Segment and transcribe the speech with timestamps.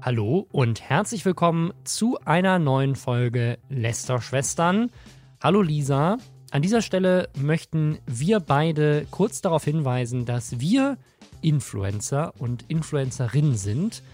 [0.00, 4.90] Hallo und herzlich willkommen zu einer neuen Folge Lester Schwestern.
[5.42, 6.18] Hallo Lisa.
[6.52, 10.98] An dieser Stelle möchten wir beide kurz darauf hinweisen, dass wir
[11.42, 14.04] Influencer und Influencerinnen sind.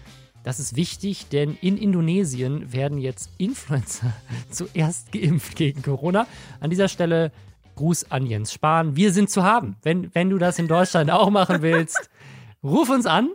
[0.43, 4.11] Das ist wichtig, denn in Indonesien werden jetzt Influencer
[4.49, 6.25] zuerst geimpft gegen Corona.
[6.59, 7.31] An dieser Stelle
[7.75, 8.95] Gruß an Jens Spahn.
[8.95, 9.75] Wir sind zu haben.
[9.83, 12.09] Wenn, wenn du das in Deutschland auch machen willst,
[12.63, 13.29] ruf uns an.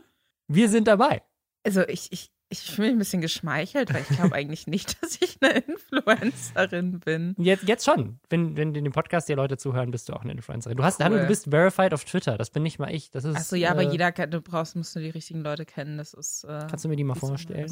[0.48, 1.22] Wir sind dabei.
[1.62, 5.18] Also ich, ich, ich fühle mich ein bisschen geschmeichelt, weil ich glaube eigentlich nicht, dass
[5.22, 7.34] ich eine Influencerin bin.
[7.38, 8.18] Jetzt, jetzt schon.
[8.28, 10.76] Wenn, wenn in dem Podcast dir Leute zuhören, bist du auch eine Influencerin.
[10.76, 11.06] Du hast, cool.
[11.06, 12.36] hallo, du bist verified auf Twitter.
[12.36, 13.10] Das bin nicht mal ich.
[13.12, 13.36] Das ist.
[13.36, 15.96] Achso, ja, äh, aber jeder, du brauchst, musst du die richtigen Leute kennen.
[15.96, 16.44] Das ist.
[16.44, 17.70] Äh, kannst du mir die mal vorstellen?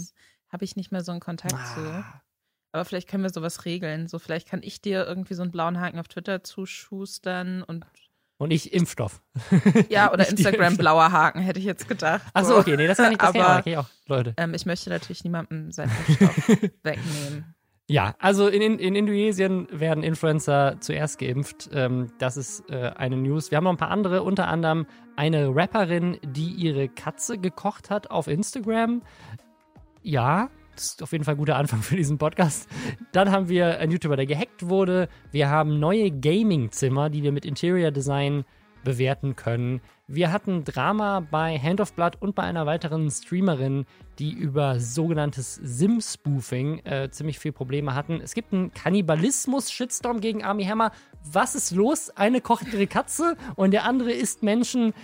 [0.49, 1.75] Habe ich nicht mehr so einen Kontakt ah.
[1.75, 2.05] zu.
[2.71, 4.07] Aber vielleicht können wir sowas regeln.
[4.07, 7.85] So, vielleicht kann ich dir irgendwie so einen blauen Haken auf Twitter zuschustern und
[8.39, 9.21] und ich Impfstoff.
[9.89, 12.23] Ja, oder Instagram blauer Haken, hätte ich jetzt gedacht.
[12.33, 14.35] Achso, okay, nee, das kann ich, das Aber, kann ich auch, Leute.
[14.37, 16.49] Ähm, ich möchte natürlich niemandem seinen Impfstoff
[16.83, 17.55] wegnehmen.
[17.91, 21.71] Ja, also in, in, in, Indonesien werden Influencer zuerst geimpft.
[21.73, 23.51] Ähm, das ist äh, eine News.
[23.51, 28.11] Wir haben noch ein paar andere, unter anderem eine Rapperin, die ihre Katze gekocht hat
[28.11, 29.03] auf Instagram.
[30.03, 32.69] Ja, das ist auf jeden Fall ein guter Anfang für diesen Podcast.
[33.13, 35.09] Dann haben wir einen YouTuber, der gehackt wurde.
[35.33, 38.45] Wir haben neue Gaming-Zimmer, die wir mit Interior Design
[38.85, 39.81] bewerten können.
[40.07, 43.85] Wir hatten Drama bei Hand of Blood und bei einer weiteren Streamerin,
[44.19, 48.21] die über sogenanntes Sim-Spoofing äh, ziemlich viel Probleme hatten.
[48.21, 50.93] Es gibt einen Kannibalismus-Shitstorm gegen Army Hammer.
[51.25, 52.11] Was ist los?
[52.11, 54.95] Eine kocht ihre Katze und der andere isst Menschen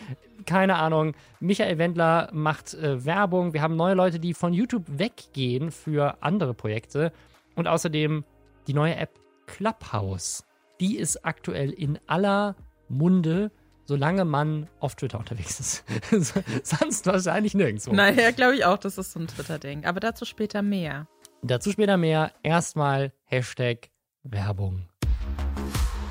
[0.47, 1.15] keine Ahnung.
[1.41, 3.53] Michael Wendler macht äh, Werbung.
[3.53, 7.13] Wir haben neue Leute, die von YouTube weggehen für andere Projekte.
[7.55, 8.25] Und außerdem
[8.67, 10.45] die neue App Clubhouse.
[10.81, 12.57] Die ist aktuell in aller
[12.89, 13.51] Munde,
[13.85, 15.85] solange man auf Twitter unterwegs ist.
[16.63, 17.93] Sonst wahrscheinlich nirgendwo.
[17.93, 19.85] Naja, glaube ich auch, das ist so ein Twitter-Ding.
[19.85, 21.07] Aber dazu später mehr.
[21.43, 22.33] Dazu später mehr.
[22.43, 23.91] Erstmal Hashtag
[24.23, 24.89] Werbung.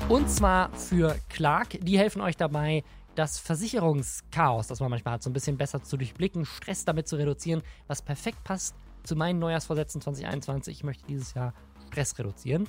[0.08, 1.78] Und zwar für Clark.
[1.80, 2.84] Die helfen euch dabei,
[3.14, 7.16] das Versicherungschaos, das man manchmal hat, so ein bisschen besser zu durchblicken, Stress damit zu
[7.16, 10.76] reduzieren, was perfekt passt zu meinen Neujahrsvorsätzen 2021.
[10.76, 11.54] Ich möchte dieses Jahr
[11.88, 12.68] Stress reduzieren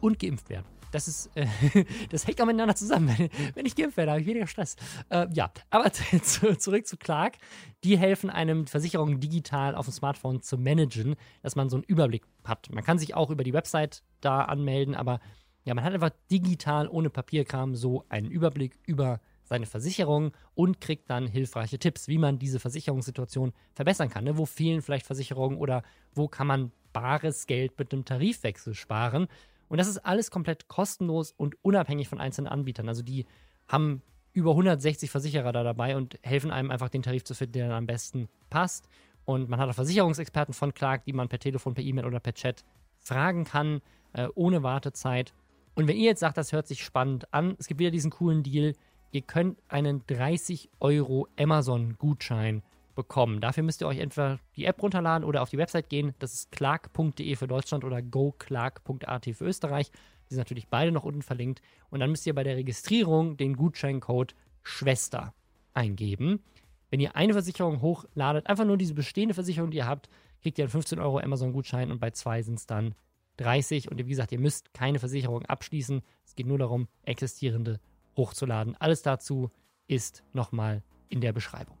[0.00, 0.66] und geimpft werden.
[0.92, 1.46] Das ist, äh,
[2.10, 3.08] das hängt auch miteinander zusammen.
[3.16, 4.76] Wenn, wenn ich geimpft werde, habe ich weniger Stress.
[5.08, 7.36] Äh, ja, aber zu, zurück zu Clark.
[7.84, 12.24] Die helfen einem, Versicherungen digital auf dem Smartphone zu managen, dass man so einen Überblick
[12.44, 12.68] hat.
[12.70, 15.20] Man kann sich auch über die Website da anmelden, aber
[15.66, 21.10] ja, man hat einfach digital ohne Papierkram so einen Überblick über seine Versicherung und kriegt
[21.10, 24.24] dann hilfreiche Tipps, wie man diese Versicherungssituation verbessern kann.
[24.24, 24.38] Ne?
[24.38, 25.82] Wo fehlen vielleicht Versicherungen oder
[26.14, 29.26] wo kann man bares Geld mit einem Tarifwechsel sparen?
[29.68, 32.88] Und das ist alles komplett kostenlos und unabhängig von einzelnen Anbietern.
[32.88, 33.26] Also die
[33.66, 37.68] haben über 160 Versicherer da dabei und helfen einem einfach den Tarif zu finden, der
[37.68, 38.88] dann am besten passt.
[39.24, 42.34] Und man hat auch Versicherungsexperten von Clark, die man per Telefon, per E-Mail oder per
[42.34, 42.64] Chat
[42.98, 43.80] fragen kann,
[44.12, 45.32] äh, ohne Wartezeit.
[45.76, 48.42] Und wenn ihr jetzt sagt, das hört sich spannend an, es gibt wieder diesen coolen
[48.42, 48.72] Deal,
[49.12, 52.62] ihr könnt einen 30 Euro Amazon-Gutschein
[52.94, 53.42] bekommen.
[53.42, 56.14] Dafür müsst ihr euch entweder die App runterladen oder auf die Website gehen.
[56.18, 59.90] Das ist clark.de für Deutschland oder goclark.at für Österreich.
[59.90, 61.60] Die sind natürlich beide noch unten verlinkt.
[61.90, 65.34] Und dann müsst ihr bei der Registrierung den Gutscheincode Schwester
[65.74, 66.42] eingeben.
[66.88, 70.08] Wenn ihr eine Versicherung hochladet, einfach nur diese bestehende Versicherung, die ihr habt,
[70.40, 72.94] kriegt ihr einen 15 Euro Amazon-Gutschein und bei zwei sind es dann
[73.36, 73.90] 30.
[73.90, 76.02] Und wie gesagt, ihr müsst keine Versicherung abschließen.
[76.24, 77.80] Es geht nur darum, existierende
[78.16, 78.76] hochzuladen.
[78.78, 79.50] Alles dazu
[79.86, 81.76] ist nochmal in der Beschreibung.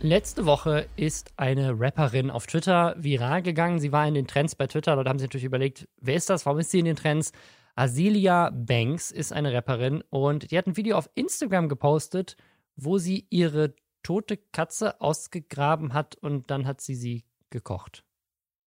[0.00, 3.78] Letzte Woche ist eine Rapperin auf Twitter viral gegangen.
[3.78, 4.94] Sie war in den Trends bei Twitter.
[4.94, 6.44] Dort haben sie natürlich überlegt, wer ist das?
[6.44, 7.32] Warum ist sie in den Trends?
[7.76, 12.36] Azealia Banks ist eine Rapperin und die hat ein Video auf Instagram gepostet,
[12.76, 18.04] wo sie ihre tote Katze ausgegraben hat und dann hat sie sie gekocht.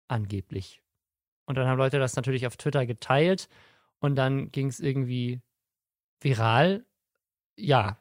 [0.07, 0.81] Angeblich.
[1.45, 3.49] Und dann haben Leute das natürlich auf Twitter geteilt
[3.99, 5.41] und dann ging es irgendwie
[6.21, 6.85] viral.
[7.57, 7.99] Ja,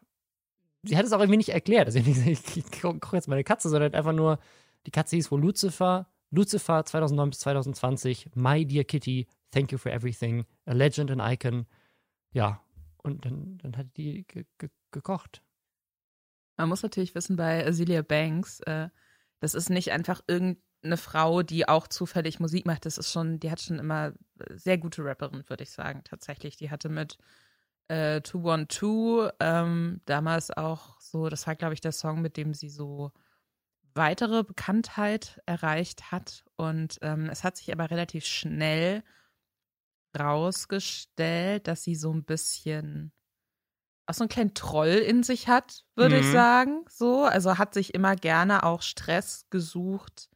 [0.82, 1.86] sie hat es auch irgendwie nicht erklärt.
[1.86, 4.38] Also ich, ich koche jetzt meine Katze, sondern einfach nur,
[4.86, 6.08] die Katze hieß wohl Lucifer.
[6.30, 11.66] Lucifer 2009 bis 2020, My Dear Kitty, Thank You for Everything, A Legend, an Icon.
[12.32, 12.62] Ja,
[12.98, 15.42] und dann, dann hat die ge ge gekocht.
[16.58, 18.90] Man muss natürlich wissen, bei Azealia Banks, äh,
[19.40, 22.86] das ist nicht einfach irgendein eine Frau, die auch zufällig Musik macht.
[22.86, 24.12] Das ist schon, die hat schon immer
[24.54, 26.56] sehr gute Rapperin, würde ich sagen, tatsächlich.
[26.56, 27.18] Die hatte mit
[27.88, 32.68] äh, 212 ähm, damals auch so, das war, glaube ich, der Song, mit dem sie
[32.70, 33.12] so
[33.94, 36.44] weitere Bekanntheit erreicht hat.
[36.56, 39.02] Und ähm, es hat sich aber relativ schnell
[40.18, 43.12] rausgestellt, dass sie so ein bisschen
[44.06, 46.20] auch so einen kleinen Troll in sich hat, würde Mhm.
[46.22, 46.84] ich sagen.
[46.88, 50.30] So, also hat sich immer gerne auch Stress gesucht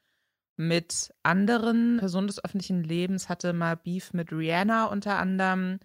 [0.57, 5.79] mit anderen Personen des öffentlichen Lebens, hatte mal Beef mit Rihanna unter anderem,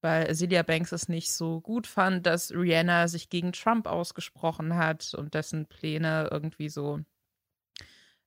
[0.00, 5.14] weil Azealia Banks es nicht so gut fand, dass Rihanna sich gegen Trump ausgesprochen hat
[5.14, 7.00] und dessen Pläne irgendwie so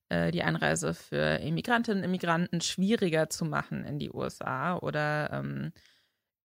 [0.10, 5.72] äh, die Einreise für Immigrantinnen und Immigranten schwieriger zu machen in die USA oder ähm,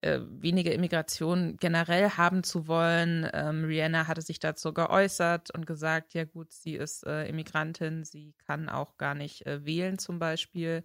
[0.02, 3.28] äh, weniger Immigration generell haben zu wollen.
[3.32, 8.34] Ähm, Rihanna hatte sich dazu geäußert und gesagt, ja gut, sie ist äh, Immigrantin, sie
[8.46, 10.84] kann auch gar nicht äh, wählen zum Beispiel.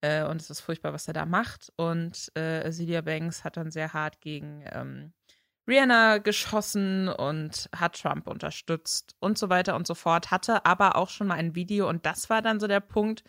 [0.00, 1.72] Äh, und es ist furchtbar, was er da macht.
[1.76, 5.12] Und äh, Azealia Banks hat dann sehr hart gegen ähm,
[5.68, 10.30] Rihanna geschossen und hat Trump unterstützt und so weiter und so fort.
[10.30, 13.22] Hatte aber auch schon mal ein Video und das war dann so der Punkt,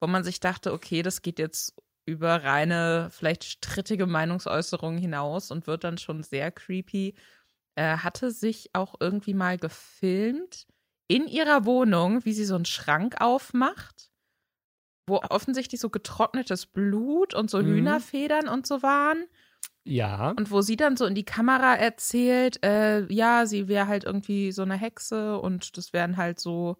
[0.00, 1.74] wo man sich dachte, okay, das geht jetzt
[2.06, 7.14] über reine, vielleicht strittige Meinungsäußerungen hinaus und wird dann schon sehr creepy.
[7.76, 10.66] Äh, hatte sich auch irgendwie mal gefilmt
[11.08, 14.10] in ihrer Wohnung, wie sie so einen Schrank aufmacht,
[15.06, 17.62] wo offensichtlich so getrocknetes Blut und so Mhm.
[17.62, 19.26] Hühnerfedern und so waren.
[19.84, 20.36] Ja.
[20.36, 24.50] Und wo sie dann so in die Kamera erzählt, äh, ja, sie wäre halt irgendwie
[24.50, 26.76] so eine Hexe und das wären halt so,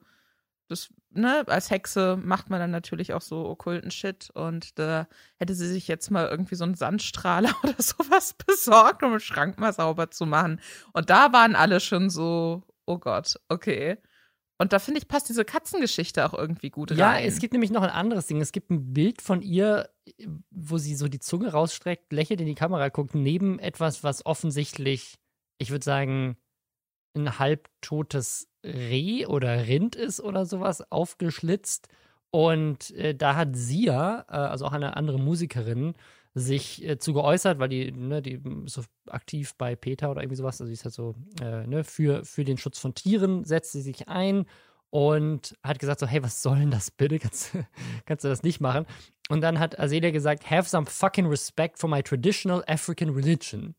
[0.69, 5.07] das, ne, als Hexe macht man dann natürlich auch so okkulten Shit und da
[5.37, 9.59] hätte sie sich jetzt mal irgendwie so einen Sandstrahler oder sowas besorgt, um den Schrank
[9.59, 10.61] mal sauber zu machen.
[10.93, 13.99] Und da waren alle schon so, oh Gott, okay.
[14.57, 17.25] Und da finde ich, passt diese Katzengeschichte auch irgendwie gut Ja, rein.
[17.27, 18.41] es gibt nämlich noch ein anderes Ding.
[18.41, 19.91] Es gibt ein Bild von ihr,
[20.51, 25.17] wo sie so die Zunge rausstreckt, lächelt in die Kamera, guckt neben etwas, was offensichtlich,
[25.59, 26.37] ich würde sagen,
[27.15, 31.89] ein halbtotes Reh oder Rind ist oder sowas, aufgeschlitzt.
[32.31, 35.95] Und äh, da hat Sia, äh, also auch eine andere Musikerin,
[36.35, 40.61] sich äh, zu geäußert, weil die, ne, die so aktiv bei PETA oder irgendwie sowas,
[40.61, 43.83] also sie ist halt so, äh, ne, für, für den Schutz von Tieren setzt sie
[43.83, 44.47] sich ein
[44.91, 47.19] und hat gesagt so, hey, was soll denn das bitte?
[47.21, 47.53] Kannst,
[48.05, 48.87] kannst du das nicht machen?
[49.29, 53.75] Und dann hat Azelia gesagt, have some fucking respect for my traditional African religion.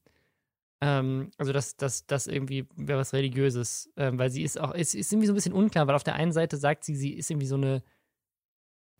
[0.81, 4.93] Ähm, also das, das, das irgendwie wäre was Religiöses, ähm, weil sie ist auch, es
[4.93, 7.29] ist irgendwie so ein bisschen unklar, weil auf der einen Seite sagt sie, sie ist
[7.29, 7.83] irgendwie so eine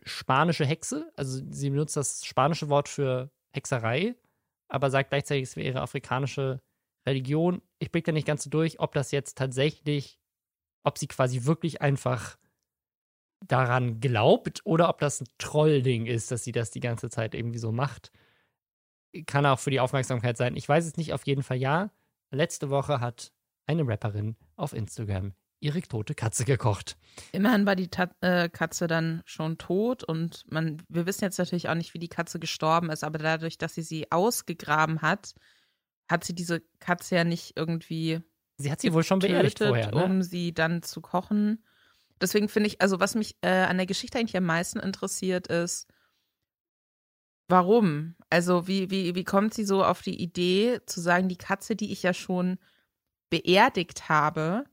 [0.04, 4.16] spanische Hexe, also sie benutzt das spanische Wort für Hexerei,
[4.68, 6.62] aber sagt gleichzeitig, es wäre ihre afrikanische
[7.08, 7.62] Religion.
[7.80, 10.20] Ich blick da nicht ganz so durch, ob das jetzt tatsächlich,
[10.84, 12.38] ob sie quasi wirklich einfach
[13.48, 17.60] daran glaubt oder ob das ein Trollding ist, dass sie das die ganze Zeit irgendwie
[17.60, 18.12] so macht.
[19.24, 20.56] Kann auch für die Aufmerksamkeit sein.
[20.56, 21.92] Ich weiß es nicht, auf jeden Fall ja.
[22.32, 23.32] Letzte Woche hat
[23.66, 26.98] eine Rapperin auf Instagram ihre tote Katze gekocht.
[27.32, 31.70] Immerhin war die Ta äh, Katze dann schon tot und man, wir wissen jetzt natürlich
[31.70, 35.34] auch nicht, wie die Katze gestorben ist, aber dadurch, dass sie sie ausgegraben hat,
[36.08, 38.22] hat sie diese Katze ja nicht irgendwie
[38.58, 40.04] Sie hat sie wohl schon beerdigt vorher, ne?
[40.04, 41.64] um sie dann zu kochen.
[42.22, 45.88] Deswegen finde ich, also was mich äh, an der Geschichte eigentlich am meisten interessiert, ist,
[47.48, 48.16] warum?
[48.30, 51.92] Also wie, wie, wie kommt sie so auf die Idee zu sagen, die Katze, die
[51.92, 52.58] ich ja schon
[53.30, 54.66] beerdigt habe,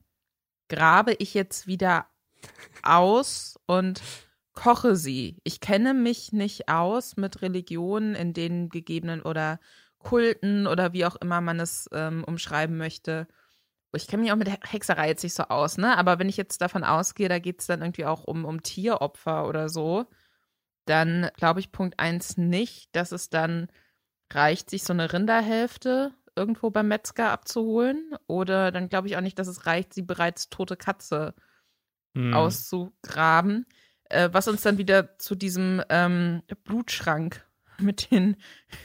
[0.69, 2.07] grabe ich jetzt wieder
[2.81, 4.01] aus und
[4.53, 5.37] koche sie.
[5.43, 9.59] Ich kenne mich nicht aus mit Religionen, in denen gegebenen oder
[9.99, 13.27] Kulten oder wie auch immer man es ähm, umschreiben möchte.
[13.95, 15.97] Ich kenne mich auch mit Hexerei jetzt nicht so aus, ne?
[15.97, 19.47] Aber wenn ich jetzt davon ausgehe, da geht es dann irgendwie auch um, um Tieropfer
[19.47, 20.05] oder so,
[20.85, 23.67] dann glaube ich Punkt eins nicht, dass es dann
[24.31, 28.15] reicht, sich so eine Rinderhälfte irgendwo beim Metzger abzuholen.
[28.27, 31.33] Oder dann glaube ich auch nicht, dass es reicht, sie bereits tote Katze
[32.15, 32.33] Hm.
[32.33, 33.65] auszugraben.
[34.09, 37.45] Äh, was uns dann wieder zu diesem ähm, Blutschrank
[37.79, 38.37] mit den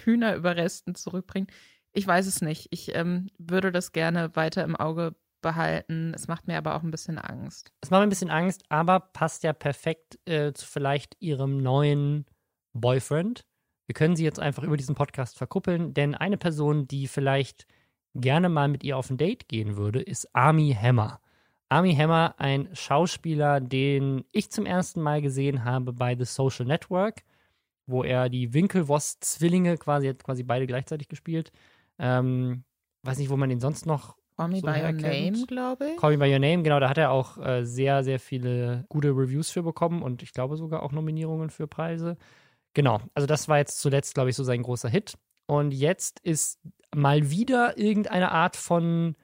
[0.05, 1.51] Hühnerüberresten zurückbringt.
[1.93, 2.69] Ich weiß es nicht.
[2.71, 6.13] Ich ähm, würde das gerne weiter im Auge behalten.
[6.15, 7.73] Es macht mir aber auch ein bisschen Angst.
[7.81, 12.27] Es macht mir ein bisschen Angst, aber passt ja perfekt äh, zu vielleicht ihrem neuen
[12.73, 13.45] Boyfriend.
[13.87, 17.67] Wir können sie jetzt einfach über diesen Podcast verkuppeln, denn eine Person, die vielleicht
[18.15, 21.21] gerne mal mit ihr auf ein Date gehen würde, ist Army Hammer.
[21.71, 27.25] Army Hammer, ein Schauspieler, den ich zum ersten Mal gesehen habe bei The Social Network,
[27.87, 31.53] wo er die Winkelwoss-Zwillinge quasi, hat quasi beide gleichzeitig gespielt.
[31.99, 32.65] Ähm,
[33.03, 35.97] weiß nicht, wo man den sonst noch Call me so by your name, glaube ich.
[35.97, 39.09] Call Me By Your Name, genau, da hat er auch äh, sehr, sehr viele gute
[39.09, 42.17] Reviews für bekommen und ich glaube sogar auch Nominierungen für Preise.
[42.73, 45.19] Genau, also das war jetzt zuletzt, glaube ich, so sein großer Hit.
[45.47, 46.61] Und jetzt ist
[46.95, 49.17] mal wieder irgendeine Art von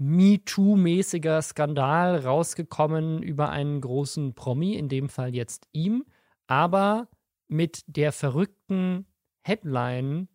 [0.00, 6.04] MeToo-mäßiger Skandal rausgekommen über einen großen Promi, in dem Fall jetzt ihm,
[6.48, 7.08] aber
[7.46, 9.06] mit der verrückten
[9.42, 10.26] Headline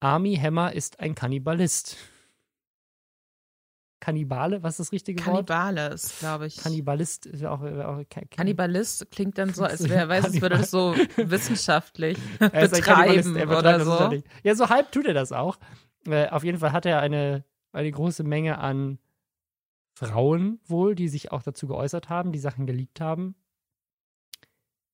[0.00, 1.98] Army Hammer ist ein Kannibalist.
[4.00, 5.48] Kannibale, was ist das richtige Wort?
[5.48, 6.56] Kannibale ist, glaube ich.
[6.56, 10.70] Kannibalist ist ja auch, auch Kannibalist klingt dann so, als wäre, weiß es würde das
[10.70, 14.22] so wissenschaftlich betreiben er oder so.
[14.44, 15.58] Ja, so halb tut er das auch.
[16.06, 18.98] Äh, auf jeden Fall hat er eine, eine große Menge an
[19.98, 23.34] Frauen wohl, die sich auch dazu geäußert haben, die Sachen geleakt haben,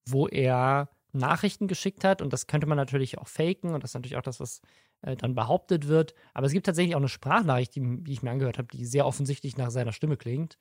[0.07, 3.95] wo er Nachrichten geschickt hat und das könnte man natürlich auch faken und das ist
[3.95, 4.63] natürlich auch das, was
[5.05, 6.15] äh, dann behauptet wird.
[6.33, 9.07] Aber es gibt tatsächlich auch eine Sprachnachricht, die, die ich mir angehört habe, die sehr
[9.07, 10.59] offensichtlich nach seiner Stimme klingt.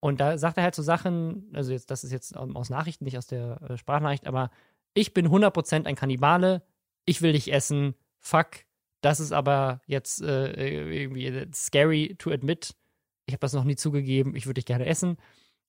[0.00, 3.18] Und da sagt er halt so Sachen, also jetzt, das ist jetzt aus Nachrichten, nicht
[3.18, 4.50] aus der äh, Sprachnachricht, aber
[4.94, 6.62] ich bin 100% ein Kannibale,
[7.04, 8.64] ich will dich essen, fuck.
[9.02, 12.74] Das ist aber jetzt äh, irgendwie scary to admit.
[13.26, 15.16] Ich habe das noch nie zugegeben, ich würde dich gerne essen.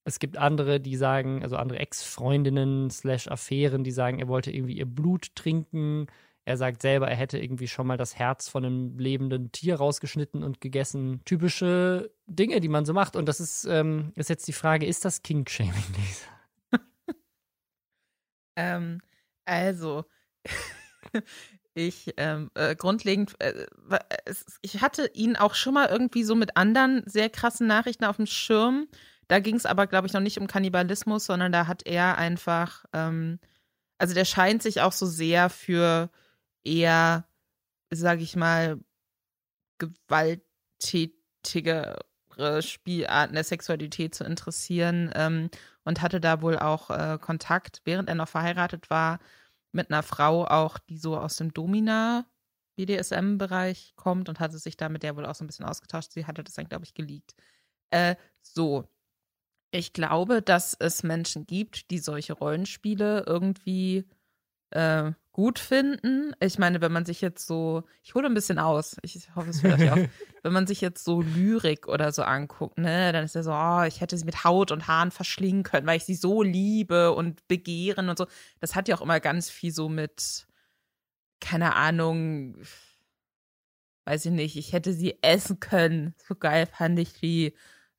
[0.04, 4.78] Es gibt andere, die sagen, also andere Ex-Freundinnen slash Affären, die sagen, er wollte irgendwie
[4.78, 6.08] ihr Blut trinken.
[6.48, 10.44] Er sagt selber, er hätte irgendwie schon mal das Herz von einem lebenden Tier rausgeschnitten
[10.44, 11.20] und gegessen.
[11.26, 13.18] Typische Dinge, die man so macht.
[13.18, 16.28] Und das ist, ähm, ist jetzt die Frage, ist das King-Shaming, Lisa?
[18.60, 19.02] Ähm,
[19.46, 20.06] also,
[21.76, 23.68] ich ähm, äh, grundlegend, äh,
[24.62, 28.26] ich hatte ihn auch schon mal irgendwie so mit anderen sehr krassen Nachrichten auf dem
[28.26, 28.88] Schirm.
[29.28, 32.86] Da ging es aber, glaube ich, noch nicht um Kannibalismus, sondern da hat er einfach,
[32.94, 33.38] ähm,
[34.00, 36.10] also der scheint sich auch so sehr für
[36.68, 37.28] eher,
[37.92, 38.80] sag ich mal,
[39.80, 41.98] gewalttätigere
[42.62, 45.50] Spielarten der Sexualität zu interessieren ähm,
[45.84, 49.20] und hatte da wohl auch äh, Kontakt, während er noch verheiratet war,
[49.72, 52.26] mit einer Frau auch, die so aus dem Domina
[52.78, 56.12] BDSM-Bereich kommt und hatte sich da mit der wohl auch so ein bisschen ausgetauscht.
[56.12, 57.36] Sie hatte das dann, glaube ich, geleakt.
[57.92, 58.88] Äh, so.
[59.72, 64.06] Ich glaube, dass es Menschen gibt, die solche Rollenspiele irgendwie
[64.72, 66.34] äh, gut finden.
[66.40, 69.64] Ich meine, wenn man sich jetzt so, ich hole ein bisschen aus, ich hoffe, es
[69.64, 69.98] euch auch,
[70.44, 73.84] wenn man sich jetzt so Lyrik oder so anguckt, ne, dann ist ja so, oh,
[73.84, 77.48] ich hätte sie mit Haut und Haaren verschlingen können, weil ich sie so liebe und
[77.48, 78.26] begehren und so.
[78.60, 80.48] Das hat ja auch immer ganz viel so mit,
[81.40, 82.58] keine Ahnung,
[84.06, 86.16] weiß ich nicht, ich hätte sie essen können.
[86.28, 87.54] So geil fand ich die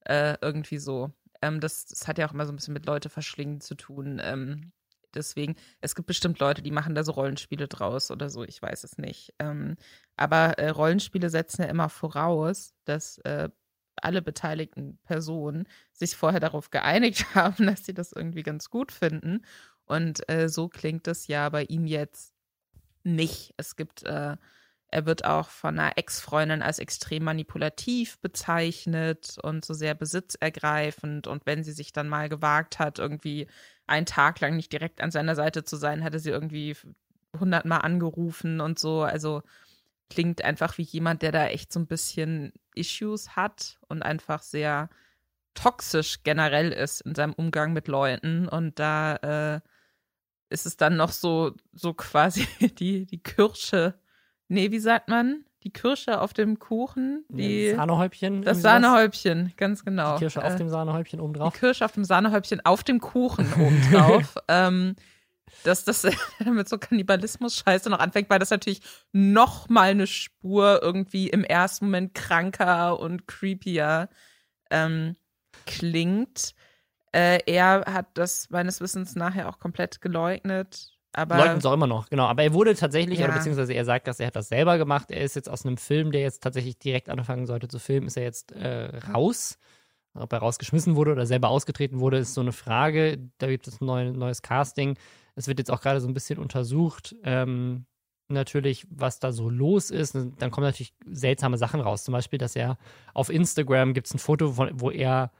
[0.06, 1.12] äh, irgendwie so.
[1.40, 4.20] Ähm, das, das hat ja auch immer so ein bisschen mit Leute verschlingen zu tun.
[4.20, 4.72] Ähm,
[5.14, 8.84] deswegen, es gibt bestimmt Leute, die machen da so Rollenspiele draus oder so, ich weiß
[8.84, 9.34] es nicht.
[9.38, 9.76] Ähm,
[10.16, 13.48] aber äh, Rollenspiele setzen ja immer voraus, dass äh,
[13.96, 19.44] alle beteiligten Personen sich vorher darauf geeinigt haben, dass sie das irgendwie ganz gut finden.
[19.84, 22.34] Und äh, so klingt es ja bei ihm jetzt
[23.04, 23.54] nicht.
[23.56, 24.36] Es gibt, äh,
[24.90, 31.26] er wird auch von einer Ex-Freundin als extrem manipulativ bezeichnet und so sehr besitzergreifend.
[31.26, 33.48] Und wenn sie sich dann mal gewagt hat, irgendwie
[33.86, 36.74] einen Tag lang nicht direkt an seiner Seite zu sein, hatte sie irgendwie
[37.38, 39.02] hundertmal angerufen und so.
[39.02, 39.42] Also
[40.08, 44.88] klingt einfach wie jemand, der da echt so ein bisschen Issues hat und einfach sehr
[45.54, 48.48] toxisch generell ist in seinem Umgang mit Leuten.
[48.48, 49.60] Und da äh,
[50.48, 52.46] ist es dann noch so, so quasi
[52.78, 53.98] die, die Kirsche.
[54.48, 55.44] Nee, wie sagt man?
[55.64, 57.24] Die Kirsche auf dem Kuchen?
[57.28, 58.42] Die, das Sahnehäubchen.
[58.42, 58.62] das?
[58.62, 60.14] Sahnehäubchen, ganz genau.
[60.14, 61.50] Die Kirsche auf Äh, dem Sahnehäubchen oben die.
[61.50, 64.36] Kirsche auf dem Sahnehäubchen auf dem Kuchen obendrauf.
[64.48, 64.94] ähm,
[65.64, 66.04] dass das
[66.44, 68.80] mit so Kannibalismus-Scheiße noch anfängt, weil das natürlich
[69.12, 74.08] noch mal eine Spur irgendwie im ersten Moment kranker und creepier
[74.70, 75.16] ähm,
[75.66, 76.54] klingt.
[77.12, 80.92] Äh, er hat das meines Wissens nachher auch komplett geleugnet.
[81.12, 82.26] Aber Leugnen es auch immer noch, genau.
[82.26, 83.34] Aber er wurde tatsächlich, oder Ja.
[83.34, 85.10] beziehungsweise er sagt, dass er hat das selber gemacht.
[85.10, 88.16] Er ist jetzt aus einem Film, der jetzt tatsächlich direkt anfangen sollte zu filmen, ist
[88.16, 89.58] er jetzt äh, raus.
[90.14, 93.18] Ob er rausgeschmissen wurde oder selber ausgetreten wurde, ist so eine Frage.
[93.38, 94.96] Da gibt es ein neu, neues Casting.
[95.34, 97.86] Es wird jetzt auch gerade so ein bisschen untersucht, ähm,
[98.28, 100.14] natürlich, was da so los ist.
[100.16, 102.04] Und Dann kommen natürlich seltsame Sachen raus.
[102.04, 102.76] Zum Beispiel, dass er
[103.14, 105.30] auf Instagram gibt es ein Foto, von, wo er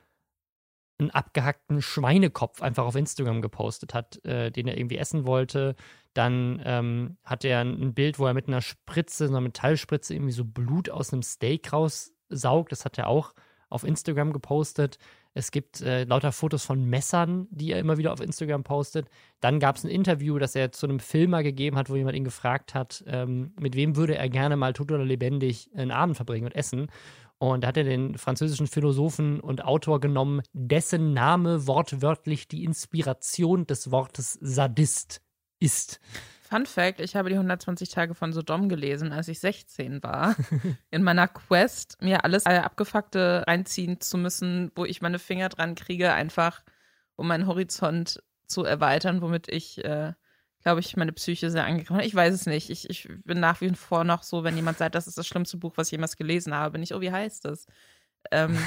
[0.99, 5.77] einen abgehackten Schweinekopf einfach auf Instagram gepostet hat, äh, den er irgendwie essen wollte.
[6.15, 10.45] Dann ähm, hat er ein Bild, wo er mit einer Spritze, einer Metallspritze, irgendwie so
[10.45, 12.73] Blut aus einem Steak raussaugt.
[12.73, 13.35] Das hat er auch
[13.69, 14.99] auf Instagram gepostet.
[15.35, 19.09] Es gibt äh, lauter Fotos von Messern, die er immer wieder auf Instagram postet.
[19.41, 22.25] Dann gab es ein Interview, das er zu einem Filmer gegeben hat, wo jemand ihn
[22.25, 26.47] gefragt hat, ähm, mit wem würde er gerne mal tot oder lebendig einen Abend verbringen
[26.47, 26.89] und essen.
[27.39, 33.67] Und da hat er den französischen Philosophen und Autor genommen, dessen Name wortwörtlich die Inspiration
[33.67, 35.23] des Wortes Sadist
[35.61, 36.01] ist.
[36.49, 40.35] Fun Fact: Ich habe die 120 Tage von Sodom gelesen, als ich 16 war.
[40.91, 45.75] In meiner Quest, mir alles äh, Abgefuckte reinziehen zu müssen, wo ich meine Finger dran
[45.75, 46.63] kriege, einfach
[47.17, 50.15] um meinen Horizont zu erweitern, womit ich, äh,
[50.63, 52.01] glaube ich, meine Psyche sehr angegriffen.
[52.01, 52.71] Ich weiß es nicht.
[52.71, 55.57] Ich, ich bin nach wie vor noch so, wenn jemand sagt, das ist das schlimmste
[55.57, 57.67] Buch, was ich jemals gelesen habe, bin ich, oh, wie heißt das?
[58.31, 58.59] Ähm,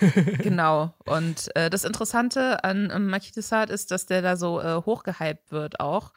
[0.38, 0.94] genau.
[1.04, 5.80] Und äh, das Interessante an ähm, Sade ist, dass der da so äh, hochgehypt wird
[5.80, 6.12] auch.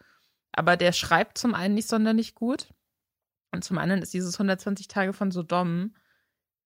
[0.52, 2.70] Aber der schreibt zum einen nicht sonderlich gut.
[3.52, 5.96] Und zum anderen ist dieses 120 Tage von Sodom,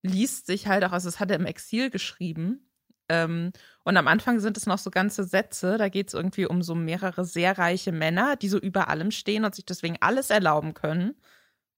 [0.02, 2.67] liest sich halt auch, also es hat er im Exil geschrieben.
[3.08, 3.52] Ähm,
[3.84, 6.74] und am Anfang sind es noch so ganze Sätze, da geht es irgendwie um so
[6.74, 11.14] mehrere sehr reiche Männer, die so über allem stehen und sich deswegen alles erlauben können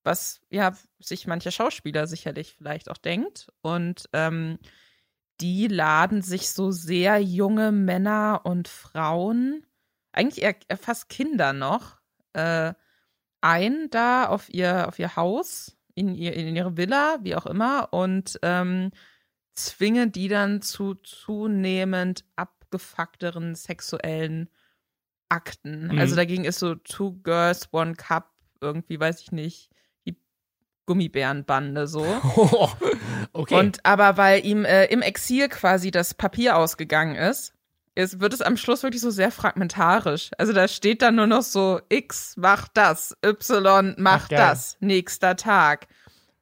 [0.05, 3.49] was ja sich mancher Schauspieler sicherlich vielleicht auch denkt.
[3.63, 4.59] Und ähm,
[5.41, 9.65] die laden sich so sehr junge Männer und Frauen,
[10.13, 12.01] eigentlich eher, eher fast Kinder noch,
[12.33, 12.75] äh,
[13.41, 17.93] ein da auf ihr, auf ihr Haus, in, ihr, in ihre Villa, wie auch immer,
[17.93, 18.91] und ähm,
[19.65, 24.49] zwingen die dann zu zunehmend abgefuckteren sexuellen
[25.29, 25.89] Akten.
[25.89, 25.99] Mhm.
[25.99, 29.71] Also dagegen ist so Two Girls, One Cup, irgendwie, weiß ich nicht,
[30.91, 32.05] Gummibärenbande so.
[33.33, 33.55] okay.
[33.55, 37.55] Und aber weil ihm äh, im Exil quasi das Papier ausgegangen ist,
[37.95, 40.33] ist, wird es am Schluss wirklich so sehr fragmentarisch.
[40.37, 45.37] Also da steht dann nur noch so X macht das, Y macht Ach, das, nächster
[45.37, 45.87] Tag.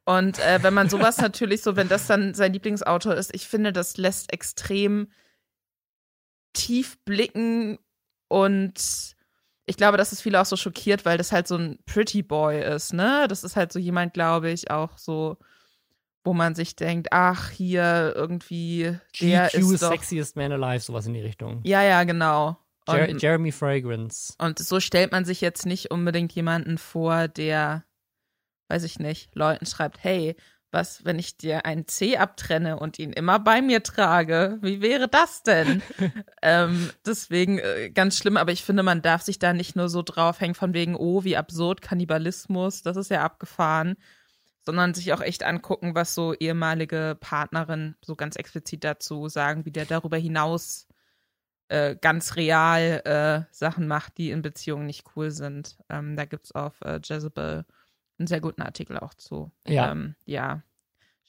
[0.08, 3.74] Und äh, wenn man sowas natürlich so, wenn das dann sein Lieblingsautor ist, ich finde,
[3.74, 5.08] das lässt extrem
[6.54, 7.78] tief blicken
[8.28, 9.14] und
[9.66, 12.58] ich glaube, dass es viele auch so schockiert, weil das halt so ein Pretty Boy
[12.58, 13.26] ist, ne?
[13.28, 15.36] Das ist halt so jemand, glaube ich, auch so,
[16.24, 21.06] wo man sich denkt, ach, hier irgendwie der GQ ist doch, Sexiest Man Alive, sowas
[21.06, 21.60] in die Richtung.
[21.64, 22.56] Ja, ja, genau.
[22.86, 24.32] Und, Jeremy Fragrance.
[24.38, 27.84] Und so stellt man sich jetzt nicht unbedingt jemanden vor, der,
[28.68, 30.36] weiß ich nicht, Leuten schreibt, hey,
[30.70, 34.58] was, wenn ich dir einen C abtrenne und ihn immer bei mir trage?
[34.60, 35.82] Wie wäre das denn?
[36.42, 40.02] ähm, deswegen äh, ganz schlimm, aber ich finde, man darf sich da nicht nur so
[40.02, 43.96] draufhängen von wegen, oh, wie absurd Kannibalismus, das ist ja abgefahren,
[44.66, 49.72] sondern sich auch echt angucken, was so ehemalige Partnerinnen so ganz explizit dazu sagen, wie
[49.72, 50.86] der darüber hinaus
[51.68, 55.78] äh, ganz real äh, Sachen macht, die in Beziehungen nicht cool sind.
[55.88, 57.64] Ähm, da gibt's auf äh, Jezebel
[58.18, 59.50] einen sehr guten Artikel auch zu.
[59.66, 59.92] Ja.
[59.92, 60.62] Ähm, ja.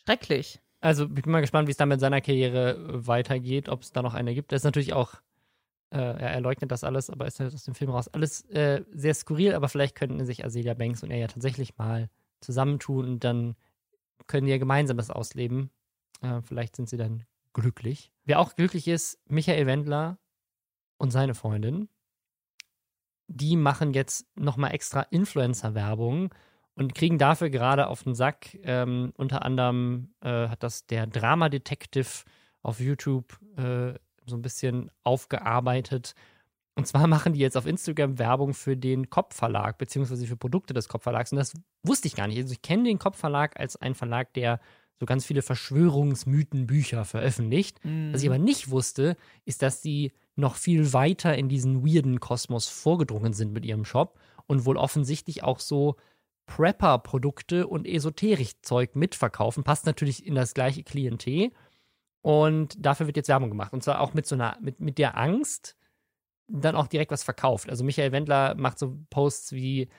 [0.03, 0.59] Schrecklich.
[0.81, 3.91] Also ich bin mal gespannt, wie es dann mit seiner Karriere äh, weitergeht, ob es
[3.91, 4.51] da noch eine gibt.
[4.51, 5.15] Das ist natürlich auch,
[5.91, 8.07] äh, er leugnet das alles, aber ist halt aus dem Film raus.
[8.07, 12.09] Alles äh, sehr skurril, aber vielleicht könnten sich Azealia Banks und er ja tatsächlich mal
[12.39, 13.55] zusammentun und dann
[14.27, 15.69] können die ja gemeinsam das ausleben.
[16.21, 18.11] Äh, vielleicht sind sie dann glücklich.
[18.25, 20.17] Wer auch glücklich ist, Michael Wendler
[20.97, 21.89] und seine Freundin.
[23.27, 26.33] Die machen jetzt nochmal extra Influencer-Werbung
[26.79, 28.57] und kriegen dafür gerade auf den Sack.
[28.63, 32.07] Ähm, unter anderem äh, hat das der Drama Detective
[32.63, 33.93] auf YouTube äh,
[34.25, 36.15] so ein bisschen aufgearbeitet.
[36.75, 40.87] Und zwar machen die jetzt auf Instagram Werbung für den Kopfverlag, beziehungsweise für Produkte des
[40.87, 41.33] Kopfverlags.
[41.33, 42.37] Und das wusste ich gar nicht.
[42.37, 44.61] Also ich kenne den Kopfverlag als einen Verlag, der
[45.01, 47.83] so ganz viele Verschwörungsmythenbücher veröffentlicht.
[47.83, 48.13] Mhm.
[48.13, 52.69] Was ich aber nicht wusste, ist, dass die noch viel weiter in diesen weirden Kosmos
[52.69, 55.97] vorgedrungen sind mit ihrem Shop und wohl offensichtlich auch so
[56.49, 59.63] Prepper-Produkte und Esoterik-Zeug mitverkaufen.
[59.63, 61.51] Passt natürlich in das gleiche Klientel.
[62.21, 63.71] Und dafür wird jetzt Werbung gemacht.
[63.71, 65.77] Und zwar auch mit so einer, mit, mit der Angst,
[66.47, 67.69] dann auch direkt was verkauft.
[67.69, 69.89] Also Michael Wendler macht so Posts wie,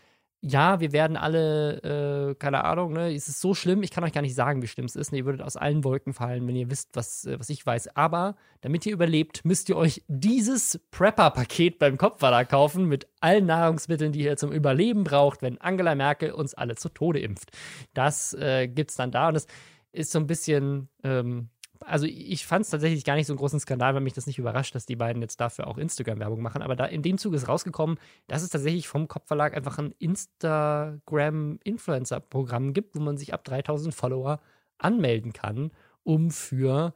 [0.42, 4.12] ja, wir werden alle, äh, keine Ahnung, ne, es ist so schlimm, ich kann euch
[4.12, 5.12] gar nicht sagen, wie schlimm es ist.
[5.12, 7.94] Ne, ihr würdet aus allen Wolken fallen, wenn ihr wisst, was, äh, was ich weiß.
[7.94, 14.12] Aber damit ihr überlebt, müsst ihr euch dieses Prepper-Paket beim Kopfverlag kaufen mit allen Nahrungsmitteln,
[14.12, 17.50] die ihr zum Überleben braucht, wenn Angela Merkel uns alle zu Tode impft.
[17.92, 19.46] Das äh, gibt's dann da und das
[19.92, 23.58] ist so ein bisschen, ähm, also ich fand es tatsächlich gar nicht so einen großen
[23.60, 26.60] Skandal, weil mich das nicht überrascht, dass die beiden jetzt dafür auch Instagram-Werbung machen.
[26.62, 32.74] Aber da in dem Zug ist rausgekommen, dass es tatsächlich vom Kopfverlag einfach ein Instagram-Influencer-Programm
[32.74, 34.40] gibt, wo man sich ab 3000 Follower
[34.78, 35.70] anmelden kann,
[36.02, 36.92] um für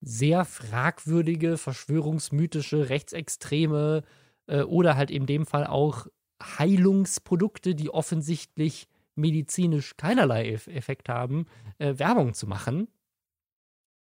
[0.00, 4.02] sehr fragwürdige, verschwörungsmythische, rechtsextreme
[4.46, 6.06] äh, oder halt in dem Fall auch
[6.42, 11.46] Heilungsprodukte, die offensichtlich medizinisch keinerlei Effekt haben,
[11.78, 12.88] äh, Werbung zu machen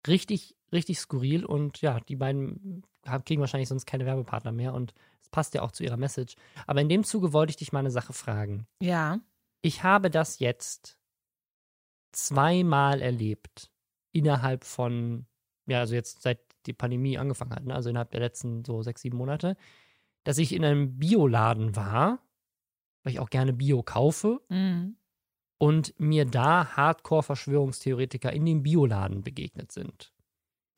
[0.08, 2.84] richtig, richtig skurril und ja, die beiden
[3.26, 6.36] kriegen wahrscheinlich sonst keine Werbepartner mehr und es passt ja auch zu ihrer Message.
[6.68, 8.68] Aber in dem Zuge wollte ich dich mal eine Sache fragen.
[8.82, 9.20] Ja.
[9.62, 10.98] Ich habe das jetzt
[12.12, 13.72] zweimal erlebt
[14.12, 15.26] innerhalb von,
[15.68, 17.76] ja, also jetzt seit die Pandemie angefangen hat, ne?
[17.76, 19.56] also innerhalb der letzten so sechs, sieben Monate,
[20.24, 22.20] dass ich in einem Bioladen war,
[23.04, 24.42] weil ich auch gerne Bio kaufe.
[24.50, 24.98] Mhm
[25.58, 30.14] und mir da Hardcore-Verschwörungstheoretiker in dem Bioladen begegnet sind.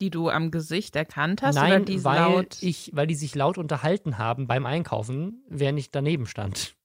[0.00, 1.56] Die du am Gesicht erkannt hast?
[1.56, 5.78] Nein, oder die weil, laut ich, weil die sich laut unterhalten haben beim Einkaufen, während
[5.78, 6.76] ich daneben stand.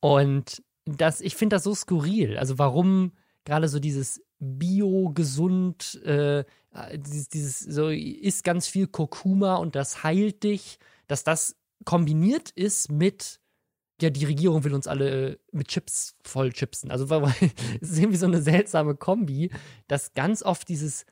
[0.00, 2.36] Und das, ich finde das so skurril.
[2.36, 3.12] Also warum
[3.44, 6.44] gerade so dieses Bio, gesund, äh,
[6.94, 12.90] dieses, dieses so isst ganz viel Kurkuma und das heilt dich, dass das kombiniert ist
[12.90, 13.39] mit
[14.02, 16.90] ja, die Regierung will uns alle mit Chips voll chipsen.
[16.90, 17.06] Also
[17.80, 19.50] es ist irgendwie so eine seltsame Kombi,
[19.88, 21.06] dass ganz oft dieses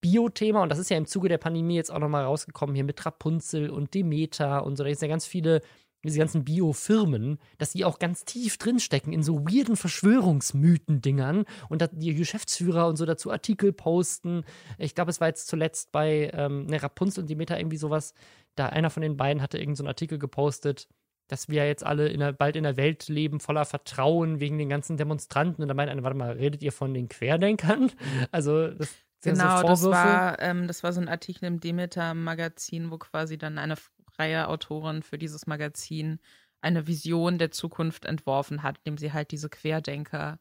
[0.00, 3.04] Bio-Thema, und das ist ja im Zuge der Pandemie jetzt auch nochmal rausgekommen, hier mit
[3.04, 5.60] Rapunzel und Demeter und so, da ist ja ganz viele
[6.02, 11.90] diese ganzen Bio-Firmen, dass die auch ganz tief drinstecken in so weirden Verschwörungsmythen-Dingern und dass
[11.92, 14.44] die Geschäftsführer und so dazu Artikel posten.
[14.78, 18.14] Ich glaube, es war jetzt zuletzt bei ähm, ne, Rapunzel und Demeter irgendwie sowas,
[18.54, 20.88] da einer von den beiden hatte irgendeinen so Artikel gepostet,
[21.30, 24.68] dass wir jetzt alle in der, bald in der Welt leben voller Vertrauen wegen den
[24.68, 25.62] ganzen Demonstranten.
[25.62, 27.92] Und da meinte einer, warte mal, redet ihr von den Querdenkern?
[28.32, 32.96] Also das Genau, so das war ähm, das war so ein Artikel im Demeter-Magazin, wo
[32.96, 36.20] quasi dann eine freie Autorin für dieses Magazin
[36.62, 40.38] eine Vision der Zukunft entworfen hat, indem sie halt diese Querdenker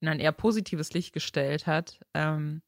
[0.00, 2.00] in ein eher positives Licht gestellt hat.
[2.14, 2.62] Ähm,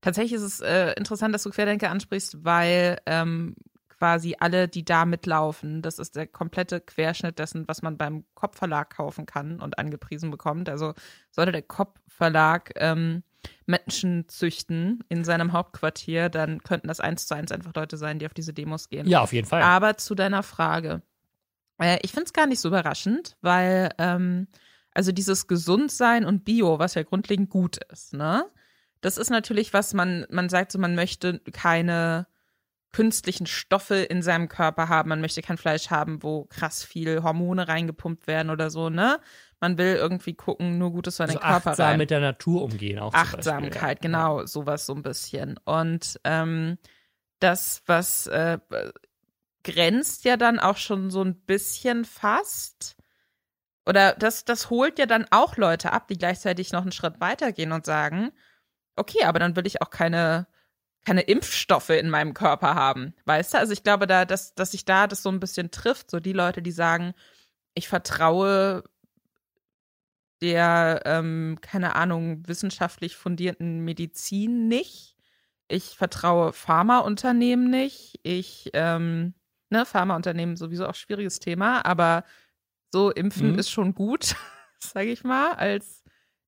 [0.00, 3.56] tatsächlich ist es äh, interessant, dass du Querdenker ansprichst, weil ähm,
[3.98, 8.90] quasi alle, die da mitlaufen, das ist der komplette Querschnitt dessen, was man beim Kopfverlag
[8.90, 10.68] kaufen kann und angepriesen bekommt.
[10.68, 10.94] Also
[11.30, 13.22] sollte der Kopfverlag ähm,
[13.66, 18.26] Menschen züchten in seinem Hauptquartier, dann könnten das eins zu eins einfach Leute sein, die
[18.26, 19.06] auf diese Demos gehen.
[19.08, 19.62] Ja, auf jeden Fall.
[19.62, 21.02] Aber zu deiner Frage.
[21.78, 24.46] Äh, ich finde es gar nicht so überraschend, weil ähm,
[24.92, 28.44] also dieses Gesundsein und Bio, was ja grundlegend gut ist, ne?
[29.00, 32.26] Das ist natürlich was man, man sagt so, man möchte keine
[32.92, 37.68] künstlichen Stoffe in seinem Körper haben, man möchte kein Fleisch haben, wo krass viel Hormone
[37.68, 39.18] reingepumpt werden oder so, ne?
[39.60, 41.98] man will irgendwie gucken, nur Gutes für den also Körper achtsam rein.
[41.98, 43.12] mit der Natur umgehen auch.
[43.14, 43.94] Achtsamkeit, Beispiel, ja.
[44.00, 45.58] genau, sowas so ein bisschen.
[45.64, 46.78] Und ähm,
[47.40, 48.58] das, was äh,
[49.64, 52.96] grenzt ja dann auch schon so ein bisschen fast.
[53.86, 57.72] Oder das, das holt ja dann auch Leute ab, die gleichzeitig noch einen Schritt weitergehen
[57.72, 58.30] und sagen,
[58.96, 60.46] okay, aber dann will ich auch keine,
[61.08, 63.14] keine Impfstoffe in meinem Körper haben.
[63.24, 63.58] Weißt du?
[63.58, 66.10] Also ich glaube da, dass, dass sich da das so ein bisschen trifft.
[66.10, 67.14] So die Leute, die sagen,
[67.72, 68.84] ich vertraue
[70.42, 75.16] der, ähm, keine Ahnung, wissenschaftlich fundierten Medizin nicht.
[75.66, 78.20] Ich vertraue Pharmaunternehmen nicht.
[78.22, 79.32] Ich, ähm,
[79.70, 82.22] ne, Pharmaunternehmen sowieso auch schwieriges Thema, aber
[82.92, 83.58] so impfen mhm.
[83.58, 84.36] ist schon gut,
[84.78, 85.97] sage ich mal, als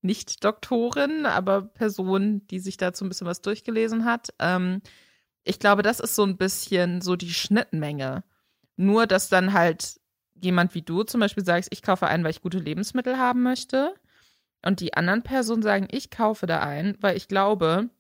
[0.03, 4.31] Nicht-Doktorin, aber Person, die sich dazu ein bisschen was durchgelesen hat.
[4.39, 4.83] Ähm,
[5.45, 8.25] ich glaube, das ist so ein bisschen so die Schnittmenge.
[8.77, 10.01] Nur, dass dann halt
[10.35, 13.95] jemand wie du zum Beispiel sagst, ich kaufe ein, weil ich gute Lebensmittel haben möchte.
[14.65, 17.91] Und die anderen Personen sagen, ich kaufe da ein, weil ich glaube,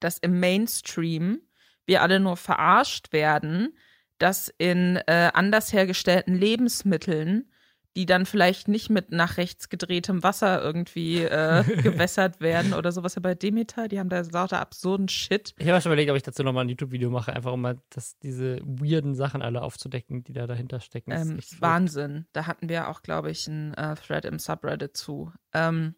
[0.00, 1.40] dass im Mainstream
[1.86, 3.76] wir alle nur verarscht werden,
[4.18, 7.51] dass in äh, anders hergestellten Lebensmitteln
[7.96, 13.14] die dann vielleicht nicht mit nach rechts gedrehtem Wasser irgendwie äh, gewässert werden oder sowas.
[13.14, 15.54] Ja, bei Demeter, die haben da lauter absurden Shit.
[15.58, 18.18] Ich habe schon überlegt, ob ich dazu nochmal ein YouTube-Video mache, einfach um mal das,
[18.18, 21.12] diese weirden Sachen alle aufzudecken, die da dahinter stecken.
[21.12, 22.26] Ähm, Wahnsinn.
[22.32, 25.32] Da hatten wir auch, glaube ich, einen äh, Thread im Subreddit zu.
[25.52, 25.94] Ähm,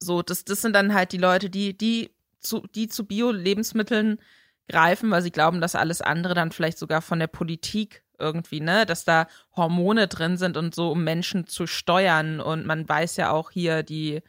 [0.00, 4.18] so, das, das sind dann halt die Leute, die, die zu, die zu Bio-Lebensmitteln
[4.68, 8.86] greifen, weil sie glauben, dass alles andere dann vielleicht sogar von der Politik irgendwie, ne,
[8.86, 9.26] dass da
[9.56, 12.40] Hormone drin sind und so, um Menschen zu steuern.
[12.40, 14.22] Und man weiß ja auch hier, die,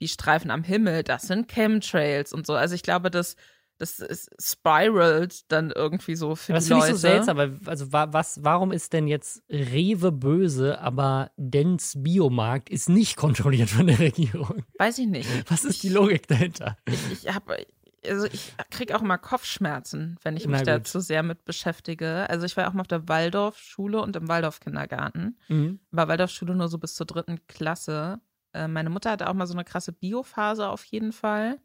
[0.00, 2.54] die Streifen am Himmel, das sind Chemtrails und so.
[2.54, 3.36] Also ich glaube, das,
[3.78, 6.92] das ist spiralt dann irgendwie so für das die Leute.
[6.92, 11.30] Das finde ich so seltsam, weil, also was, warum ist denn jetzt Rewe böse, aber
[11.36, 14.64] Dens Biomarkt ist nicht kontrolliert von der Regierung?
[14.78, 15.28] Weiß ich nicht.
[15.50, 16.76] Was ist die Logik dahinter?
[16.86, 17.64] Ich, ich habe
[18.06, 22.28] also ich kriege auch immer Kopfschmerzen, wenn ich mich da zu sehr mit beschäftige.
[22.28, 25.38] Also ich war auch mal auf der Waldorfschule und im Waldorf-Kindergarten.
[25.48, 25.80] Mhm.
[25.90, 28.20] War Waldorfschule nur so bis zur dritten Klasse.
[28.52, 31.60] Äh, meine Mutter hatte auch mal so eine krasse Biophase auf jeden Fall.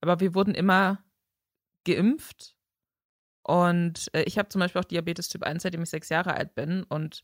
[0.00, 1.02] Aber wir wurden immer
[1.84, 2.56] geimpft.
[3.42, 6.54] Und äh, ich habe zum Beispiel auch Diabetes Typ 1, seitdem ich sechs Jahre alt
[6.54, 6.82] bin.
[6.84, 7.22] Und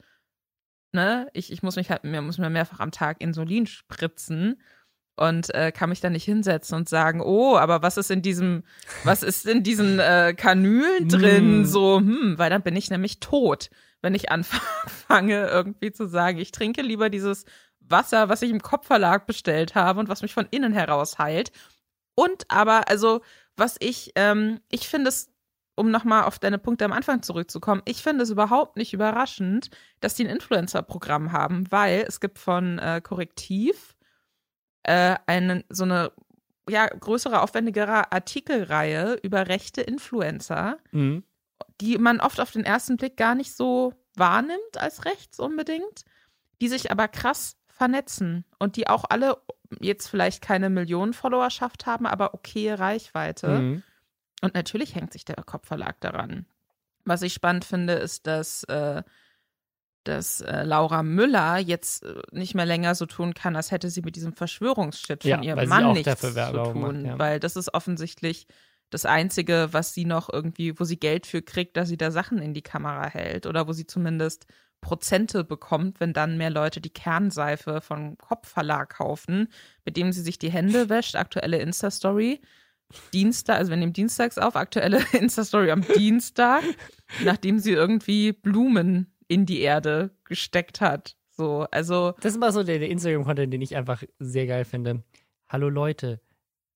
[0.93, 4.61] ne, ich, ich muss mich halt, mir muss mir mehrfach am Tag Insulin spritzen
[5.17, 8.63] und äh, kann mich da nicht hinsetzen und sagen, oh, aber was ist in diesem,
[9.03, 11.63] was ist in diesen äh, Kanülen drin?
[11.63, 11.65] Mm.
[11.65, 13.71] So, hm, weil dann bin ich nämlich tot,
[14.03, 17.45] wenn ich anfange irgendwie zu sagen, ich trinke lieber dieses
[17.81, 21.51] Wasser, was ich im Kopfverlag bestellt habe und was mich von innen heraus heilt.
[22.15, 23.21] Und aber, also,
[23.57, 25.31] was ich, ähm, ich finde es,
[25.77, 30.15] um nochmal auf deine Punkte am Anfang zurückzukommen, ich finde es überhaupt nicht überraschend, dass
[30.15, 33.96] die ein Influencer-Programm haben, weil es gibt von äh, Korrektiv
[34.87, 36.13] äh, eine, so eine
[36.69, 41.23] ja, größere, aufwendigere Artikelreihe über rechte Influencer, mhm.
[41.81, 46.05] die man oft auf den ersten Blick gar nicht so wahrnimmt als rechts unbedingt,
[46.61, 49.37] die sich aber krass vernetzen und die auch alle
[49.81, 53.49] jetzt vielleicht keine Millionen Followerschaft haben, aber okay Reichweite.
[53.49, 53.83] Mhm.
[54.41, 56.47] Und natürlich hängt sich der Kopfverlag daran.
[57.05, 59.03] Was ich spannend finde, ist, dass, äh,
[60.09, 64.03] dass äh, Laura Müller jetzt äh, nicht mehr länger so tun kann, als hätte sie
[64.03, 66.81] mit diesem Verschwörungsshit von Ja, ihrem Mann nichts zu tun.
[66.81, 67.19] macht, ja.
[67.19, 68.47] Weil das ist offensichtlich
[68.91, 72.39] das Einzige, was sie noch irgendwie, wo sie Geld für kriegt, dass sie da Sachen
[72.39, 74.47] in die Kamera hält oder wo sie zumindest
[74.81, 79.49] Prozente bekommt, wenn dann mehr Leute die Kernseife vom Kopfverlag kaufen,
[79.85, 81.17] mit dem sie sich die Hände wäscht.
[81.17, 82.41] Aktuelle Insta-Story.
[83.13, 86.63] Dienstag, also wir nehmen dienstags auf, aktuelle Insta-Story am Dienstag,
[87.25, 91.17] nachdem sie irgendwie Blumen in die Erde gesteckt hat.
[91.31, 95.03] So, also Das ist mal so der, der Instagram-Content, den ich einfach sehr geil finde.
[95.49, 96.21] Hallo Leute,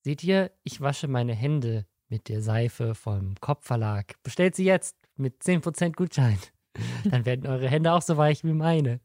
[0.03, 4.15] seht ihr, ich wasche meine Hände mit der Seife vom Kopfverlag.
[4.23, 6.39] Bestellt sie jetzt mit 10% Gutschein.
[7.11, 9.01] Dann werden eure Hände auch so weich wie meine.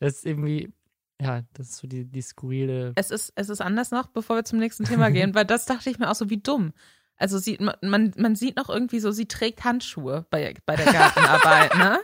[0.00, 0.72] Das ist irgendwie,
[1.20, 2.92] ja, das ist so die, die skurrile.
[2.96, 5.88] es ist, es ist anders noch, bevor wir zum nächsten Thema gehen, weil das dachte
[5.90, 6.72] ich mir auch so, wie dumm.
[7.16, 10.92] Also sieht man, man, man sieht noch irgendwie so, sie trägt Handschuhe bei, bei der
[10.92, 12.00] Gartenarbeit, ne?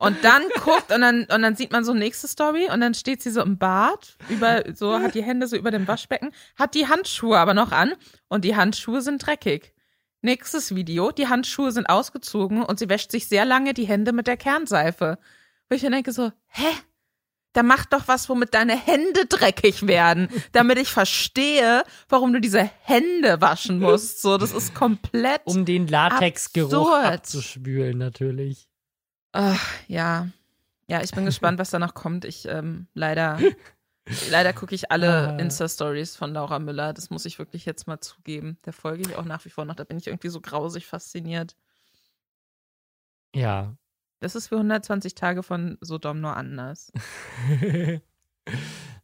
[0.00, 3.22] Und dann guckt und dann, und dann sieht man so nächste Story und dann steht
[3.22, 6.88] sie so im Bad, über, so hat die Hände so über dem Waschbecken, hat die
[6.88, 7.92] Handschuhe aber noch an
[8.28, 9.74] und die Handschuhe sind dreckig.
[10.22, 14.26] Nächstes Video, die Handschuhe sind ausgezogen und sie wäscht sich sehr lange die Hände mit
[14.26, 15.18] der Kernseife.
[15.68, 16.68] Wo ich mir denke so, hä?
[17.52, 22.62] Da mach doch was, womit deine Hände dreckig werden, damit ich verstehe, warum du diese
[22.84, 24.22] Hände waschen musst.
[24.22, 25.42] So, das ist komplett.
[25.44, 27.04] Um den Latexgeruch Absurd.
[27.04, 28.69] abzuspülen, natürlich.
[29.32, 30.28] Ach, ja.
[30.88, 32.24] Ja, ich bin gespannt, was danach kommt.
[32.24, 33.38] Ich ähm, leider,
[34.30, 35.36] leider gucke ich alle Ah.
[35.38, 36.92] Insta-Stories von Laura Müller.
[36.92, 38.58] Das muss ich wirklich jetzt mal zugeben.
[38.64, 39.76] Der folge ich auch nach wie vor noch.
[39.76, 41.54] Da bin ich irgendwie so grausig fasziniert.
[43.34, 43.76] Ja.
[44.18, 46.92] Das ist für 120 Tage von Sodom nur anders.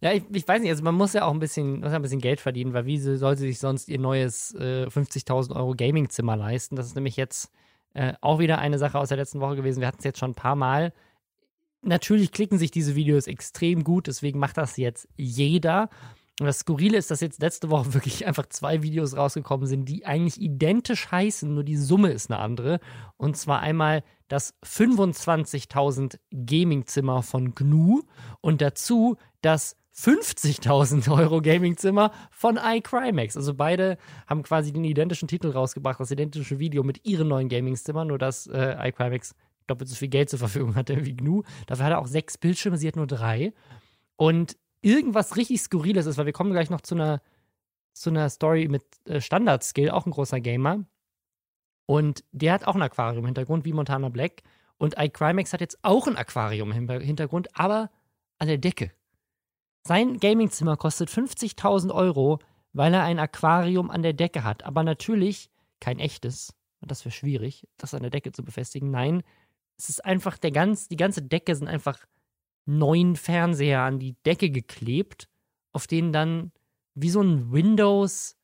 [0.00, 2.02] ja, ich, ich weiß nicht, also man muss ja auch ein bisschen, muss ja ein
[2.02, 6.36] bisschen Geld verdienen, weil wie soll sie sich sonst ihr neues äh, 50.000 Euro Gaming-Zimmer
[6.36, 6.76] leisten?
[6.76, 7.50] Das ist nämlich jetzt
[7.96, 9.80] äh, auch wieder eine Sache aus der letzten Woche gewesen.
[9.80, 10.92] Wir hatten es jetzt schon ein paar Mal.
[11.80, 15.88] Natürlich klicken sich diese Videos extrem gut, deswegen macht das jetzt jeder.
[16.38, 20.04] Und das Skurrile ist, dass jetzt letzte Woche wirklich einfach zwei Videos rausgekommen sind, die
[20.04, 22.80] eigentlich identisch heißen, nur die Summe ist eine andere.
[23.16, 28.02] Und zwar einmal das 25.000 Gaming-Zimmer von GNU
[28.42, 33.36] und dazu das 50.000 Euro Gaming-Zimmer von iCrimex.
[33.36, 38.08] Also beide haben quasi den identischen Titel rausgebracht, das identische Video mit ihren neuen Gaming-Zimmern,
[38.08, 39.34] nur dass äh, iCrimex
[39.66, 41.42] doppelt so viel Geld zur Verfügung hatte wie GNU.
[41.66, 43.52] Dafür hat er auch sechs Bildschirme, sie hat nur drei.
[44.16, 47.22] Und irgendwas richtig Skurriles ist, weil wir kommen gleich noch zu einer,
[47.92, 50.84] zu einer Story mit äh, Standard-Skill, auch ein großer Gamer.
[51.86, 54.42] Und der hat auch ein Aquarium im Hintergrund, wie Montana Black.
[54.76, 57.90] Und iCrimex hat jetzt auch ein Aquarium im Hintergrund, aber
[58.38, 58.92] an der Decke.
[59.86, 62.40] Sein Gamingzimmer kostet 50.000 Euro,
[62.72, 64.64] weil er ein Aquarium an der Decke hat.
[64.64, 66.52] Aber natürlich kein echtes.
[66.80, 68.90] Das wäre schwierig, das an der Decke zu befestigen.
[68.90, 69.22] Nein,
[69.78, 72.04] es ist einfach der ganz, die ganze Decke sind einfach
[72.64, 75.28] neun Fernseher an die Decke geklebt,
[75.72, 76.50] auf denen dann
[76.94, 78.36] wie so ein Windows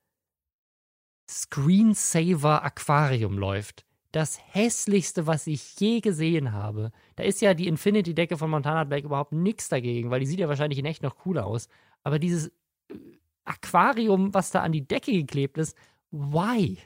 [1.29, 3.85] Screensaver Aquarium läuft.
[4.13, 6.93] Das hässlichste, was ich je gesehen habe.
[7.17, 10.49] Da ist ja die Infinity-Decke von Montana Black überhaupt nichts dagegen, weil die sieht ja
[10.49, 11.69] wahrscheinlich in echt noch cooler aus.
[12.05, 12.49] Aber dieses
[12.89, 12.95] äh,
[13.45, 15.77] Aquarium, was da an die Decke geklebt ist,
[16.11, 16.79] why?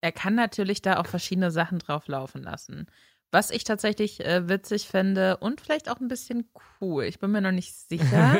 [0.00, 2.86] Er kann natürlich da auch verschiedene Sachen drauf laufen lassen.
[3.32, 6.48] Was ich tatsächlich äh, witzig fände und vielleicht auch ein bisschen
[6.80, 8.38] cool, ich bin mir noch nicht sicher,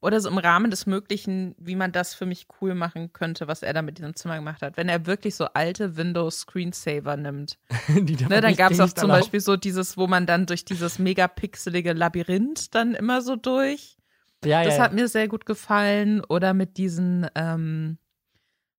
[0.00, 3.62] oder so im Rahmen des Möglichen, wie man das für mich cool machen könnte, was
[3.62, 4.76] er da mit diesem Zimmer gemacht hat.
[4.76, 7.58] Wenn er wirklich so alte Windows Screensaver nimmt.
[7.88, 11.92] Ne, dann gab es auch zum Beispiel so dieses, wo man dann durch dieses megapixelige
[11.92, 13.96] Labyrinth dann immer so durch.
[14.44, 16.22] Ja, Das ja, hat mir sehr gut gefallen.
[16.28, 17.98] Oder mit diesen, ähm,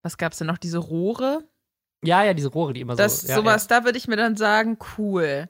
[0.01, 1.43] was gab's denn noch, diese Rohre?
[2.03, 3.27] Ja, ja, diese Rohre, die immer Das so.
[3.27, 5.49] Ja, sowas, da würde ich mir dann sagen, cool.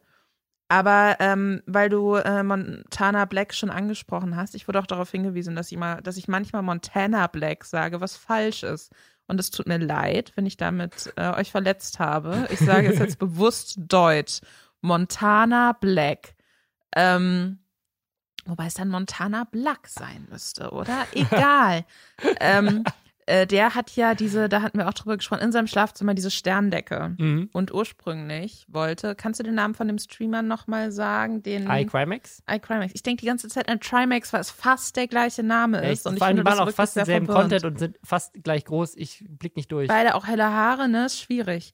[0.68, 5.56] Aber ähm, weil du äh, Montana Black schon angesprochen hast, ich wurde auch darauf hingewiesen,
[5.56, 8.92] dass ich, mal, dass ich manchmal Montana Black sage, was falsch ist.
[9.28, 12.48] Und es tut mir leid, wenn ich damit äh, euch verletzt habe.
[12.52, 14.42] Ich sage es jetzt bewusst deutsch.
[14.82, 16.36] Montana Black.
[16.96, 17.60] Ähm,
[18.46, 21.06] wobei es dann Montana Black sein müsste, oder?
[21.14, 21.86] Egal.
[22.40, 22.84] ähm,
[23.30, 26.32] äh, der hat ja diese, da hatten wir auch drüber gesprochen, in seinem Schlafzimmer diese
[26.32, 26.96] Sterndecke.
[26.96, 27.10] ja.
[27.26, 27.50] Mhm.
[27.54, 31.44] Und ursprünglich wollte, kannst du den Namen von dem Streamer nochmal sagen?
[31.44, 32.42] Den iCrimex?
[32.50, 32.94] iCrimex.
[32.96, 35.84] Ich denke die ganze Zeit an Trimax, weil es fast der gleiche Name ist.
[35.84, 36.06] Echt?
[36.08, 37.28] Und ich finde die machen auch fast denselben.
[37.28, 38.96] Content und sind fast gleich groß.
[38.96, 39.88] Ich blick nicht durch.
[39.88, 41.06] Beide auch helle Haare, ne?
[41.06, 41.74] Ist schwierig.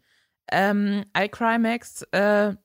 [0.52, 2.56] Ähm, iCrimex äh,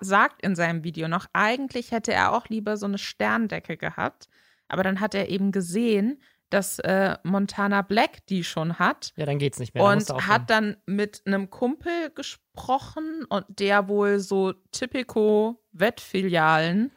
[0.00, 4.28] sagt in seinem Video noch, eigentlich hätte er auch lieber so eine Sterndecke gehabt.
[4.68, 6.18] Aber dann hat er eben gesehen,
[6.52, 9.12] dass äh, Montana Black die schon hat.
[9.16, 9.84] Ja, dann geht's nicht mehr.
[9.84, 16.92] Und hat dann mit einem Kumpel gesprochen und der wohl so typico Wettfilialen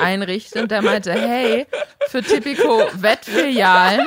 [0.00, 0.62] einrichtet.
[0.62, 1.66] Und der meinte, hey,
[2.08, 4.06] für typico Wettfilialen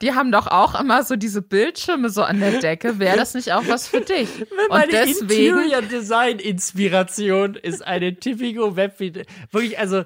[0.00, 2.98] die haben doch auch immer so diese Bildschirme so an der Decke.
[2.98, 4.28] Wäre das nicht auch was für dich?
[4.68, 10.04] Meine Und deswegen Interior Design Inspiration ist eine Typico Web wirklich also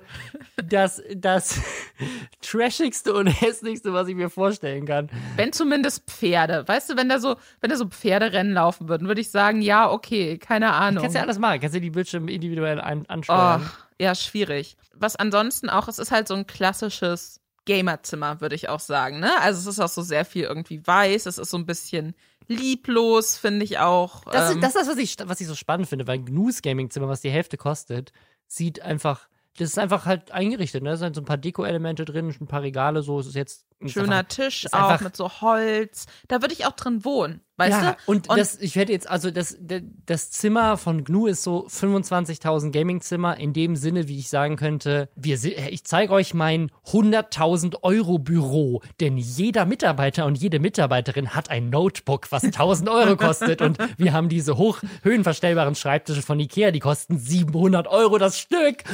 [0.65, 1.61] das das
[2.43, 5.11] trashigste und hässlichste, was ich mir vorstellen kann.
[5.37, 9.21] Wenn zumindest Pferde, weißt du, wenn da so wenn da so Pferderennen laufen würden, würde
[9.21, 11.03] ich sagen, ja, okay, keine Ahnung.
[11.03, 13.63] Kannst ja alles machen, kannst du die Bildschirme individuell ansteuern.
[13.65, 13.69] Oh,
[14.01, 14.77] ja, schwierig.
[14.95, 17.40] Was ansonsten auch, es ist halt so ein klassisches
[17.71, 19.21] Gamerzimmer, würde ich auch sagen.
[19.21, 19.31] Ne?
[19.41, 22.17] Also es ist auch so sehr viel irgendwie weiß, es ist so ein bisschen
[22.49, 24.25] lieblos, finde ich auch.
[24.25, 27.07] Das, ähm, das ist das, was ich, was ich so spannend finde, weil Gnus Gaming-Zimmer,
[27.07, 28.13] was die Hälfte kostet,
[28.49, 30.83] sieht einfach, das ist einfach halt eingerichtet.
[30.83, 30.91] Ne?
[30.91, 33.21] Da sind so ein paar Deko-Elemente drin, ein paar Regale, so.
[33.21, 33.67] Es ist jetzt.
[33.87, 36.07] Schöner Tisch auch mit so Holz.
[36.29, 37.41] Da würde ich auch drin wohnen.
[37.61, 37.97] Weißt ja, du?
[38.07, 39.59] Und, und das, ich werde jetzt, also das,
[40.07, 45.11] das Zimmer von GNU ist so 25.000 Gaming-Zimmer in dem Sinne, wie ich sagen könnte,
[45.15, 51.51] wir, ich zeige euch mein 100.000 Euro Büro, denn jeder Mitarbeiter und jede Mitarbeiterin hat
[51.51, 56.71] ein Notebook, was 1.000 Euro kostet und wir haben diese hoch höhenverstellbaren Schreibtische von Ikea,
[56.71, 58.85] die kosten 700 Euro das Stück,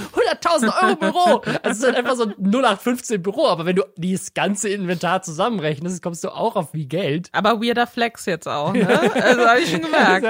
[0.42, 1.42] 100.000 Euro Büro.
[1.62, 5.22] Also es ist halt einfach so ein 0815 Büro, aber wenn du dieses ganze Inventar
[5.22, 7.28] zusammenrechnest, kommst du auch auf wie Geld.
[7.32, 8.86] Aber weirder Flex jetzt auch auch, ne?
[9.14, 10.26] Also habe ich schon gemerkt.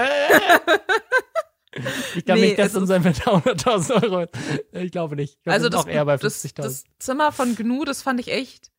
[2.14, 4.26] Ich glaube nee, nicht, dass unser Inventar 100.000 Euro.
[4.72, 5.34] Ich glaube nicht.
[5.34, 6.52] Ich glaub, also das, eher bei 50.000.
[6.54, 8.70] Das, das Zimmer von Gnu, das fand ich echt.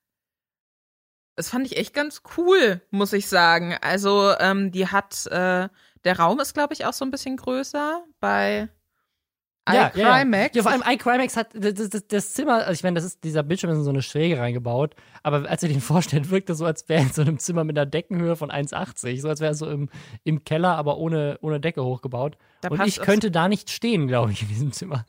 [1.35, 3.77] Das fand ich echt ganz cool, muss ich sagen.
[3.81, 5.69] Also ähm, die hat, äh,
[6.03, 8.69] der Raum ist glaube ich auch so ein bisschen größer bei
[9.73, 10.55] ja, iCrimex.
[10.55, 10.63] Ja, ja.
[10.63, 13.71] vor allem iCrimex hat das, das, das, Zimmer, also ich meine, das ist, dieser Bildschirm
[13.71, 16.87] ist in so eine Schräge reingebaut, aber als ihr den vorstellt, wirkt das so, als
[16.89, 19.21] wäre in so einem Zimmer mit einer Deckenhöhe von 1,80.
[19.21, 19.89] So als wäre es so im,
[20.23, 22.37] im Keller, aber ohne, ohne Decke hochgebaut.
[22.61, 25.05] Da Und ich könnte da nicht stehen, glaube ich, in diesem Zimmer.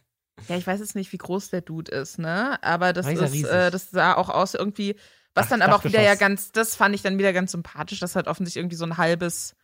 [0.49, 2.63] Ja, ich weiß jetzt nicht, wie groß der Dude ist, ne?
[2.63, 4.95] Aber das ist, äh, das sah auch aus irgendwie,
[5.35, 8.01] was Ach, dann aber auch wieder ja ganz, das fand ich dann wieder ganz sympathisch,
[8.01, 9.55] dass halt offensichtlich irgendwie so ein halbes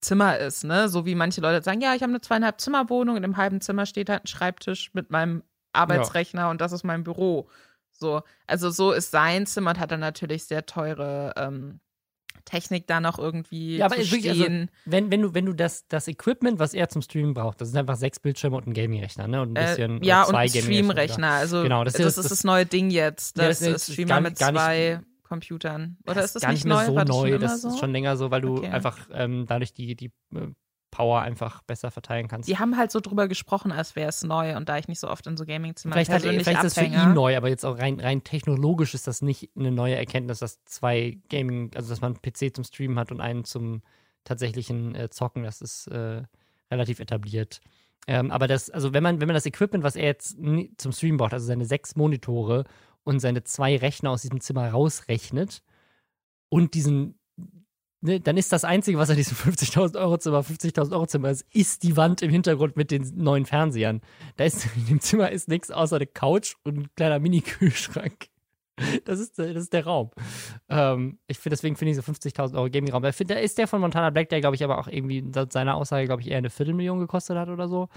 [0.00, 0.88] Zimmer ist, ne?
[0.88, 3.86] So wie manche Leute sagen, ja, ich habe eine zweieinhalb Zimmerwohnung, in dem halben Zimmer
[3.86, 6.50] steht halt ein Schreibtisch mit meinem Arbeitsrechner ja.
[6.50, 7.48] und das ist mein Büro.
[7.92, 11.80] So, also so ist sein Zimmer und hat dann natürlich sehr teure ähm,
[12.44, 15.86] Technik da noch irgendwie ja, aber zu wirklich, also, wenn, wenn du, wenn du das,
[15.88, 19.26] das Equipment, was er zum Streamen braucht, das sind einfach sechs Bildschirme und ein Gaming-Rechner,
[19.26, 19.42] ne?
[19.42, 21.30] Und ein äh, bisschen äh, ja, und ein Stream-Rechner.
[21.32, 23.36] Also genau, das, das, ist das, das, neue Ding jetzt.
[23.36, 25.00] Das, ja, das ist Streamer mit zwei.
[25.00, 25.98] Nicht, Computern.
[26.06, 26.86] Oder ist das gar nicht, nicht neu?
[26.86, 27.68] so neu, das so?
[27.68, 28.68] ist schon länger so, weil du okay.
[28.68, 30.48] einfach ähm, dadurch die, die äh,
[30.90, 32.48] Power einfach besser verteilen kannst.
[32.48, 35.08] Die haben halt so drüber gesprochen, als wäre es neu und da ich nicht so
[35.08, 37.78] oft in so Gaming-Zimmern vielleicht, halt, vielleicht ist das für ihn neu, aber jetzt auch
[37.78, 42.14] rein, rein technologisch ist das nicht eine neue Erkenntnis, dass zwei Gaming, also dass man
[42.14, 43.82] einen PC zum Streamen hat und einen zum
[44.24, 46.22] tatsächlichen äh, Zocken, das ist äh,
[46.70, 47.60] relativ etabliert.
[48.06, 50.38] Ähm, aber das, also wenn man, wenn man das Equipment, was er jetzt
[50.76, 52.64] zum Streamen braucht, also seine sechs Monitore
[53.06, 55.62] und seine zwei Rechner aus diesem Zimmer rausrechnet
[56.48, 57.18] und diesen,
[58.00, 61.46] ne, dann ist das Einzige, was er diesem 50.000 Euro Zimmer, 50.000 Euro Zimmer ist,
[61.52, 64.00] ist die Wand im Hintergrund mit den neuen Fernsehern.
[64.36, 68.28] Da ist, in dem Zimmer ist nichts außer eine Couch und ein kleiner Mini-Kühlschrank.
[69.04, 70.10] Das ist, das ist der Raum.
[70.68, 73.02] Ähm, ich finde, deswegen finde ich so 50.000 Euro Gaming-Raum.
[73.02, 76.20] Da ist der von Montana Black, der, glaube ich, aber auch irgendwie seiner Aussage, glaube
[76.20, 77.88] ich, eher eine Viertelmillion gekostet hat oder so.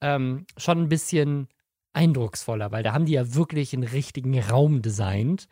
[0.00, 1.48] Ähm, schon ein bisschen
[1.92, 5.48] eindrucksvoller, weil da haben die ja wirklich einen richtigen Raum designt.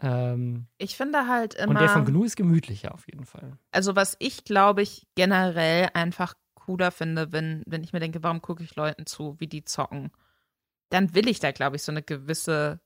[0.00, 1.70] Ähm, ich finde halt immer.
[1.70, 3.58] Und der von GNU ist gemütlicher auf jeden Fall.
[3.70, 8.40] Also, was ich glaube ich generell einfach cooler finde, wenn, wenn ich mir denke, warum
[8.40, 10.10] gucke ich Leuten zu, wie die zocken,
[10.90, 12.80] dann will ich da, glaube ich, so eine gewisse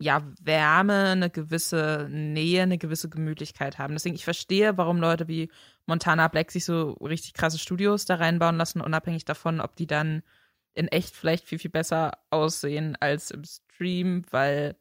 [0.00, 3.94] ja, Wärme, eine gewisse Nähe, eine gewisse Gemütlichkeit haben.
[3.94, 5.50] Deswegen, ich verstehe, warum Leute wie
[5.86, 10.22] Montana Black sich so richtig krasse Studios da reinbauen lassen, unabhängig davon, ob die dann
[10.78, 14.76] in echt vielleicht viel, viel besser aussehen als im Stream, weil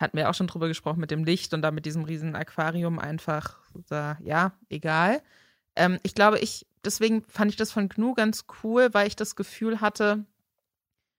[0.00, 2.98] hatten wir auch schon drüber gesprochen mit dem Licht und da mit diesem riesen Aquarium
[2.98, 5.22] einfach, da, ja, egal.
[5.76, 9.36] Ähm, ich glaube, ich, deswegen fand ich das von Gnu ganz cool, weil ich das
[9.36, 10.24] Gefühl hatte,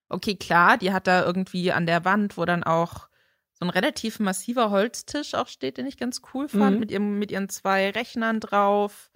[0.09, 3.07] okay, klar, die hat da irgendwie an der Wand, wo dann auch
[3.53, 6.79] so ein relativ massiver Holztisch auch steht, den ich ganz cool fand, mhm.
[6.79, 9.11] mit, ihrem, mit ihren zwei Rechnern drauf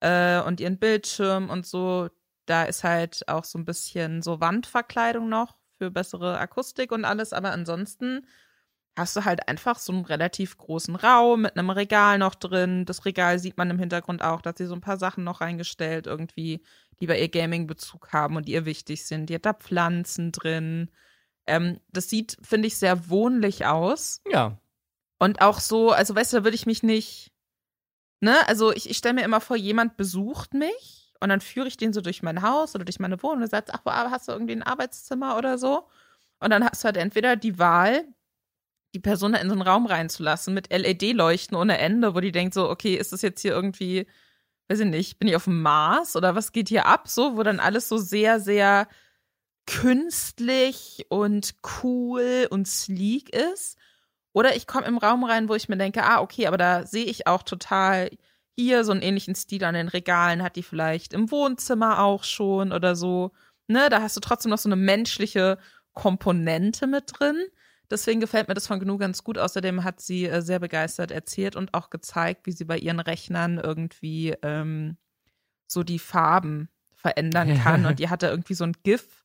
[0.00, 2.08] äh, und ihren Bildschirm und so
[2.46, 7.32] da ist halt auch so ein bisschen so Wandverkleidung noch für bessere Akustik und alles,
[7.32, 8.26] aber ansonsten
[8.96, 12.86] hast du halt einfach so einen relativ großen Raum mit einem Regal noch drin.
[12.86, 16.06] Das Regal sieht man im Hintergrund auch, dass sie so ein paar Sachen noch reingestellt
[16.06, 16.62] irgendwie,
[17.00, 19.28] die bei ihr Gaming-Bezug haben und ihr wichtig sind.
[19.28, 20.90] Die hat da Pflanzen drin.
[21.46, 24.22] Ähm, das sieht, finde ich, sehr wohnlich aus.
[24.30, 24.58] Ja.
[25.18, 27.32] Und auch so, also weißt du, da würde ich mich nicht,
[28.20, 31.76] ne, also ich, ich stelle mir immer vor, jemand besucht mich und dann führe ich
[31.76, 34.54] den so durch mein Haus oder durch meine Wohnung und sagt, ach, hast du irgendwie
[34.54, 35.88] ein Arbeitszimmer oder so?
[36.40, 38.04] Und dann hast du halt entweder die Wahl,
[38.94, 42.68] die Person in so einen Raum reinzulassen mit LED-Leuchten ohne Ende, wo die denkt so,
[42.68, 44.06] okay, ist das jetzt hier irgendwie,
[44.68, 47.08] weiß ich nicht, bin ich auf dem Mars oder was geht hier ab?
[47.08, 48.88] So, wo dann alles so sehr, sehr
[49.66, 53.76] künstlich und cool und sleek ist.
[54.32, 57.04] Oder ich komme im Raum rein, wo ich mir denke, ah, okay, aber da sehe
[57.06, 58.10] ich auch total
[58.56, 62.72] hier so einen ähnlichen Stil an den Regalen, hat die vielleicht im Wohnzimmer auch schon
[62.72, 63.32] oder so.
[63.68, 65.58] Ne, da hast du trotzdem noch so eine menschliche
[65.92, 67.36] Komponente mit drin.
[67.90, 69.38] Deswegen gefällt mir das von Gnu ganz gut.
[69.38, 73.58] Außerdem hat sie äh, sehr begeistert erzählt und auch gezeigt, wie sie bei ihren Rechnern
[73.58, 74.96] irgendwie ähm,
[75.66, 77.86] so die Farben verändern kann.
[77.86, 79.15] und die hatte irgendwie so ein GIF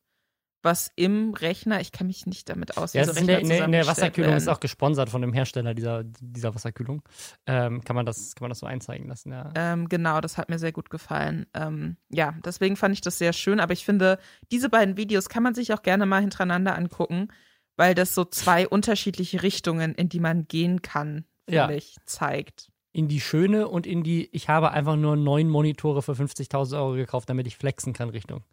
[0.62, 3.64] was im Rechner, ich kann mich nicht damit aus, ja, so in, der, in, der,
[3.64, 4.38] in der Wasserkühlung werden.
[4.38, 7.02] ist auch gesponsert von dem Hersteller dieser, dieser Wasserkühlung.
[7.46, 9.50] Ähm, kann, man das, kann man das so einzeigen lassen, ja.
[9.54, 11.46] Ähm, genau, das hat mir sehr gut gefallen.
[11.54, 14.18] Ähm, ja, deswegen fand ich das sehr schön, aber ich finde,
[14.50, 17.28] diese beiden Videos kann man sich auch gerne mal hintereinander angucken,
[17.76, 21.70] weil das so zwei unterschiedliche Richtungen, in die man gehen kann, finde ja.
[21.70, 26.12] ich, zeigt in die schöne und in die, ich habe einfach nur neun Monitore für
[26.12, 28.44] 50.000 Euro gekauft, damit ich flexen kann, Richtung.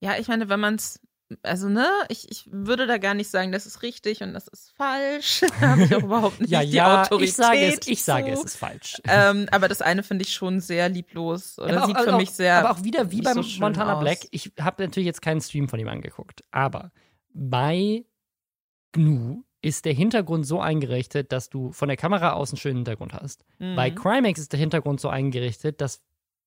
[0.00, 1.00] Ja, ich meine, wenn man es
[1.42, 4.72] also ne, ich, ich würde da gar nicht sagen, das ist richtig und das ist
[4.76, 5.42] falsch.
[5.60, 7.28] da habe ich auch überhaupt nicht ja, die ja, Autorität.
[7.28, 9.00] Ich sage es, ich sage es ist falsch.
[9.04, 12.30] Ähm, aber das eine finde ich schon sehr lieblos oder sieht auch, für auch, mich
[12.30, 12.58] sehr.
[12.58, 14.00] Aber auch wieder wie beim so Montana aus.
[14.00, 14.20] Black.
[14.30, 16.92] Ich habe natürlich jetzt keinen Stream von ihm angeguckt, aber
[17.32, 18.04] bei
[18.92, 23.12] GNU ist der Hintergrund so eingerichtet, dass du von der Kamera aus einen schönen Hintergrund
[23.12, 23.44] hast.
[23.58, 23.76] Mhm.
[23.76, 26.02] Bei Crimex ist der Hintergrund so eingerichtet, dass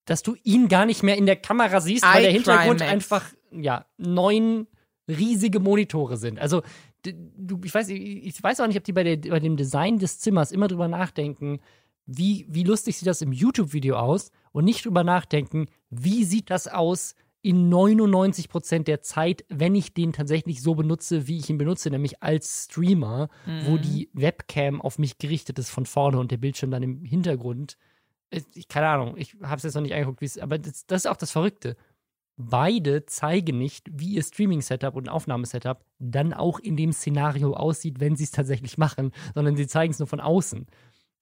[0.05, 3.85] dass du ihn gar nicht mehr in der Kamera siehst, weil der Hintergrund einfach ja
[3.97, 4.67] neun
[5.07, 6.39] riesige Monitore sind.
[6.39, 6.61] Also
[7.03, 10.19] du, ich weiß, ich weiß auch nicht, ob die bei, der, bei dem Design des
[10.19, 11.59] Zimmers immer drüber nachdenken,
[12.05, 16.67] wie, wie lustig sieht das im YouTube-Video aus und nicht drüber nachdenken, wie sieht das
[16.67, 21.57] aus in 99 Prozent der Zeit, wenn ich den tatsächlich so benutze, wie ich ihn
[21.57, 23.65] benutze, nämlich als Streamer, mhm.
[23.65, 27.77] wo die Webcam auf mich gerichtet ist von vorne und der Bildschirm dann im Hintergrund.
[28.32, 31.05] Ich, keine Ahnung, ich habe es jetzt noch nicht angeguckt, wie es, aber das, das
[31.05, 31.75] ist auch das Verrückte
[32.49, 38.15] beide zeigen nicht, wie ihr Streaming-Setup und Aufnahmesetup dann auch in dem Szenario aussieht, wenn
[38.15, 40.67] sie es tatsächlich machen, sondern sie zeigen es nur von außen.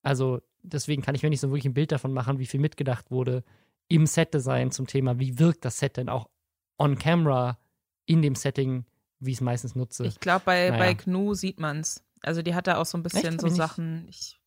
[0.01, 3.11] Also deswegen kann ich mir nicht so wirklich ein Bild davon machen, wie viel mitgedacht
[3.11, 3.43] wurde
[3.87, 6.29] im Set-Design zum Thema, wie wirkt das Set denn auch
[6.77, 7.57] on camera
[8.05, 8.85] in dem Setting,
[9.19, 10.05] wie ich es meistens nutze.
[10.05, 10.77] Ich glaube, bei, naja.
[10.77, 12.03] bei GNU sieht man es.
[12.21, 13.41] Also die hat da auch so ein bisschen Echt?
[13.41, 14.05] so Sachen.
[14.09, 14.38] Ich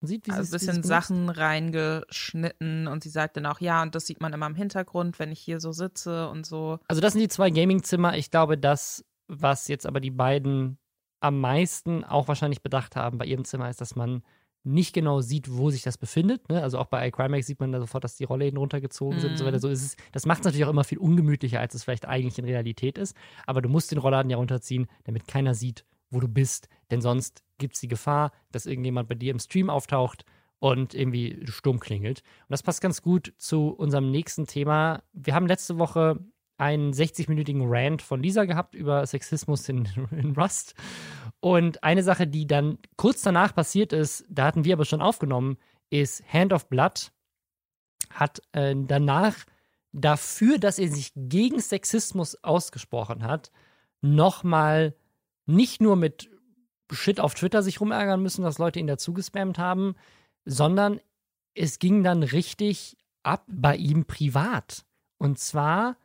[0.00, 3.94] man sieht, wie also ein bisschen Sachen reingeschnitten und sie sagt dann auch, ja, und
[3.94, 6.78] das sieht man immer im Hintergrund, wenn ich hier so sitze und so.
[6.86, 8.16] Also das sind die zwei Gaming-Zimmer.
[8.16, 10.78] Ich glaube, das, was jetzt aber die beiden
[11.20, 14.22] am meisten auch wahrscheinlich bedacht haben bei ihrem Zimmer, ist, dass man
[14.64, 16.48] nicht genau sieht, wo sich das befindet.
[16.48, 16.62] Ne?
[16.62, 19.20] Also auch bei iCrimex sieht man da sofort, dass die Rollläden runtergezogen mm.
[19.20, 19.56] sind und so weiter.
[19.56, 19.62] Mhm.
[19.62, 22.38] So ist es, das macht es natürlich auch immer viel ungemütlicher, als es vielleicht eigentlich
[22.38, 23.16] in Realität ist.
[23.46, 26.68] Aber du musst den Rollladen ja runterziehen, damit keiner sieht, wo du bist.
[26.90, 30.24] Denn sonst gibt es die Gefahr, dass irgendjemand bei dir im Stream auftaucht
[30.60, 32.20] und irgendwie stumm klingelt.
[32.20, 35.02] Und das passt ganz gut zu unserem nächsten Thema.
[35.12, 36.18] Wir haben letzte Woche
[36.56, 40.74] einen 60-minütigen Rant von Lisa gehabt über Sexismus in, in, Rust.
[41.40, 45.56] Und eine Sache, die dann kurz danach passiert ist, da hatten wir aber schon aufgenommen,
[45.90, 47.12] ist Hand of Blood
[48.10, 49.36] hat äh, danach
[49.92, 53.50] dafür, dass er sich gegen Sexismus ausgesprochen hat,
[54.00, 54.94] nochmal
[55.46, 56.30] nicht nur mit
[56.90, 59.94] Shit auf Twitter sich rumärgern müssen, dass Leute ihn dazu gespammt haben,
[60.44, 61.00] sondern
[61.54, 64.84] es ging dann richtig ab bei ihm privat.
[65.18, 65.96] Und zwar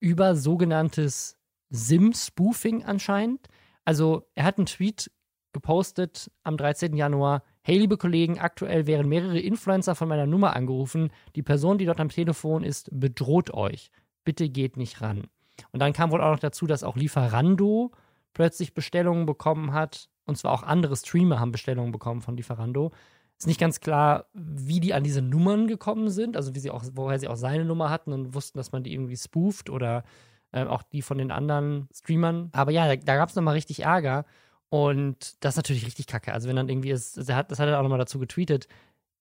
[0.00, 1.36] über sogenanntes
[1.70, 3.46] Sim-Spoofing anscheinend.
[3.84, 5.10] Also er hat einen Tweet
[5.52, 6.96] gepostet am 13.
[6.96, 7.42] Januar.
[7.62, 11.12] Hey, liebe Kollegen, aktuell wären mehrere Influencer von meiner Nummer angerufen.
[11.36, 13.90] Die Person, die dort am Telefon ist, bedroht euch.
[14.24, 15.28] Bitte geht nicht ran.
[15.70, 17.92] Und dann kam wohl auch noch dazu, dass auch Lieferando
[18.32, 20.08] plötzlich Bestellungen bekommen hat.
[20.24, 22.92] Und zwar auch andere Streamer haben Bestellungen bekommen von Lieferando.
[23.38, 26.84] Ist nicht ganz klar, wie die an diese Nummern gekommen sind, also wie sie auch,
[26.94, 30.04] woher sie auch seine Nummer hatten und wussten, dass man die irgendwie spooft oder
[30.52, 32.50] äh, auch die von den anderen Streamern.
[32.52, 34.24] Aber ja, da, da gab es nochmal richtig Ärger.
[34.68, 36.32] Und das ist natürlich richtig kacke.
[36.32, 38.68] Also, wenn dann irgendwie ist, das hat, das hat er auch nochmal dazu getweetet,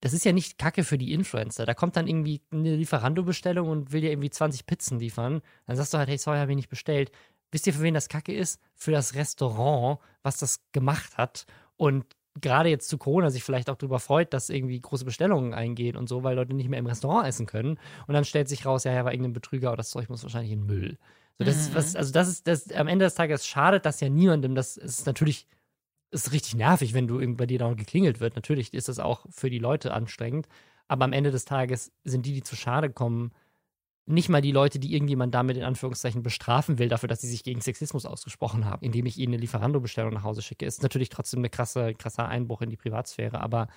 [0.02, 1.66] das ist ja nicht Kacke für die Influencer.
[1.66, 5.42] Da kommt dann irgendwie eine Lieferando-Bestellung und will dir irgendwie 20 Pizzen liefern.
[5.68, 7.12] Dann sagst du halt, hey, sorry, habe ich nicht bestellt.
[7.52, 8.60] Wisst ihr, für wen das Kacke ist?
[8.76, 11.46] Für das Restaurant, was das gemacht hat
[11.78, 12.06] und
[12.40, 16.08] gerade jetzt zu Corona sich vielleicht auch darüber freut, dass irgendwie große Bestellungen eingehen und
[16.08, 17.78] so, weil Leute nicht mehr im Restaurant essen können.
[18.08, 20.54] Und dann stellt sich raus, ja, er war irgendein Betrüger, aber das Zeug muss wahrscheinlich
[20.54, 20.98] in Müll.
[21.38, 21.62] So, das mhm.
[21.62, 24.56] ist was, also das ist, das, am Ende des Tages schadet das ja niemandem.
[24.56, 25.48] Das ist natürlich
[26.12, 28.36] ist richtig nervig, wenn du bei dir da geklingelt wird.
[28.36, 30.48] Natürlich ist das auch für die Leute anstrengend.
[30.88, 33.32] Aber am Ende des Tages sind die, die zu Schade kommen,
[34.06, 37.44] nicht mal die Leute, die irgendjemand damit in Anführungszeichen bestrafen will, dafür, dass sie sich
[37.44, 41.44] gegen Sexismus ausgesprochen haben, indem ich ihnen eine Lieferando-Bestellung nach Hause schicke, ist natürlich trotzdem
[41.50, 43.40] krasse, krasser Einbruch in die Privatsphäre.
[43.40, 43.68] Aber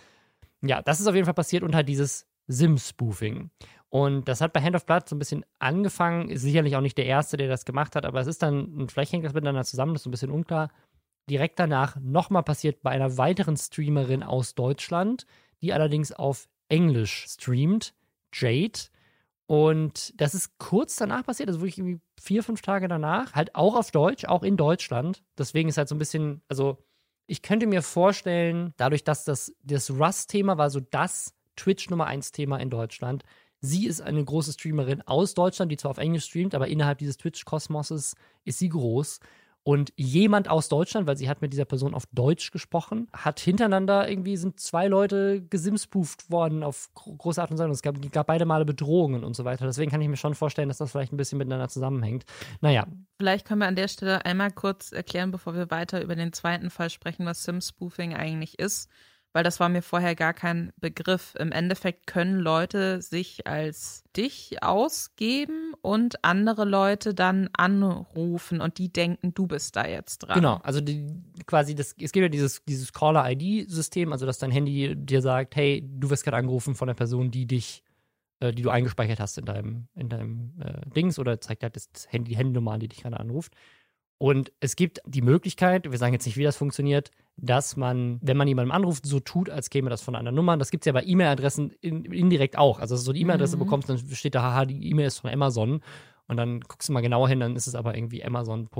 [0.62, 3.50] ja, das ist auf jeden Fall passiert und halt dieses Sim-Spoofing.
[3.90, 6.98] Und das hat bei Hand of Blood so ein bisschen angefangen, ist sicherlich auch nicht
[6.98, 9.94] der Erste, der das gemacht hat, aber es ist dann, vielleicht hängt das miteinander zusammen,
[9.94, 10.70] das ist so ein bisschen unklar,
[11.30, 15.26] direkt danach nochmal passiert bei einer weiteren Streamerin aus Deutschland,
[15.62, 17.94] die allerdings auf Englisch streamt,
[18.32, 18.80] Jade.
[19.47, 23.76] Und das ist kurz danach passiert, also wirklich irgendwie vier, fünf Tage danach, halt auch
[23.76, 25.22] auf Deutsch, auch in Deutschland.
[25.36, 26.78] Deswegen ist halt so ein bisschen, also
[27.26, 32.32] ich könnte mir vorstellen, dadurch, dass das, das Rust-Thema war so das Twitch Nummer 1
[32.32, 33.22] Thema in Deutschland.
[33.61, 37.16] Sie ist eine große Streamerin aus Deutschland, die zwar auf Englisch streamt, aber innerhalb dieses
[37.16, 38.14] Twitch-Kosmoses
[38.45, 39.20] ist sie groß.
[39.64, 44.08] Und jemand aus Deutschland, weil sie hat mit dieser Person auf Deutsch gesprochen, hat hintereinander
[44.08, 47.70] irgendwie sind zwei Leute gesimspooft worden auf große Art und Weise.
[47.70, 49.64] Es gab, gab beide Male Bedrohungen und so weiter.
[49.64, 52.24] Deswegen kann ich mir schon vorstellen, dass das vielleicht ein bisschen miteinander zusammenhängt.
[52.60, 52.86] Naja.
[53.18, 56.68] Vielleicht können wir an der Stelle einmal kurz erklären, bevor wir weiter über den zweiten
[56.68, 58.90] Fall sprechen, was Sim-Spoofing eigentlich ist
[59.35, 61.35] weil das war mir vorher gar kein Begriff.
[61.39, 68.93] Im Endeffekt können Leute sich als dich ausgeben und andere Leute dann anrufen und die
[68.93, 70.37] denken, du bist da jetzt dran.
[70.37, 71.09] Genau, also die,
[71.47, 75.85] quasi das, es gibt ja dieses, dieses Caller-ID-System, also dass dein Handy dir sagt, hey,
[75.85, 77.82] du wirst gerade angerufen von der Person, die dich
[78.39, 81.89] äh, die du eingespeichert hast in deinem, in deinem äh, Dings oder zeigt halt das
[82.09, 83.53] Handy, die Handynummer an, die dich gerade anruft.
[84.24, 88.38] Und es gibt die Möglichkeit, wir sagen jetzt nicht, wie das funktioniert, dass man, wenn
[88.38, 90.56] man jemandem anruft, so tut, als käme das von einer Nummer.
[90.56, 92.78] Das gibt es ja bei E-Mail-Adressen in, indirekt auch.
[92.78, 93.64] Also, dass du so die E-Mail-Adresse mhm.
[93.64, 95.82] bekommst, dann steht da, haha, die E-Mail ist von Amazon.
[96.26, 98.70] Und dann guckst du mal genauer hin, dann ist es aber irgendwie Amazon.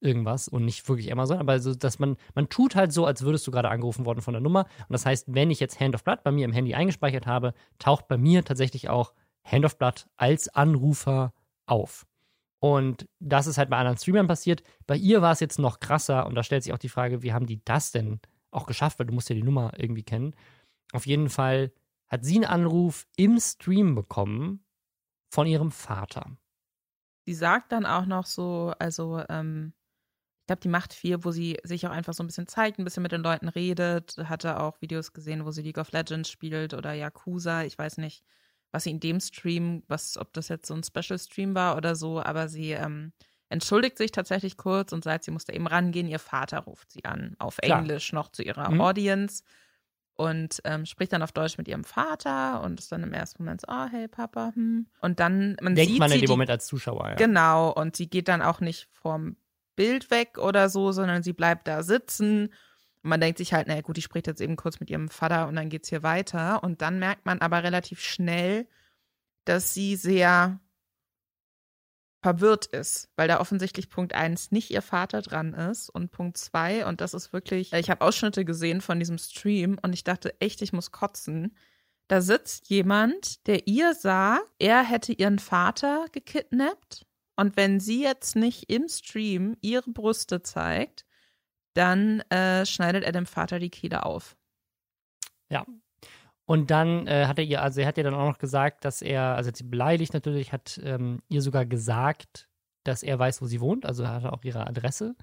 [0.00, 3.46] irgendwas und nicht wirklich Amazon, aber so, dass man, man tut halt so, als würdest
[3.46, 4.60] du gerade angerufen worden von der Nummer.
[4.88, 7.52] Und das heißt, wenn ich jetzt Hand of Blood bei mir im Handy eingespeichert habe,
[7.78, 9.12] taucht bei mir tatsächlich auch
[9.44, 11.34] Hand of Blood als Anrufer
[11.66, 12.06] auf.
[12.62, 14.62] Und das ist halt bei anderen Streamern passiert.
[14.86, 17.32] Bei ihr war es jetzt noch krasser und da stellt sich auch die Frage, wie
[17.32, 18.20] haben die das denn
[18.52, 20.36] auch geschafft, weil du musst ja die Nummer irgendwie kennen.
[20.92, 21.72] Auf jeden Fall
[22.06, 24.64] hat sie einen Anruf im Stream bekommen
[25.28, 26.36] von ihrem Vater.
[27.26, 29.72] Sie sagt dann auch noch so, also, ähm,
[30.42, 32.84] ich glaube, die Macht 4, wo sie sich auch einfach so ein bisschen zeigt, ein
[32.84, 34.16] bisschen mit den Leuten redet.
[34.18, 38.22] Hatte auch Videos gesehen, wo sie League of Legends spielt oder Yakuza, ich weiß nicht
[38.72, 42.20] was sie in dem Stream, was, ob das jetzt so ein Special-Stream war oder so,
[42.20, 43.12] aber sie ähm,
[43.50, 46.08] entschuldigt sich tatsächlich kurz und sagt, sie musste eben rangehen.
[46.08, 47.80] Ihr Vater ruft sie an, auf Klar.
[47.80, 48.80] Englisch noch zu ihrer mhm.
[48.80, 49.44] Audience
[50.14, 53.60] und ähm, spricht dann auf Deutsch mit ihrem Vater und ist dann im ersten Moment
[53.60, 54.86] so, oh, hey Papa, hm.
[55.00, 57.14] Und dann, man Denkt sieht man in dem die, Moment als Zuschauer, ja.
[57.14, 59.36] Genau, und sie geht dann auch nicht vom
[59.76, 62.50] Bild weg oder so, sondern sie bleibt da sitzen
[63.02, 65.48] und man denkt sich halt, naja gut, die spricht jetzt eben kurz mit ihrem Vater
[65.48, 66.62] und dann geht's hier weiter.
[66.62, 68.68] Und dann merkt man aber relativ schnell,
[69.44, 70.60] dass sie sehr
[72.22, 76.86] verwirrt ist, weil da offensichtlich Punkt eins nicht ihr Vater dran ist und Punkt zwei
[76.86, 80.62] und das ist wirklich, ich habe Ausschnitte gesehen von diesem Stream und ich dachte echt,
[80.62, 81.56] ich muss kotzen.
[82.06, 88.36] Da sitzt jemand, der ihr sagt, er hätte ihren Vater gekidnappt und wenn sie jetzt
[88.36, 91.04] nicht im Stream ihre Brüste zeigt,
[91.74, 94.36] dann äh, schneidet er dem Vater die Kehle auf.
[95.50, 95.64] Ja.
[96.44, 99.00] Und dann äh, hat er ihr, also er hat ihr dann auch noch gesagt, dass
[99.00, 102.48] er, also sie beleidigt natürlich, hat ähm, ihr sogar gesagt,
[102.84, 105.14] dass er weiß, wo sie wohnt, also er hatte auch ihre Adresse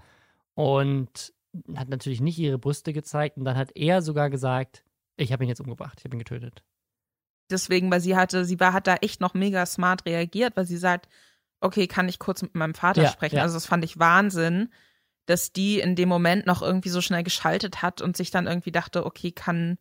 [0.55, 1.33] und
[1.75, 4.83] hat natürlich nicht ihre Brüste gezeigt und dann hat er sogar gesagt,
[5.17, 6.63] ich habe ihn jetzt umgebracht, ich habe ihn getötet.
[7.51, 10.77] Deswegen, weil sie hatte, sie war, hat da echt noch mega smart reagiert, weil sie
[10.77, 11.09] sagt,
[11.61, 13.37] okay, kann ich kurz mit meinem Vater ja, sprechen?
[13.37, 13.41] Ja.
[13.41, 14.69] Also das fand ich Wahnsinn,
[15.30, 18.71] dass die in dem Moment noch irgendwie so schnell geschaltet hat und sich dann irgendwie
[18.71, 19.77] dachte, okay, kann,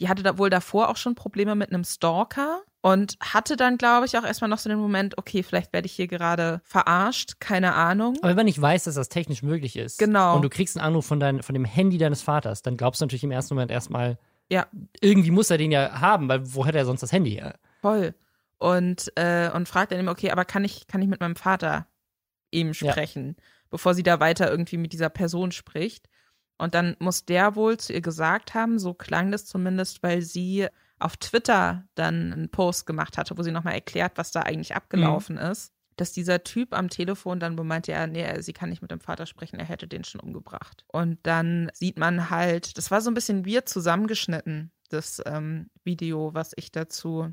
[0.00, 4.06] die hatte da wohl davor auch schon Probleme mit einem Stalker und hatte dann, glaube
[4.06, 7.74] ich, auch erstmal noch so den Moment, okay, vielleicht werde ich hier gerade verarscht, keine
[7.74, 8.16] Ahnung.
[8.18, 10.34] Aber wenn man nicht weiß, dass das technisch möglich ist genau.
[10.34, 13.04] und du kriegst einen Anruf von, dein, von dem Handy deines Vaters, dann glaubst du
[13.04, 14.18] natürlich im ersten Moment erstmal,
[14.50, 14.66] ja.
[15.00, 17.54] irgendwie muss er den ja haben, weil wo hätte er sonst das Handy her?
[17.82, 18.14] Voll.
[18.58, 21.86] Und, äh, und fragt dann immer, okay, aber kann ich, kann ich mit meinem Vater
[22.50, 23.36] eben sprechen?
[23.38, 26.08] Ja bevor sie da weiter irgendwie mit dieser Person spricht.
[26.58, 30.66] Und dann muss der wohl zu ihr gesagt haben, so klang das zumindest, weil sie
[30.98, 35.36] auf Twitter dann einen Post gemacht hatte, wo sie nochmal erklärt, was da eigentlich abgelaufen
[35.36, 35.42] mhm.
[35.42, 35.72] ist.
[35.96, 39.26] Dass dieser Typ am Telefon dann meinte, ja, nee, sie kann nicht mit dem Vater
[39.26, 40.84] sprechen, er hätte den schon umgebracht.
[40.86, 46.34] Und dann sieht man halt, das war so ein bisschen wir zusammengeschnitten, das ähm, Video,
[46.34, 47.32] was ich dazu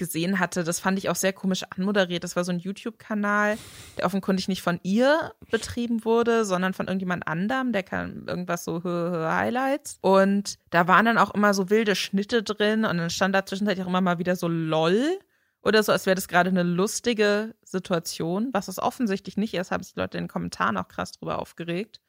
[0.00, 2.24] gesehen hatte, das fand ich auch sehr komisch anmoderiert.
[2.24, 3.58] Das war so ein YouTube-Kanal,
[3.98, 8.82] der offenkundig nicht von ihr betrieben wurde, sondern von irgendjemand anderem, der kann irgendwas so
[8.82, 9.98] Highlights.
[10.00, 13.84] Und da waren dann auch immer so wilde Schnitte drin und dann stand da zwischenzeitlich
[13.84, 15.20] auch immer mal wieder so LOL
[15.62, 19.82] oder so, als wäre das gerade eine lustige Situation, was es offensichtlich nicht ist, haben
[19.82, 22.00] sich die Leute in den Kommentaren auch krass drüber aufgeregt.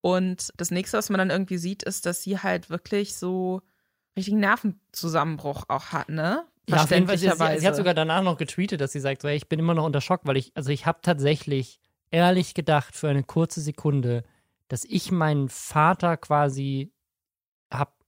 [0.00, 3.62] Und das nächste, was man dann irgendwie sieht, ist, dass sie halt wirklich so
[4.16, 6.44] richtigen Nervenzusammenbruch auch hat, ne?
[6.68, 9.28] Ja, auf jeden Fall, sie, sie, hat sogar danach noch getweetet, dass sie sagt, so,
[9.28, 11.78] ey, ich bin immer noch unter Schock, weil ich, also ich habe tatsächlich
[12.10, 14.24] ehrlich gedacht für eine kurze Sekunde,
[14.68, 16.92] dass ich meinen Vater quasi
[17.70, 17.98] hab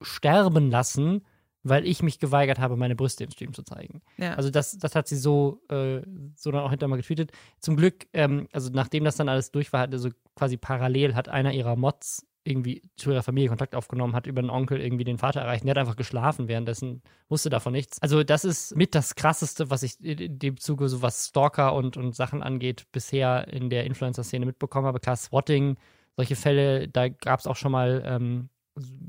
[0.00, 1.26] sterben lassen,
[1.62, 4.00] weil ich mich geweigert habe, meine Brüste im Stream zu zeigen.
[4.16, 4.34] Ja.
[4.34, 6.00] Also das, das hat sie so, äh,
[6.34, 7.32] so dann auch hinterher mal getweetet.
[7.58, 11.52] Zum Glück, ähm, also nachdem das dann alles durch war, also quasi parallel hat einer
[11.52, 15.40] ihrer Mods irgendwie zu ihrer Familie Kontakt aufgenommen, hat über einen Onkel irgendwie den Vater
[15.40, 15.64] erreicht.
[15.64, 18.00] Der hat einfach geschlafen währenddessen, wusste davon nichts.
[18.00, 21.96] Also das ist mit das Krasseste, was ich in dem Zuge so was Stalker und,
[21.96, 25.00] und Sachen angeht, bisher in der Influencer-Szene mitbekommen habe.
[25.00, 25.76] Klar, Swatting,
[26.16, 28.48] solche Fälle, da gab es auch schon mal ähm,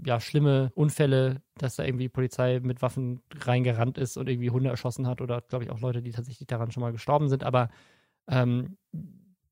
[0.06, 5.08] ja, schlimme Unfälle, dass da irgendwie Polizei mit Waffen reingerannt ist und irgendwie Hunde erschossen
[5.08, 7.44] hat oder glaube ich auch Leute, die tatsächlich daran schon mal gestorben sind.
[7.44, 7.70] Aber
[8.28, 8.78] ähm,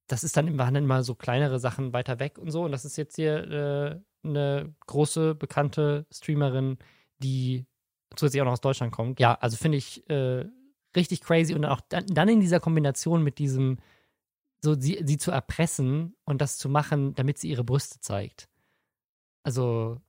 [0.09, 2.63] das ist dann im Wahnsinn mal so kleinere Sachen weiter weg und so.
[2.63, 6.79] Und das ist jetzt hier äh, eine große, bekannte Streamerin,
[7.19, 7.67] die
[8.15, 9.19] zusätzlich auch noch aus Deutschland kommt.
[9.19, 10.45] Ja, also finde ich äh,
[10.95, 13.77] richtig crazy und auch dann, dann, in dieser Kombination mit diesem,
[14.63, 18.49] so sie, sie zu erpressen und das zu machen, damit sie ihre Brüste zeigt.
[19.43, 20.01] Also.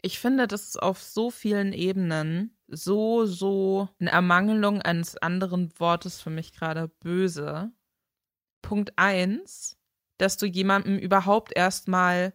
[0.00, 6.20] Ich finde, das ist auf so vielen Ebenen so, so eine Ermangelung eines anderen Wortes
[6.20, 7.72] für mich gerade böse
[8.62, 9.76] Punkt eins,
[10.18, 12.32] dass du jemandem überhaupt erstmal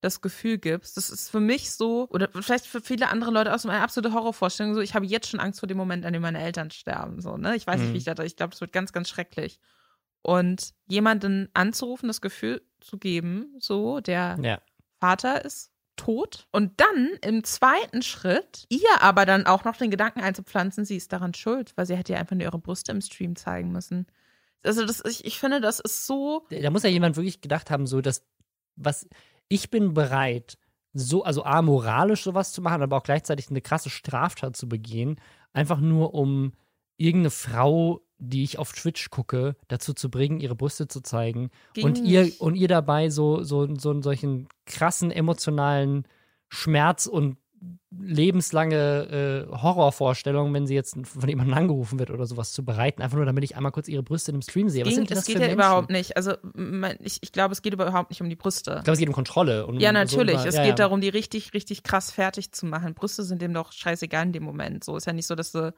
[0.00, 0.96] das Gefühl gibst.
[0.96, 4.12] Das ist für mich so, oder vielleicht für viele andere Leute auch so eine absolute
[4.12, 4.74] Horrorvorstellung.
[4.74, 7.20] So, ich habe jetzt schon Angst vor dem Moment, an dem meine Eltern sterben.
[7.20, 7.54] So, ne?
[7.54, 7.84] Ich weiß mhm.
[7.84, 8.16] nicht, wie ich mhm.
[8.16, 9.60] das, ich glaube, das wird ganz, ganz schrecklich.
[10.22, 14.60] Und jemanden anzurufen, das Gefühl zu geben, so, der ja.
[14.98, 16.48] Vater ist tot.
[16.50, 21.12] Und dann im zweiten Schritt ihr aber dann auch noch den Gedanken einzupflanzen, sie ist
[21.12, 24.06] daran schuld, weil sie hätte ja einfach nur ihre Brüste im Stream zeigen müssen.
[24.62, 26.46] Also das, ich, ich finde, das ist so.
[26.50, 28.24] Da muss ja jemand wirklich gedacht haben, so dass,
[28.76, 29.08] was,
[29.48, 30.58] ich bin bereit,
[30.94, 35.16] so, also amoralisch sowas zu machen, aber auch gleichzeitig eine krasse Straftat zu begehen,
[35.52, 36.52] einfach nur um
[36.96, 41.84] irgendeine Frau, die ich auf Twitch gucke, dazu zu bringen, ihre Brüste zu zeigen Ging
[41.84, 46.06] und ihr und ihr dabei so so so einen solchen krassen emotionalen
[46.48, 47.36] Schmerz und
[47.90, 53.16] lebenslange äh, Horrorvorstellung, wenn sie jetzt von jemandem angerufen wird oder sowas zu bereiten, einfach
[53.16, 54.84] nur damit ich einmal kurz ihre Brüste in einem Stream sehe.
[54.84, 55.58] Was sind das, das geht ja Menschen?
[55.58, 56.16] überhaupt nicht.
[56.16, 56.34] Also
[57.00, 58.76] ich, ich glaube, es geht überhaupt nicht um die Brüste.
[58.78, 59.66] Ich glaube, es geht um Kontrolle.
[59.66, 60.36] Um, ja, natürlich.
[60.36, 60.76] So über, es ja, geht ja.
[60.76, 62.94] darum, die richtig, richtig krass fertig zu machen.
[62.94, 64.82] Brüste sind dem doch scheißegal in dem Moment.
[64.84, 65.72] So ist ja nicht so, dass du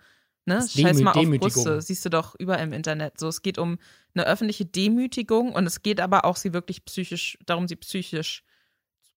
[0.46, 0.56] Ne?
[0.56, 3.18] Scheiß mal auf Brüste, siehst du doch überall im Internet.
[3.18, 3.78] So, es geht um
[4.14, 8.44] eine öffentliche Demütigung und es geht aber auch, sie wirklich psychisch, darum, sie psychisch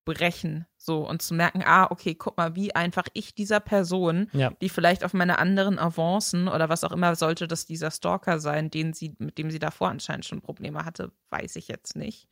[0.08, 4.51] brechen, so und zu merken, ah, okay, guck mal, wie einfach ich dieser Person, ja.
[4.62, 8.72] die vielleicht auf meine anderen Avancen oder was auch immer sollte das dieser Stalker sein,
[8.72, 12.30] den sie, mit dem sie davor anscheinend schon Probleme hatte, weiß ich jetzt nicht.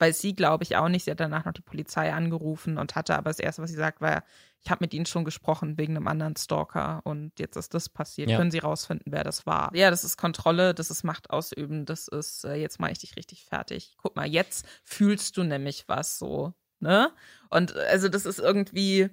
[0.00, 1.04] Weil sie, glaube ich, auch nicht.
[1.04, 4.00] Sie hat danach noch die Polizei angerufen und hatte aber das Erste, was sie sagt,
[4.00, 4.22] war,
[4.60, 8.30] ich habe mit ihnen schon gesprochen wegen einem anderen Stalker und jetzt ist das passiert.
[8.30, 8.36] Ja.
[8.36, 9.74] Können sie rausfinden, wer das war?
[9.74, 13.16] Ja, das ist Kontrolle, das ist Macht ausüben, das ist, äh, jetzt mache ich dich
[13.16, 13.96] richtig fertig.
[13.96, 17.12] Guck mal, jetzt fühlst du nämlich was so ne?
[17.50, 19.08] Und also das ist irgendwie,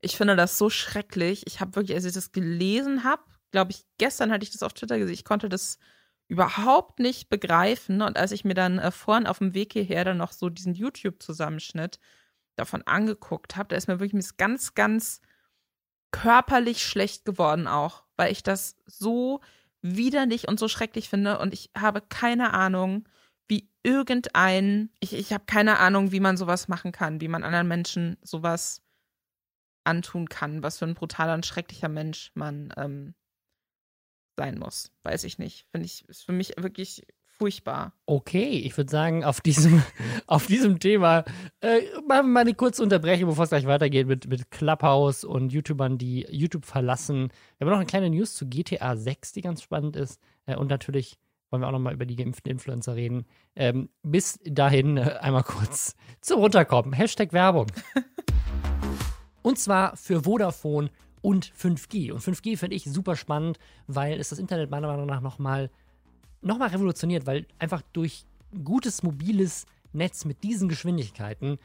[0.00, 1.46] ich finde das so schrecklich.
[1.46, 4.72] Ich habe wirklich, als ich das gelesen habe, glaube ich, gestern hatte ich das auf
[4.72, 5.78] Twitter gesehen, ich konnte das
[6.28, 8.02] überhaupt nicht begreifen.
[8.02, 10.74] Und als ich mir dann äh, vorhin auf dem Weg hierher dann noch so diesen
[10.74, 11.98] YouTube-Zusammenschnitt
[12.56, 15.20] davon angeguckt habe, da ist mir wirklich ganz, ganz
[16.12, 19.40] körperlich schlecht geworden auch, weil ich das so
[19.82, 23.08] widerlich und so schrecklich finde und ich habe keine Ahnung,
[23.50, 27.68] wie irgendein, ich, ich habe keine Ahnung, wie man sowas machen kann, wie man anderen
[27.68, 28.82] Menschen sowas
[29.84, 33.14] antun kann, was für ein brutaler und schrecklicher Mensch man ähm,
[34.36, 34.92] sein muss.
[35.02, 35.66] Weiß ich nicht.
[35.72, 37.02] Finde ich, ist für mich wirklich
[37.40, 37.94] furchtbar.
[38.06, 39.82] Okay, ich würde sagen, auf diesem,
[40.26, 41.24] auf diesem Thema
[41.60, 45.52] äh, machen wir mal eine kurze Unterbrechung, bevor es gleich weitergeht mit, mit Clubhouse und
[45.52, 47.32] YouTubern, die YouTube verlassen.
[47.56, 50.20] Wir haben noch eine kleine News zu GTA 6, die ganz spannend ist.
[50.46, 51.18] Äh, und natürlich
[51.50, 53.26] wollen wir auch nochmal über die geimpften Influencer reden.
[53.56, 56.92] Ähm, bis dahin äh, einmal kurz zum Runterkommen.
[56.92, 57.66] Hashtag Werbung.
[59.42, 60.90] und zwar für Vodafone
[61.22, 62.12] und 5G.
[62.12, 65.70] Und 5G finde ich super spannend, weil es das Internet meiner Meinung nach nochmal
[66.42, 68.24] noch mal revolutioniert, weil einfach durch
[68.64, 71.58] gutes mobiles Netz mit diesen Geschwindigkeiten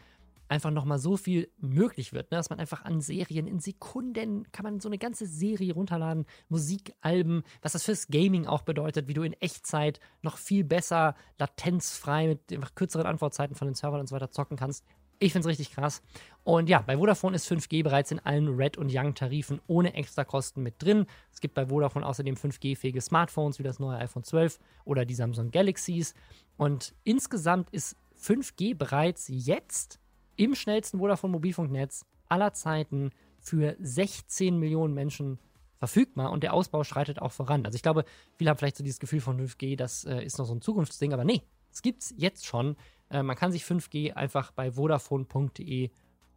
[0.48, 2.38] einfach nochmal so viel möglich wird, ne?
[2.38, 7.44] dass man einfach an Serien in Sekunden kann man so eine ganze Serie runterladen, Musikalben,
[7.62, 12.54] was das fürs Gaming auch bedeutet, wie du in Echtzeit noch viel besser latenzfrei mit
[12.54, 14.86] einfach kürzeren Antwortzeiten von den Servern und so weiter zocken kannst.
[15.18, 16.02] Ich finde es richtig krass.
[16.44, 20.84] Und ja, bei Vodafone ist 5G bereits in allen Red- und Young-Tarifen ohne Extrakosten mit
[20.84, 21.06] drin.
[21.32, 25.52] Es gibt bei Vodafone außerdem 5G-fähige Smartphones wie das neue iPhone 12 oder die Samsung
[25.52, 26.14] Galaxies.
[26.58, 30.00] Und insgesamt ist 5G bereits jetzt
[30.36, 35.40] im schnellsten Vodafone-Mobilfunknetz aller Zeiten für 16 Millionen Menschen
[35.78, 37.66] verfügbar und der Ausbau schreitet auch voran.
[37.66, 38.06] Also ich glaube,
[38.38, 41.14] viele haben vielleicht so dieses Gefühl von 5G, das äh, ist noch so ein Zukunftsding,
[41.14, 42.76] aber nee, es gibt es jetzt schon.
[43.10, 45.90] Äh, man kann sich 5G einfach bei vodafone.de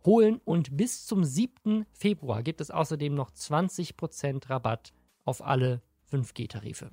[0.04, 1.86] holen und bis zum 7.
[1.92, 4.92] Februar gibt es außerdem noch 20% Rabatt
[5.24, 5.82] auf alle
[6.12, 6.90] 5G-Tarife.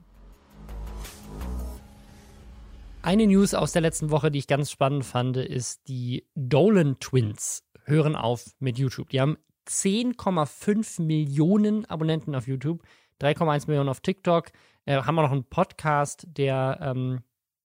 [3.06, 7.64] Eine News aus der letzten Woche, die ich ganz spannend fand, ist die Dolan Twins
[7.84, 9.10] hören auf mit YouTube.
[9.10, 9.38] Die haben
[9.70, 12.82] 10,5 Millionen Abonnenten auf YouTube,
[13.22, 14.50] 3,1 Millionen auf TikTok,
[14.86, 17.22] äh, haben auch noch einen Podcast, der ähm,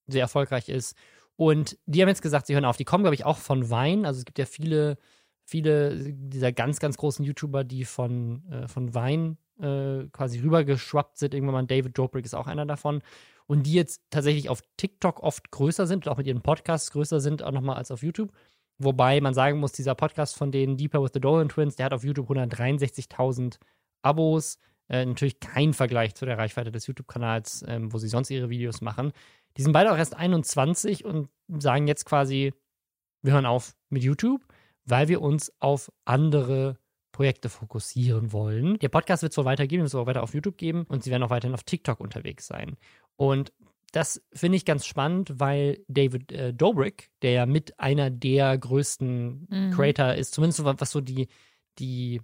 [0.09, 0.95] sehr erfolgreich ist.
[1.37, 2.77] Und die haben jetzt gesagt, sie hören auf.
[2.77, 4.05] Die kommen, glaube ich, auch von Wein.
[4.05, 4.99] Also es gibt ja viele,
[5.47, 11.33] viele dieser ganz, ganz großen YouTuber, die von, äh, von Wein äh, quasi rübergeschwappt sind.
[11.33, 13.01] Irgendwann mal David Dobrik ist auch einer davon.
[13.51, 17.19] Und die jetzt tatsächlich auf TikTok oft größer sind und auch mit ihren Podcasts größer
[17.19, 18.31] sind, auch nochmal als auf YouTube.
[18.79, 21.93] Wobei man sagen muss, dieser Podcast von den Deeper with the Dolan Twins, der hat
[21.93, 23.59] auf YouTube 163.000
[24.03, 24.59] Abos.
[24.89, 28.83] Äh, natürlich kein Vergleich zu der Reichweite des YouTube-Kanals, ähm, wo sie sonst ihre Videos
[28.83, 29.11] machen.
[29.57, 32.55] Die sind beide auch erst 21 und sagen jetzt quasi,
[33.21, 34.47] wir hören auf mit YouTube,
[34.85, 36.79] weil wir uns auf andere
[37.11, 38.79] Projekte fokussieren wollen.
[38.79, 41.11] Der Podcast wird es so weitergeben, es wird auch weiter auf YouTube geben und sie
[41.11, 42.77] werden auch weiterhin auf TikTok unterwegs sein.
[43.21, 43.53] Und
[43.93, 49.47] das finde ich ganz spannend, weil David äh, Dobrik, der ja mit einer der größten
[49.51, 49.71] mhm.
[49.73, 51.29] Creator ist, zumindest was so die,
[51.79, 52.23] die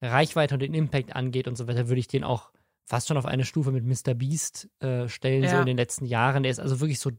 [0.00, 2.52] Reichweite und den Impact angeht und so weiter, würde ich den auch
[2.86, 4.14] fast schon auf eine Stufe mit Mr.
[4.14, 5.50] Beast äh, stellen, ja.
[5.50, 6.42] so in den letzten Jahren.
[6.42, 7.10] Der ist also wirklich so,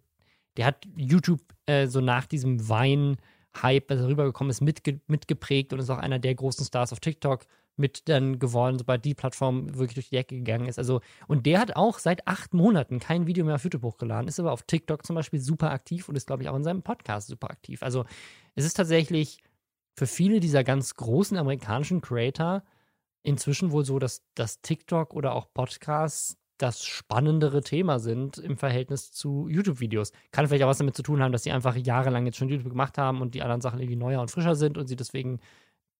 [0.57, 5.79] der hat YouTube äh, so nach diesem Wein-Hype, als er rübergekommen ist, mitge mitgeprägt und
[5.79, 7.45] ist auch einer der großen Stars auf TikTok
[7.81, 10.79] mit dann geworden, sobald die Plattform wirklich durch die Ecke gegangen ist.
[10.79, 14.39] Also, und der hat auch seit acht Monaten kein Video mehr auf YouTube hochgeladen, ist
[14.39, 17.27] aber auf TikTok zum Beispiel super aktiv und ist, glaube ich, auch in seinem Podcast
[17.27, 17.83] super aktiv.
[17.83, 18.05] Also,
[18.55, 19.39] es ist tatsächlich
[19.97, 22.63] für viele dieser ganz großen amerikanischen Creator
[23.23, 29.11] inzwischen wohl so, dass, dass TikTok oder auch Podcasts das spannendere Thema sind im Verhältnis
[29.11, 30.11] zu YouTube-Videos.
[30.31, 32.69] Kann vielleicht auch was damit zu tun haben, dass sie einfach jahrelang jetzt schon YouTube
[32.69, 35.39] gemacht haben und die anderen Sachen irgendwie neuer und frischer sind und sie deswegen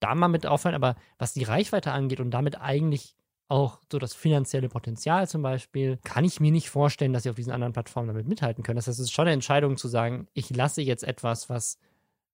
[0.01, 0.75] da mal mit auffallen.
[0.75, 3.15] Aber was die Reichweite angeht und damit eigentlich
[3.47, 7.35] auch so das finanzielle Potenzial zum Beispiel, kann ich mir nicht vorstellen, dass sie auf
[7.35, 8.77] diesen anderen Plattformen damit mithalten können.
[8.77, 11.77] Das heißt, es ist schon eine Entscheidung zu sagen, ich lasse jetzt etwas, was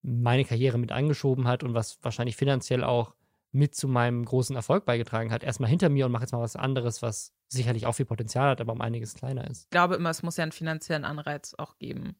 [0.03, 3.15] meine Karriere mit angeschoben hat und was wahrscheinlich finanziell auch
[3.51, 6.55] mit zu meinem großen Erfolg beigetragen hat, erstmal hinter mir und mache jetzt mal was
[6.55, 9.63] anderes, was sicherlich auch viel Potenzial hat, aber um einiges kleiner ist.
[9.63, 12.15] Ich glaube immer, es muss ja einen finanziellen Anreiz auch geben.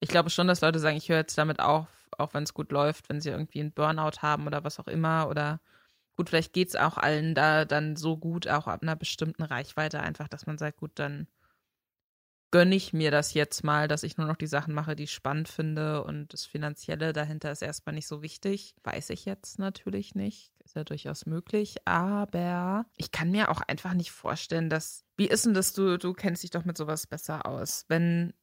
[0.00, 1.86] Ich glaube schon, dass Leute sagen, ich höre jetzt damit auf,
[2.18, 5.28] auch wenn es gut läuft, wenn sie irgendwie einen Burnout haben oder was auch immer.
[5.28, 5.60] Oder
[6.16, 10.00] gut, vielleicht geht es auch allen da dann so gut, auch ab einer bestimmten Reichweite
[10.00, 11.26] einfach, dass man sagt, gut, dann
[12.52, 15.12] gönne ich mir das jetzt mal, dass ich nur noch die Sachen mache, die ich
[15.12, 18.74] spannend finde und das Finanzielle dahinter ist erstmal nicht so wichtig.
[18.84, 20.52] Weiß ich jetzt natürlich nicht.
[20.62, 21.76] Ist ja durchaus möglich.
[21.86, 25.04] Aber ich kann mir auch einfach nicht vorstellen, dass.
[25.16, 25.72] Wie ist denn das?
[25.72, 27.86] Du, du kennst dich doch mit sowas besser aus.
[27.88, 28.34] Wenn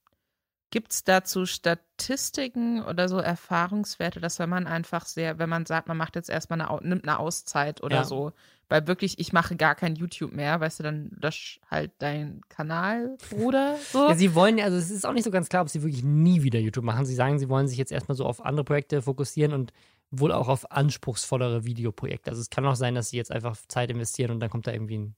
[0.71, 5.87] Gibt es dazu Statistiken oder so Erfahrungswerte, dass wenn man einfach sehr, wenn man sagt,
[5.87, 8.03] man macht jetzt erstmal eine, nimmt eine Auszeit oder ja.
[8.03, 8.33] so,
[8.69, 13.17] weil wirklich, ich mache gar kein YouTube mehr, weißt du, dann lösch halt deinen Kanal,
[13.29, 13.77] Bruder.
[13.91, 14.07] So.
[14.07, 16.43] Ja, sie wollen, also es ist auch nicht so ganz klar, ob sie wirklich nie
[16.43, 17.05] wieder YouTube machen.
[17.05, 19.73] Sie sagen, sie wollen sich jetzt erstmal so auf andere Projekte fokussieren und
[20.11, 22.29] wohl auch auf anspruchsvollere Videoprojekte.
[22.29, 24.71] Also es kann auch sein, dass sie jetzt einfach Zeit investieren und dann kommt da
[24.71, 25.15] irgendwie ein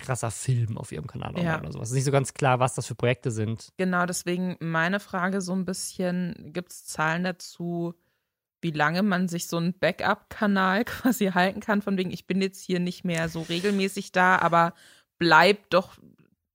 [0.00, 1.60] krasser Film auf ihrem Kanal ja.
[1.60, 1.88] oder sowas.
[1.88, 3.72] Es ist nicht so ganz klar, was das für Projekte sind.
[3.76, 7.94] Genau, deswegen meine Frage so ein bisschen, gibt es Zahlen dazu,
[8.62, 12.62] wie lange man sich so einen Backup-Kanal quasi halten kann, von wegen, ich bin jetzt
[12.62, 14.74] hier nicht mehr so regelmäßig da, aber
[15.18, 15.98] bleib doch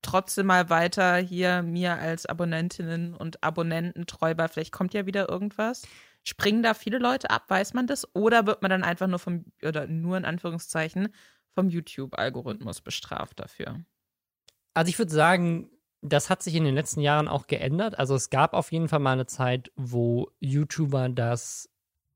[0.02, 4.48] trotzdem mal weiter hier mir als Abonnentinnen und Abonnenten treu bei.
[4.48, 5.88] Vielleicht kommt ja wieder irgendwas.
[6.24, 8.08] Springen da viele Leute ab, weiß man das?
[8.16, 11.10] Oder wird man dann einfach nur vom, oder nur in Anführungszeichen,
[11.56, 13.84] vom YouTube-Algorithmus bestraft dafür?
[14.74, 15.70] Also ich würde sagen,
[16.02, 17.98] das hat sich in den letzten Jahren auch geändert.
[17.98, 21.70] Also es gab auf jeden Fall mal eine Zeit, wo YouTuber das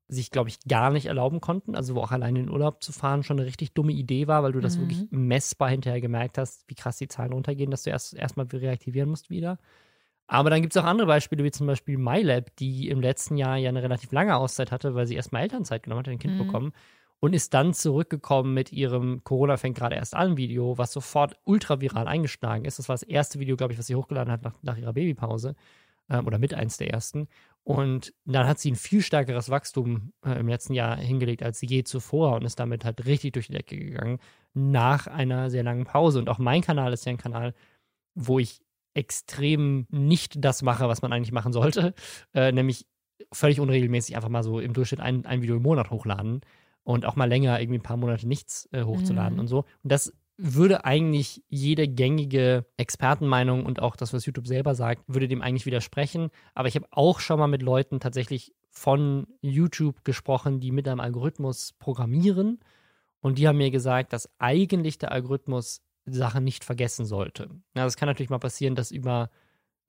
[0.08, 1.76] sich, glaube ich, gar nicht erlauben konnten.
[1.76, 4.52] Also wo auch allein in Urlaub zu fahren schon eine richtig dumme Idee war, weil
[4.52, 4.82] du das mhm.
[4.82, 9.10] wirklich messbar hinterher gemerkt hast, wie krass die Zahlen runtergehen, dass du erst erstmal reaktivieren
[9.10, 9.58] musst wieder.
[10.28, 13.58] Aber dann gibt es auch andere Beispiele, wie zum Beispiel MyLab, die im letzten Jahr
[13.58, 16.46] ja eine relativ lange Auszeit hatte, weil sie erstmal Elternzeit genommen hat, ein Kind mhm.
[16.46, 16.74] bekommen
[17.20, 21.82] und ist dann zurückgekommen mit ihrem Corona fängt gerade erst an Video, was sofort ultra
[21.82, 22.80] viral eingeschlagen ist.
[22.80, 25.56] Das war das erste Video, glaube ich, was sie hochgeladen hat nach, nach ihrer Babypause
[26.10, 27.28] ähm, oder mit eins der ersten.
[27.64, 31.84] Und dann hat sie ein viel stärkeres Wachstum äh, im letzten Jahr hingelegt als je
[31.84, 34.20] zuvor und ist damit halt richtig durch die Decke gegangen
[34.54, 36.20] nach einer sehr langen Pause.
[36.20, 37.54] Und auch mein Kanal ist ja ein Kanal,
[38.16, 38.62] wo ich
[38.94, 41.94] extrem nicht das mache, was man eigentlich machen sollte,
[42.34, 42.88] äh, nämlich
[43.32, 46.42] völlig unregelmäßig einfach mal so im Durchschnitt ein, ein Video im Monat hochladen
[46.90, 49.42] und auch mal länger irgendwie ein paar Monate nichts äh, hochzuladen mhm.
[49.42, 49.60] und so.
[49.84, 55.28] Und das würde eigentlich jede gängige Expertenmeinung und auch das, was YouTube selber sagt, würde
[55.28, 56.32] dem eigentlich widersprechen.
[56.56, 61.00] Aber ich habe auch schon mal mit Leuten tatsächlich von YouTube gesprochen, die mit einem
[61.00, 62.60] Algorithmus programmieren.
[63.20, 67.52] Und die haben mir gesagt, dass eigentlich der Algorithmus Sachen nicht vergessen sollte.
[67.76, 69.30] Ja, das kann natürlich mal passieren, dass über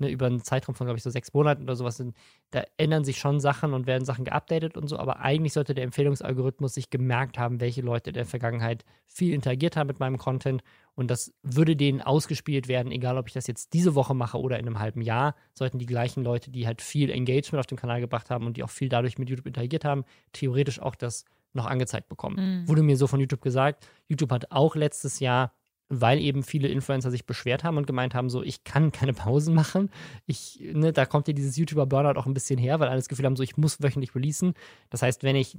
[0.00, 2.16] ne, über einen Zeitraum von, glaube ich, so sechs Monaten oder sowas, sind,
[2.50, 5.84] da ändern sich schon Sachen und werden Sachen geupdatet und so, aber eigentlich sollte der
[5.84, 10.62] Empfehlungsalgorithmus sich gemerkt haben, welche Leute in der Vergangenheit viel interagiert haben mit meinem Content
[10.94, 14.58] und das würde denen ausgespielt werden, egal ob ich das jetzt diese Woche mache oder
[14.58, 18.00] in einem halben Jahr, sollten die gleichen Leute, die halt viel Engagement auf dem Kanal
[18.00, 21.66] gebracht haben und die auch viel dadurch mit YouTube interagiert haben, theoretisch auch das noch
[21.66, 22.62] angezeigt bekommen.
[22.62, 22.68] Mhm.
[22.68, 23.86] Wurde mir so von YouTube gesagt.
[24.08, 25.52] YouTube hat auch letztes Jahr
[25.90, 29.54] weil eben viele Influencer sich beschwert haben und gemeint haben, so, ich kann keine Pausen
[29.54, 29.90] machen.
[30.26, 33.26] Ich, ne, da kommt ja dieses YouTuber-Burnout auch ein bisschen her, weil alle das Gefühl
[33.26, 34.54] haben, so, ich muss wöchentlich releasen.
[34.88, 35.56] Das heißt, wenn ich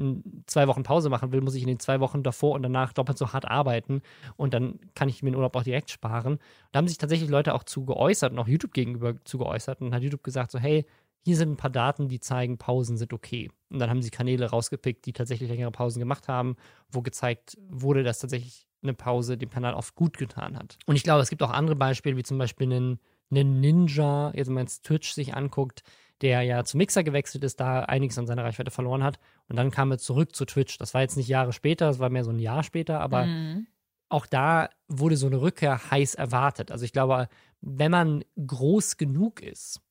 [0.47, 3.17] zwei Wochen Pause machen will, muss ich in den zwei Wochen davor und danach doppelt
[3.17, 4.01] so hart arbeiten
[4.37, 6.39] und dann kann ich mir den Urlaub auch direkt sparen.
[6.71, 9.93] Da haben sich tatsächlich Leute auch zu geäußert und auch YouTube gegenüber zu geäußert und
[9.93, 10.85] hat YouTube gesagt, so, hey,
[11.23, 13.51] hier sind ein paar Daten, die zeigen, Pausen sind okay.
[13.69, 16.55] Und dann haben sie Kanäle rausgepickt, die tatsächlich längere Pausen gemacht haben,
[16.89, 20.77] wo gezeigt wurde, dass tatsächlich eine Pause dem Kanal oft gut getan hat.
[20.85, 24.47] Und ich glaube, es gibt auch andere Beispiele, wie zum Beispiel einen, einen Ninja, jetzt
[24.47, 25.83] wenn man jetzt Twitch sich anguckt,
[26.21, 29.19] der ja zu Mixer gewechselt ist, da einiges an seiner Reichweite verloren hat.
[29.47, 30.77] Und dann kam er zurück zu Twitch.
[30.77, 33.67] Das war jetzt nicht Jahre später, das war mehr so ein Jahr später, aber mhm.
[34.09, 36.71] auch da wurde so eine Rückkehr heiß erwartet.
[36.71, 37.27] Also ich glaube,
[37.61, 39.81] wenn man groß genug ist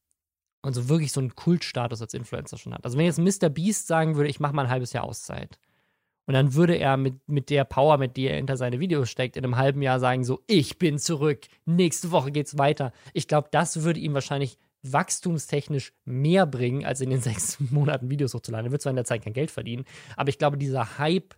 [0.62, 2.84] und so wirklich so einen Kultstatus als Influencer schon hat.
[2.84, 3.48] Also wenn jetzt Mr.
[3.48, 5.58] Beast sagen würde, ich mache mal ein halbes Jahr Auszeit
[6.30, 9.36] und dann würde er mit, mit der Power, mit der er hinter seine Videos steckt,
[9.36, 12.92] in einem halben Jahr sagen: So, ich bin zurück, nächste Woche geht's weiter.
[13.14, 18.32] Ich glaube, das würde ihm wahrscheinlich wachstumstechnisch mehr bringen, als in den sechs Monaten Videos
[18.32, 18.66] hochzuladen.
[18.66, 19.84] Er wird zwar in der Zeit kein Geld verdienen,
[20.16, 21.34] aber ich glaube, dieser Hype,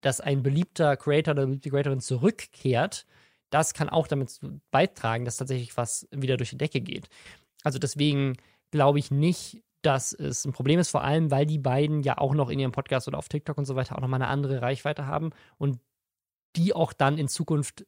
[0.00, 3.06] dass ein beliebter Creator oder beliebte Creatorin zurückkehrt,
[3.50, 4.38] das kann auch damit
[4.70, 7.08] beitragen, dass tatsächlich was wieder durch die Decke geht.
[7.64, 8.36] Also deswegen
[8.70, 12.34] glaube ich nicht, dass es ein Problem ist, vor allem, weil die beiden ja auch
[12.34, 15.06] noch in ihrem Podcast oder auf TikTok und so weiter auch nochmal eine andere Reichweite
[15.06, 15.78] haben und
[16.56, 17.86] die auch dann in Zukunft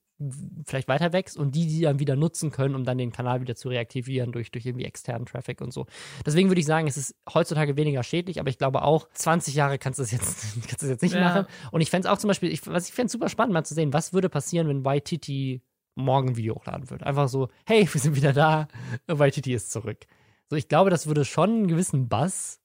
[0.67, 3.57] vielleicht weiter wächst und die, die dann wieder nutzen können, um dann den Kanal wieder
[3.57, 5.87] zu reaktivieren durch, durch irgendwie externen Traffic und so.
[6.25, 9.79] Deswegen würde ich sagen, es ist heutzutage weniger schädlich, aber ich glaube auch, 20 Jahre
[9.79, 11.21] kannst du das jetzt, kannst du das jetzt nicht ja.
[11.21, 11.47] machen.
[11.71, 13.65] Und ich fände es auch zum Beispiel, ich, was ich fände es super spannend, mal
[13.65, 15.61] zu sehen, was würde passieren, wenn YTT
[15.95, 17.07] morgen ein Video hochladen würde.
[17.07, 18.69] Einfach so, hey, wir sind wieder da,
[19.09, 20.07] YTT ist zurück.
[20.53, 22.61] So, ich glaube, das würde schon einen gewissen Buzz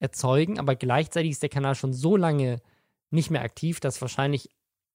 [0.00, 2.60] erzeugen, aber gleichzeitig ist der Kanal schon so lange
[3.12, 4.50] nicht mehr aktiv, dass wahrscheinlich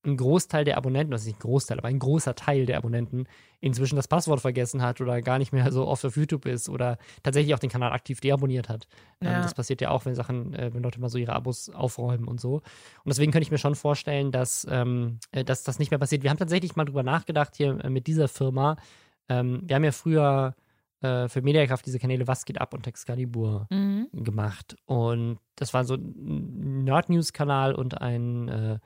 [0.06, 3.30] ein Großteil der Abonnenten, das ist nicht ein Großteil, aber ein großer Teil der Abonnenten
[3.62, 6.98] inzwischen das Passwort vergessen hat oder gar nicht mehr so oft auf YouTube ist oder
[7.24, 8.90] tatsächlich auch den Kanal aktiv deabonniert hat.
[9.22, 9.42] Ähm, ja.
[9.42, 12.42] das passiert ja auch, wenn Sachen, äh, wenn Leute mal so ihre Abos aufräumen und
[12.42, 12.56] so.
[12.56, 12.64] Und
[13.06, 16.24] deswegen könnte ich mir schon vorstellen, dass, ähm, äh, dass das nicht mehr passiert.
[16.24, 18.76] Wir haben tatsächlich mal drüber nachgedacht hier äh, mit dieser Firma.
[19.30, 20.56] Ähm, wir haben ja früher
[21.02, 24.08] äh, für Mediakraft diese Kanäle Was geht ab und Excalibur mhm.
[24.12, 24.76] gemacht.
[24.86, 28.80] Und das war so ein Nerd-News-Kanal und ein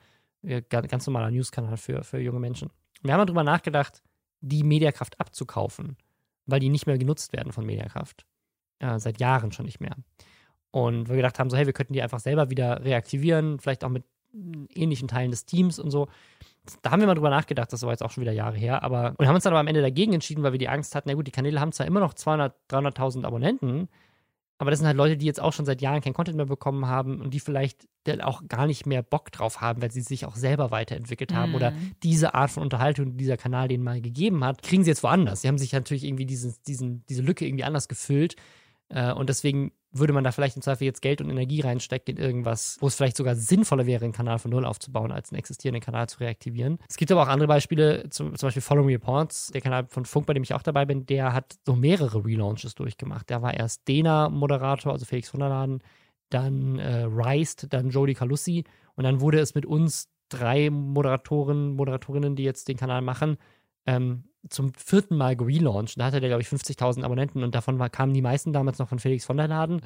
[0.43, 2.69] äh, ganz normaler News-Kanal für, für junge Menschen.
[3.01, 4.01] Wir haben darüber nachgedacht,
[4.41, 5.97] die Mediakraft abzukaufen,
[6.45, 8.25] weil die nicht mehr genutzt werden von Mediakraft.
[8.79, 9.95] Äh, seit Jahren schon nicht mehr.
[10.71, 13.89] Und wir gedacht haben, so, hey, wir könnten die einfach selber wieder reaktivieren, vielleicht auch
[13.89, 14.03] mit
[14.73, 16.07] ähnlichen Teilen des Teams und so
[16.81, 19.15] da haben wir mal drüber nachgedacht, das war jetzt auch schon wieder Jahre her, aber
[19.17, 21.15] und haben uns dann aber am Ende dagegen entschieden, weil wir die Angst hatten, na
[21.15, 23.89] gut, die Kanäle haben zwar immer noch 200, 300.000 Abonnenten,
[24.61, 26.85] aber das sind halt Leute, die jetzt auch schon seit Jahren kein Content mehr bekommen
[26.85, 27.87] haben und die vielleicht
[28.21, 31.55] auch gar nicht mehr Bock drauf haben, weil sie sich auch selber weiterentwickelt haben mhm.
[31.55, 35.01] oder diese Art von Unterhaltung, die dieser Kanal denen mal gegeben hat, kriegen sie jetzt
[35.01, 35.41] woanders.
[35.41, 38.35] Sie haben sich natürlich irgendwie diesen, diesen, diese Lücke irgendwie anders gefüllt
[38.89, 42.23] äh, und deswegen würde man da vielleicht im Zweifel jetzt Geld und Energie reinstecken in
[42.23, 45.81] irgendwas, wo es vielleicht sogar sinnvoller wäre, einen Kanal von Null aufzubauen, als einen existierenden
[45.81, 46.79] Kanal zu reaktivieren.
[46.89, 50.25] Es gibt aber auch andere Beispiele, zum, zum Beispiel Follow Reports, der Kanal von Funk,
[50.25, 53.29] bei dem ich auch dabei bin, der hat so mehrere Relaunches durchgemacht.
[53.29, 55.81] Der war erst Dena-Moderator, also Felix von
[56.29, 58.63] dann äh, Reist, dann Jodie Calussi
[58.95, 63.37] und dann wurde es mit uns drei Moderatoren, Moderatorinnen, die jetzt den Kanal machen,
[63.85, 65.99] ähm, zum vierten Mal gelauncht.
[65.99, 68.89] Da hatte der, glaube ich, 50.000 Abonnenten und davon war, kamen die meisten damals noch
[68.89, 69.81] von Felix von der Laden.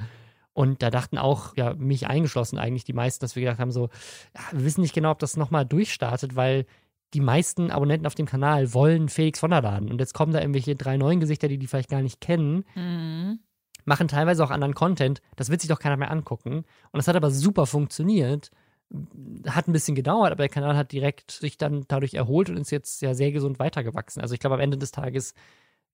[0.53, 3.89] Und da dachten auch, ja, mich eingeschlossen eigentlich die meisten, dass wir gedacht haben, so,
[4.33, 6.65] ja, wir wissen nicht genau, ob das nochmal durchstartet, weil
[7.13, 9.91] die meisten Abonnenten auf dem Kanal wollen Felix von der Laden.
[9.91, 13.39] Und jetzt kommen da irgendwelche drei neuen Gesichter, die die vielleicht gar nicht kennen, Mhm.
[13.83, 15.21] machen teilweise auch anderen Content.
[15.35, 16.59] Das wird sich doch keiner mehr angucken.
[16.59, 18.49] Und das hat aber super funktioniert.
[19.47, 22.71] Hat ein bisschen gedauert, aber der Kanal hat direkt sich dann dadurch erholt und ist
[22.71, 24.21] jetzt ja sehr gesund weitergewachsen.
[24.21, 25.33] Also ich glaube, am Ende des Tages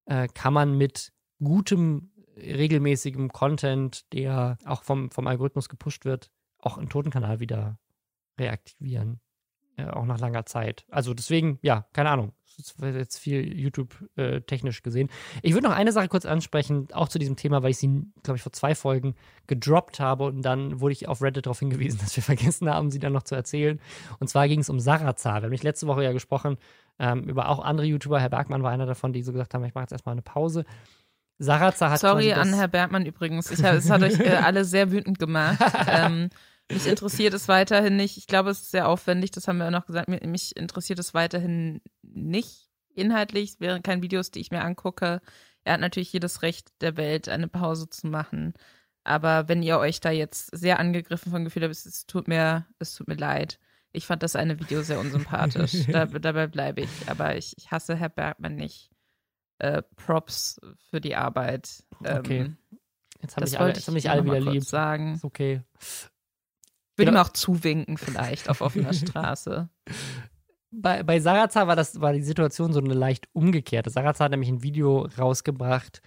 [0.06, 6.78] äh, kann man mit gutem, regelmäßigem Content, der auch vom, vom Algorithmus gepusht wird, auch
[6.78, 7.78] einen toten Kanal wieder
[8.40, 9.20] reaktivieren.
[9.78, 10.86] Äh, auch nach langer Zeit.
[10.90, 12.34] Also deswegen, ja, keine Ahnung.
[12.58, 15.10] Das wird jetzt viel YouTube-technisch gesehen.
[15.42, 18.36] Ich würde noch eine Sache kurz ansprechen, auch zu diesem Thema, weil ich sie, glaube
[18.36, 19.16] ich, vor zwei Folgen
[19.48, 23.00] gedroppt habe und dann wurde ich auf Reddit darauf hingewiesen, dass wir vergessen haben, sie
[23.00, 23.80] dann noch zu erzählen.
[24.20, 25.36] Und zwar ging es um Sarazar.
[25.36, 26.58] Wir haben nämlich letzte Woche ja gesprochen
[27.00, 28.20] ähm, über auch andere YouTuber.
[28.20, 30.66] Herr Bergmann war einer davon, die so gesagt haben, ich mache jetzt erstmal eine Pause.
[31.40, 33.50] Sarazar hat Sorry an Herr Bergmann übrigens.
[33.50, 35.58] Ich, es hat euch äh, alle sehr wütend gemacht.
[35.88, 36.30] ähm,
[36.74, 38.18] mich interessiert es weiterhin nicht.
[38.18, 40.08] Ich glaube, es ist sehr aufwendig, das haben wir auch noch gesagt.
[40.10, 43.52] Mich, interessiert es weiterhin nicht inhaltlich.
[43.52, 45.22] Es wären keine Videos, die ich mir angucke.
[45.64, 48.54] Er hat natürlich jedes Recht der Welt, eine Pause zu machen.
[49.04, 52.96] Aber wenn ihr euch da jetzt sehr angegriffen von Gefühl habt, es, tut mir, es
[52.96, 53.60] tut mir leid.
[53.94, 55.86] Ich fand das eine Video sehr unsympathisch.
[55.92, 56.90] da, dabei bleibe ich.
[57.08, 58.92] Aber ich, ich hasse Herr Bergmann nicht.
[59.58, 60.60] Äh, Props
[60.90, 61.84] für die Arbeit.
[62.04, 62.52] Ähm, Okay.
[63.22, 64.64] Jetzt habe ich alle, jetzt hab ich alle wieder lieb.
[64.64, 65.14] sagen.
[65.14, 65.62] Ist okay.
[67.02, 67.22] Würde Genau.
[67.22, 69.70] ihm auch zuwinken vielleicht auf offener Straße.
[70.72, 73.90] bei, bei Sarazar war das war die Situation so eine leicht umgekehrte.
[73.90, 76.02] Sarazar hat nämlich ein Video rausgebracht,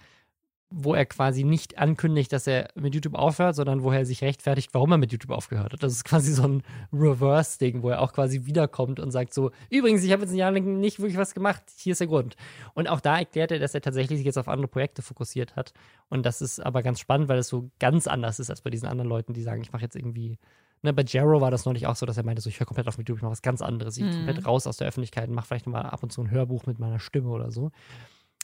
[0.71, 4.73] wo er quasi nicht ankündigt, dass er mit YouTube aufhört, sondern wo er sich rechtfertigt,
[4.73, 5.83] warum er mit YouTube aufgehört hat.
[5.83, 10.03] Das ist quasi so ein Reverse-Ding, wo er auch quasi wiederkommt und sagt so, übrigens,
[10.03, 12.35] ich habe jetzt ein Jahr lang nicht wirklich was gemacht, hier ist der Grund.
[12.73, 15.71] Und auch da erklärt er, dass er tatsächlich sich jetzt auf andere Projekte fokussiert hat.
[16.09, 18.87] Und das ist aber ganz spannend, weil es so ganz anders ist als bei diesen
[18.89, 20.39] anderen Leuten, die sagen, ich mache jetzt irgendwie
[20.81, 22.87] Ne, bei Jero war das neulich auch so, dass er meinte, so, ich höre komplett
[22.87, 23.97] auf YouTube, ich mache was ganz anderes.
[23.97, 24.11] Ich Mhm.
[24.11, 26.79] komplett raus aus der Öffentlichkeit und mache vielleicht mal ab und zu ein Hörbuch mit
[26.79, 27.71] meiner Stimme oder so.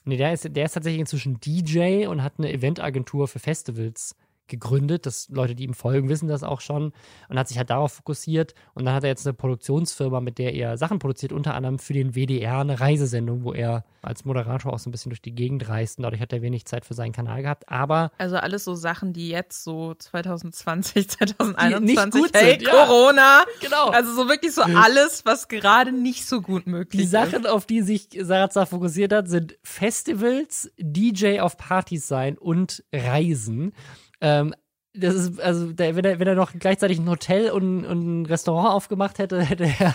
[0.06, 4.16] Nee, der ist, der ist tatsächlich inzwischen DJ und hat eine Eventagentur für Festivals
[4.48, 5.06] gegründet.
[5.06, 6.92] Das Leute, die ihm folgen, wissen das auch schon
[7.30, 8.54] und hat sich halt darauf fokussiert.
[8.74, 11.94] Und dann hat er jetzt eine Produktionsfirma, mit der er Sachen produziert, unter anderem für
[11.94, 15.70] den WDR eine Reisesendung, wo er als Moderator auch so ein bisschen durch die Gegend
[15.70, 15.98] reist.
[15.98, 17.70] Und dadurch hat er wenig Zeit für seinen Kanal gehabt.
[17.70, 22.72] Aber Also alles so Sachen, die jetzt so 2020, 2021, gut hey, sind, ja.
[22.72, 23.44] Corona.
[23.62, 23.90] genau.
[23.90, 27.12] Also so wirklich so alles, was gerade nicht so gut möglich Die ist.
[27.12, 33.74] Sachen, auf die sich Sarazar fokussiert hat, sind Festivals, DJ auf Partys sein und Reisen.
[34.22, 34.54] Ähm,
[34.94, 38.26] das ist, also, der, wenn, er, wenn er noch gleichzeitig ein Hotel und, und ein
[38.26, 39.94] Restaurant aufgemacht hätte, hätte er,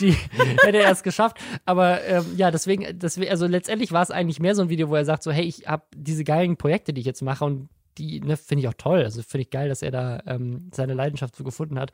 [0.00, 0.12] die,
[0.64, 1.38] hätte er es geschafft.
[1.64, 4.96] Aber ähm, ja, deswegen, deswegen, also letztendlich war es eigentlich mehr so ein Video, wo
[4.96, 8.20] er sagt: so, hey, ich habe diese geilen Projekte, die ich jetzt mache und die
[8.20, 9.02] ne, finde ich auch toll.
[9.02, 11.92] Also finde ich geil, dass er da ähm, seine Leidenschaft so gefunden hat.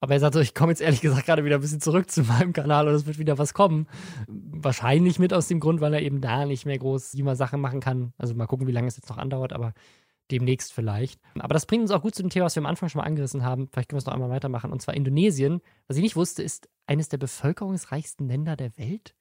[0.00, 2.22] Aber er sagt so, ich komme jetzt ehrlich gesagt gerade wieder ein bisschen zurück zu
[2.22, 3.88] meinem Kanal und es wird wieder was kommen.
[4.28, 7.80] Wahrscheinlich mit aus dem Grund, weil er eben da nicht mehr groß immer Sachen machen
[7.80, 8.12] kann.
[8.16, 9.74] Also mal gucken, wie lange es jetzt noch andauert, aber
[10.30, 11.20] demnächst vielleicht.
[11.38, 13.06] Aber das bringt uns auch gut zu dem Thema, was wir am Anfang schon mal
[13.06, 13.68] angerissen haben.
[13.68, 14.72] Vielleicht können wir es noch einmal weitermachen.
[14.72, 15.60] Und zwar Indonesien.
[15.86, 19.14] Was ich nicht wusste, ist eines der bevölkerungsreichsten Länder der Welt.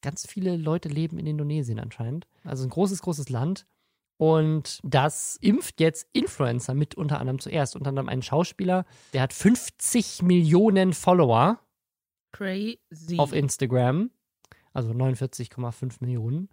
[0.00, 2.26] Ganz viele Leute leben in Indonesien anscheinend.
[2.44, 3.66] Also ein großes, großes Land.
[4.18, 7.76] Und das impft jetzt Influencer mit unter anderem zuerst.
[7.76, 11.60] Unter anderem einen Schauspieler, der hat 50 Millionen Follower
[12.32, 13.18] Crazy.
[13.18, 14.10] auf Instagram.
[14.72, 16.48] Also 49,5 Millionen.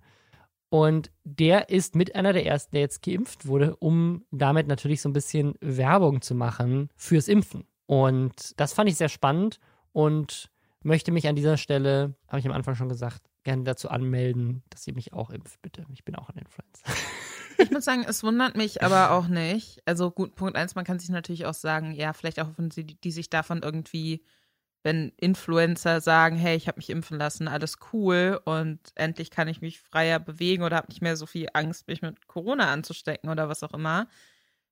[0.73, 5.09] Und der ist mit einer der ersten, der jetzt geimpft wurde, um damit natürlich so
[5.09, 7.67] ein bisschen Werbung zu machen fürs Impfen.
[7.85, 9.59] Und das fand ich sehr spannend
[9.91, 10.49] und
[10.81, 14.87] möchte mich an dieser Stelle, habe ich am Anfang schon gesagt, gerne dazu anmelden, dass
[14.87, 15.85] ihr mich auch impft, bitte.
[15.93, 16.85] Ich bin auch ein Influencer.
[17.59, 19.79] Ich muss sagen, es wundert mich aber auch nicht.
[19.85, 22.83] Also gut, Punkt eins, man kann sich natürlich auch sagen, ja, vielleicht auch wenn sie,
[22.83, 24.23] die sich davon irgendwie,
[24.83, 29.61] wenn Influencer sagen, hey, ich habe mich impfen lassen, alles cool und endlich kann ich
[29.61, 33.47] mich freier bewegen oder habe nicht mehr so viel Angst, mich mit Corona anzustecken oder
[33.49, 34.07] was auch immer.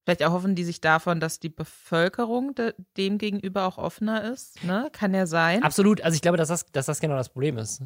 [0.03, 4.64] Vielleicht erhoffen die sich davon, dass die Bevölkerung de dem gegenüber auch offener ist.
[4.64, 4.89] Ne?
[4.91, 5.64] Kann ja sein.
[5.64, 6.01] Absolut.
[6.01, 7.84] Also ich glaube, dass das, dass das genau das Problem ist.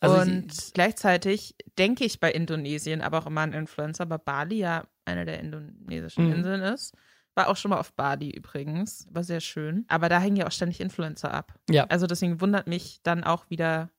[0.00, 4.58] Also und ich, gleichzeitig denke ich bei Indonesien aber auch immer an Influencer, aber Bali
[4.58, 6.32] ja eine der indonesischen Mhm.
[6.32, 6.94] Inseln ist.
[7.36, 9.06] War auch schon mal auf Bali übrigens.
[9.10, 9.84] War sehr schön.
[9.88, 11.54] Aber da hängen ja auch ständig Influencer ab.
[11.70, 11.84] Ja.
[11.84, 13.90] Also deswegen wundert mich dann auch wieder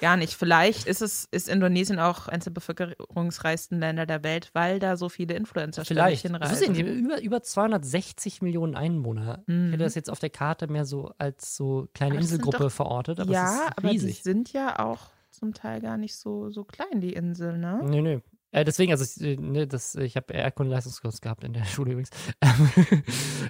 [0.00, 0.34] gar nicht.
[0.34, 5.08] Vielleicht ist es, ist Indonesien auch eines der bevölkerungsreichsten Länder der Welt, weil da so
[5.08, 6.24] viele Influencer ständig vielleicht.
[6.24, 6.74] Ist hinreisen.
[6.74, 9.42] ja über, über 260 Millionen Einwohner.
[9.46, 9.66] Mhm.
[9.66, 12.70] Ich hätte das jetzt auf der Karte mehr so als so kleine Aber Inselgruppe doch-
[12.70, 14.22] verortet, aber ja, es ist aber die riesig.
[14.22, 17.80] sind ja auch zum Teil gar nicht so, so klein, die Insel, ne?
[17.82, 18.20] Nö, nö.
[18.52, 22.10] Äh, deswegen, also ich, ne, das, ich habe Erdkunde-Leistungskurs gehabt in der Schule übrigens.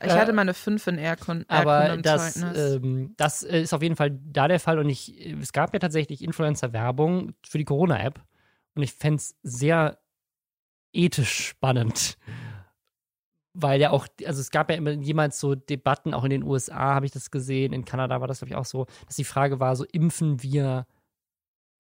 [0.03, 1.45] ich hatte mal eine 5 in Erdkunde.
[1.49, 4.79] Aber das, ähm, das ist auf jeden Fall da der Fall.
[4.79, 8.23] Und ich, es gab ja tatsächlich Influencer-Werbung für die Corona-App.
[8.75, 9.99] Und ich fände es sehr
[10.93, 12.17] ethisch spannend.
[13.55, 16.95] Weil ja auch, also es gab ja immer jemals so Debatten, auch in den USA
[16.95, 19.59] habe ich das gesehen, in Kanada war das, glaube ich, auch so, dass die Frage
[19.59, 20.87] war, so impfen wir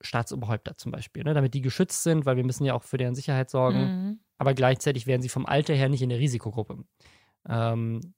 [0.02, 3.14] Staatsoberhäupter zum Beispiel, ne, damit die geschützt sind, weil wir müssen ja auch für deren
[3.14, 3.78] Sicherheit sorgen.
[3.78, 4.20] Mhm.
[4.38, 6.84] Aber gleichzeitig wären sie vom Alter her nicht in der Risikogruppe.
[7.48, 8.14] Ähm,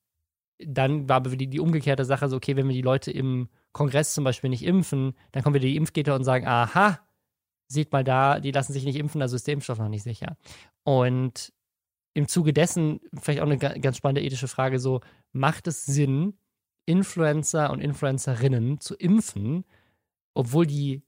[0.58, 4.14] dann war aber die, die umgekehrte Sache so, okay, wenn wir die Leute im Kongress
[4.14, 7.00] zum Beispiel nicht impfen, dann kommen wir die Impfgitter und sagen, aha,
[7.68, 10.36] seht mal da, die lassen sich nicht impfen, also ist der Impfstoff noch nicht sicher.
[10.84, 11.52] Und
[12.14, 15.00] im Zuge dessen vielleicht auch eine ganz spannende ethische Frage so,
[15.32, 16.38] macht es Sinn,
[16.86, 19.64] Influencer und Influencerinnen zu impfen,
[20.34, 21.02] obwohl die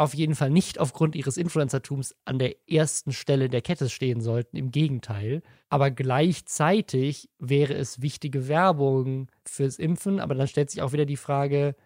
[0.00, 4.56] auf jeden Fall nicht aufgrund ihres Influencertums an der ersten Stelle der Kette stehen sollten.
[4.56, 5.42] Im Gegenteil.
[5.68, 10.18] Aber gleichzeitig wäre es wichtige Werbung fürs Impfen.
[10.18, 11.76] Aber dann stellt sich auch wieder die Frage,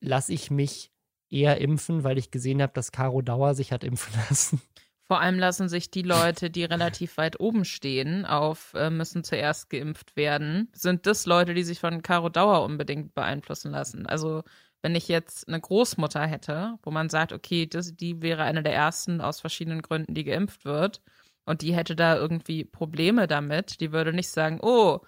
[0.00, 0.92] lasse ich mich
[1.28, 4.62] eher impfen, weil ich gesehen habe, dass Caro Dauer sich hat impfen lassen.
[5.06, 9.68] Vor allem lassen sich die Leute, die relativ weit oben stehen, auf äh, müssen zuerst
[9.68, 14.06] geimpft werden, sind das Leute, die sich von Caro Dauer unbedingt beeinflussen lassen.
[14.06, 14.42] Also
[14.82, 18.74] wenn ich jetzt eine Großmutter hätte, wo man sagt, okay, das, die wäre eine der
[18.74, 21.02] ersten aus verschiedenen Gründen, die geimpft wird,
[21.44, 25.00] und die hätte da irgendwie Probleme damit, die würde nicht sagen, oh,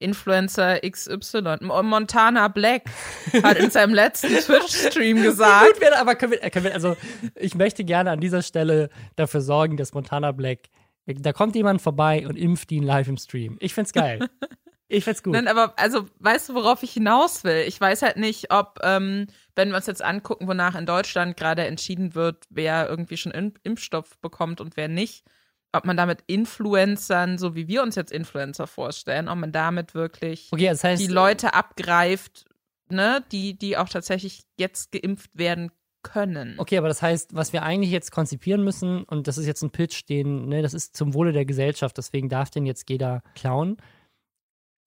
[0.00, 2.82] Influencer XY, Montana Black
[3.42, 5.80] hat in seinem letzten Twitch-Stream gesagt.
[5.80, 6.96] Gut, aber können wir, können wir, also
[7.34, 10.68] ich möchte gerne an dieser Stelle dafür sorgen, dass Montana Black,
[11.06, 13.56] da kommt jemand vorbei und impft ihn live im Stream.
[13.60, 14.20] Ich find's geil.
[14.88, 15.34] Ich find's gut.
[15.34, 17.64] Nein, aber also weißt du, worauf ich hinaus will?
[17.66, 21.66] Ich weiß halt nicht, ob, ähm, wenn wir uns jetzt angucken, wonach in Deutschland gerade
[21.66, 23.32] entschieden wird, wer irgendwie schon
[23.62, 25.24] Impfstoff bekommt und wer nicht,
[25.72, 30.48] ob man damit Influencern, so wie wir uns jetzt Influencer vorstellen, ob man damit wirklich
[30.50, 32.46] okay, das heißt, die Leute abgreift,
[32.88, 35.70] ne, die, die auch tatsächlich jetzt geimpft werden
[36.02, 36.54] können.
[36.56, 39.70] Okay, aber das heißt, was wir eigentlich jetzt konzipieren müssen, und das ist jetzt ein
[39.70, 43.76] Pitch, den, ne, das ist zum Wohle der Gesellschaft, deswegen darf den jetzt jeder klauen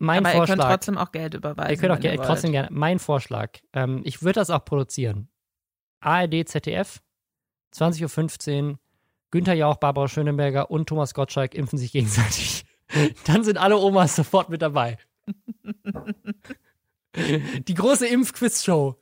[0.01, 0.55] mein Aber Vorschlag.
[0.55, 1.71] ihr könnt trotzdem auch Geld überweisen.
[1.71, 2.69] Ihr könnt auch Geld, trotzdem gerne.
[2.71, 3.51] Mein Vorschlag.
[3.71, 5.29] Ähm, ich würde das auch produzieren.
[5.99, 7.01] ARD, ZDF,
[7.75, 8.79] 20.15 Uhr.
[9.29, 12.65] Günther Jauch, Barbara Schöneberger und Thomas Gottschalk impfen sich gegenseitig.
[13.25, 14.97] Dann sind alle Omas sofort mit dabei.
[17.15, 19.00] Die große Impfquiz-Show.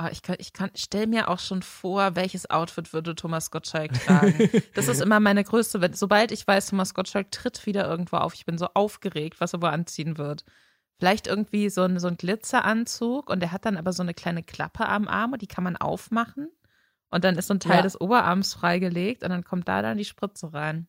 [0.00, 3.92] Oh, ich kann, ich kann, stell mir auch schon vor, welches Outfit würde Thomas Gottschalk
[4.04, 4.48] tragen.
[4.74, 8.46] Das ist immer meine größte, sobald ich weiß, Thomas Gottschalk tritt wieder irgendwo auf, ich
[8.46, 10.44] bin so aufgeregt, was er wohl anziehen wird.
[10.98, 14.44] Vielleicht irgendwie so ein, so ein Glitzeranzug und der hat dann aber so eine kleine
[14.44, 16.48] Klappe am Arm und die kann man aufmachen.
[17.10, 17.82] Und dann ist so ein Teil ja.
[17.82, 20.86] des Oberarms freigelegt und dann kommt da dann die Spritze rein.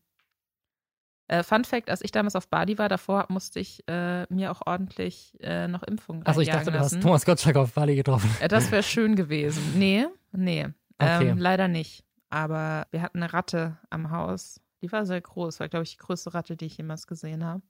[1.30, 4.62] Äh, Fun Fact, als ich damals auf Bali war, davor musste ich äh, mir auch
[4.66, 8.36] ordentlich äh, noch Impfungen Also ich dachte, du hast Thomas Gottschalk auf Bali getroffen.
[8.42, 9.78] Äh, das wäre schön gewesen.
[9.78, 10.68] Nee, nee.
[10.98, 11.30] Okay.
[11.30, 12.04] Ähm, leider nicht.
[12.32, 14.60] Aber wir hatten eine Ratte am Haus.
[14.82, 15.60] Die war sehr groß.
[15.60, 17.62] War, glaube ich, die größte Ratte, die ich jemals gesehen habe.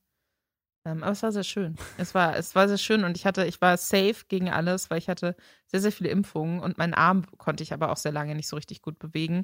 [0.85, 1.75] Ähm, aber es war sehr schön.
[1.97, 4.99] Es war, es war sehr schön und ich hatte, ich war safe gegen alles, weil
[4.99, 5.35] ich hatte
[5.67, 8.55] sehr, sehr viele Impfungen und meinen Arm konnte ich aber auch sehr lange nicht so
[8.55, 9.43] richtig gut bewegen.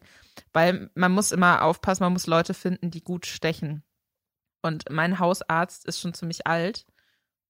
[0.54, 3.84] Weil man muss immer aufpassen, man muss Leute finden, die gut stechen.
[4.66, 6.86] Und mein Hausarzt ist schon ziemlich alt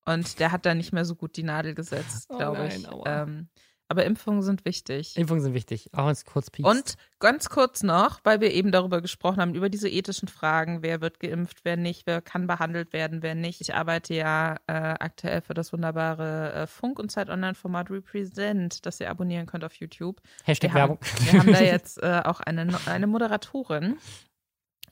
[0.05, 2.87] und der hat da nicht mehr so gut die Nadel gesetzt, glaube oh ich.
[3.05, 3.47] Ähm,
[3.87, 5.15] aber Impfungen sind wichtig.
[5.15, 6.69] Impfungen sind wichtig, auch wenn es kurz piekst.
[6.69, 11.01] Und ganz kurz noch, weil wir eben darüber gesprochen haben, über diese ethischen Fragen, wer
[11.01, 13.61] wird geimpft, wer nicht, wer kann behandelt werden, wer nicht.
[13.61, 19.09] Ich arbeite ja äh, aktuell für das wunderbare äh, Funk- und Zeit-Online-Format Represent, das ihr
[19.09, 20.19] abonnieren könnt auf YouTube.
[20.43, 20.99] Hashtag wir Werbung.
[20.99, 23.97] Haben, wir haben da jetzt äh, auch eine, eine Moderatorin,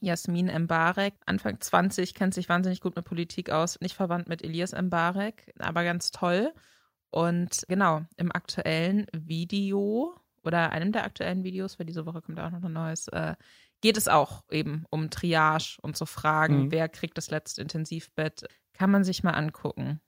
[0.04, 4.74] Jasmin Mbarek, Anfang 20, kennt sich wahnsinnig gut mit Politik aus, nicht verwandt mit Elias
[4.74, 6.54] Mbarek, aber ganz toll.
[7.10, 12.52] Und genau, im aktuellen Video oder einem der aktuellen Videos, weil diese Woche kommt auch
[12.52, 13.36] noch ein neues, äh,
[13.82, 16.72] geht es auch eben um Triage und zu fragen, mhm.
[16.72, 18.48] wer kriegt das letzte Intensivbett.
[18.74, 20.02] Kann man sich mal angucken.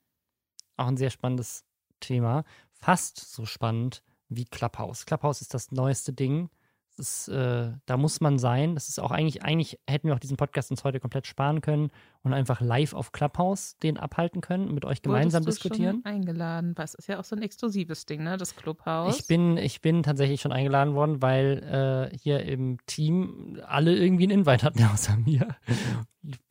[0.76, 1.64] Auch ein sehr spannendes
[2.00, 2.44] Thema.
[2.74, 5.06] Fast so spannend wie Clubhouse.
[5.06, 6.50] Clubhouse ist das neueste Ding.
[6.98, 8.74] Ist, äh, da muss man sein.
[8.76, 11.92] Das ist auch eigentlich, eigentlich hätten wir auch diesen Podcast uns heute komplett sparen können
[12.24, 15.98] und einfach live auf Clubhouse den abhalten können, mit euch gemeinsam Wurdest diskutieren.
[16.04, 18.38] Du schon eingeladen, was ist ja auch so ein exklusives Ding, ne?
[18.38, 19.20] Das Clubhouse.
[19.20, 24.24] Ich bin, ich bin tatsächlich schon eingeladen worden, weil äh, hier im Team alle irgendwie
[24.24, 25.56] einen Invite hatten außer mir.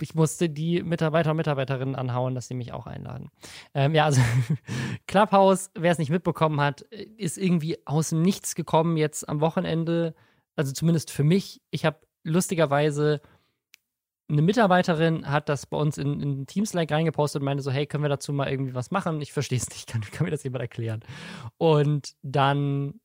[0.00, 3.30] Ich musste die Mitarbeiter und Mitarbeiterinnen anhauen, dass sie mich auch einladen.
[3.74, 4.20] Ähm, ja, also
[5.06, 10.14] Clubhouse, wer es nicht mitbekommen hat, ist irgendwie aus dem Nichts gekommen jetzt am Wochenende
[10.56, 13.20] also zumindest für mich, ich habe lustigerweise
[14.28, 18.04] eine Mitarbeiterin hat das bei uns in, in Teams-Like reingepostet und meinte so, hey, können
[18.04, 19.20] wir dazu mal irgendwie was machen?
[19.20, 21.00] Ich verstehe es nicht, kann, kann mir das jemand erklären?
[21.58, 23.00] Und dann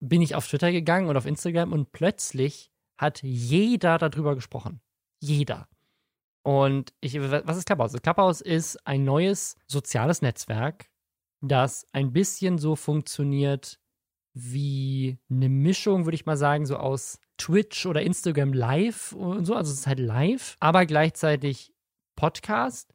[0.00, 4.80] bin ich auf Twitter gegangen und auf Instagram und plötzlich hat jeder darüber gesprochen.
[5.20, 5.68] Jeder.
[6.44, 7.92] Und ich, was ist Clubhouse?
[8.02, 10.90] Clubhouse ist ein neues soziales Netzwerk,
[11.40, 13.78] das ein bisschen so funktioniert
[14.34, 19.54] wie eine Mischung, würde ich mal sagen, so aus Twitch oder Instagram Live und so.
[19.54, 21.72] Also es ist halt live, aber gleichzeitig
[22.16, 22.94] Podcast.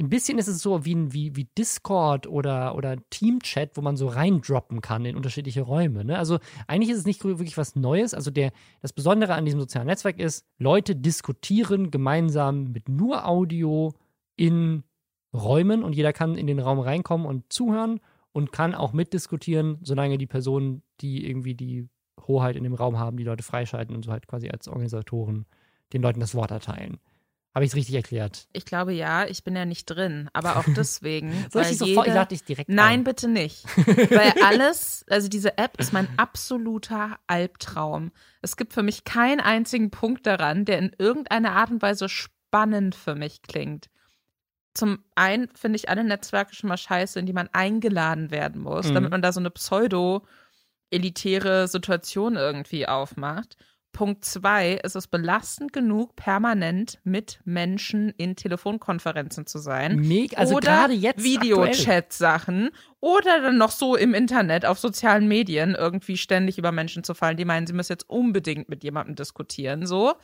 [0.00, 4.08] Ein bisschen ist es so wie, wie, wie Discord oder, oder Teamchat, wo man so
[4.08, 6.04] reindroppen kann in unterschiedliche Räume.
[6.04, 6.18] Ne?
[6.18, 8.12] Also eigentlich ist es nicht wirklich was Neues.
[8.12, 8.50] Also der,
[8.82, 13.94] das Besondere an diesem sozialen Netzwerk ist, Leute diskutieren gemeinsam mit nur Audio
[14.34, 14.82] in
[15.32, 18.00] Räumen und jeder kann in den Raum reinkommen und zuhören
[18.34, 21.88] und kann auch mitdiskutieren, solange die Personen, die irgendwie die
[22.26, 25.46] Hoheit in dem Raum haben, die Leute freischalten und so halt quasi als Organisatoren
[25.92, 26.98] den Leuten das Wort erteilen.
[27.54, 28.48] Habe ich es richtig erklärt?
[28.52, 31.32] Ich glaube ja, ich bin ja nicht drin, aber auch deswegen.
[31.52, 33.04] Soll ich sofort, ich lade dich direkt Nein, ein.
[33.04, 33.64] bitte nicht.
[33.86, 38.10] weil alles, also diese App ist mein absoluter Albtraum.
[38.42, 42.96] Es gibt für mich keinen einzigen Punkt daran, der in irgendeiner Art und Weise spannend
[42.96, 43.88] für mich klingt
[44.74, 48.88] zum einen finde ich alle Netzwerke schon mal scheiße, in die man eingeladen werden muss,
[48.88, 48.94] mhm.
[48.94, 53.56] damit man da so eine pseudo-elitäre Situation irgendwie aufmacht.
[53.94, 60.00] Punkt zwei ist es belastend genug, permanent mit Menschen in Telefonkonferenzen zu sein.
[60.00, 62.70] Mega, also oder jetzt Videochat-Sachen
[63.00, 67.36] oder dann noch so im Internet, auf sozialen Medien irgendwie ständig über Menschen zu fallen,
[67.36, 69.86] die meinen, sie müssen jetzt unbedingt mit jemandem diskutieren.
[69.86, 70.14] So,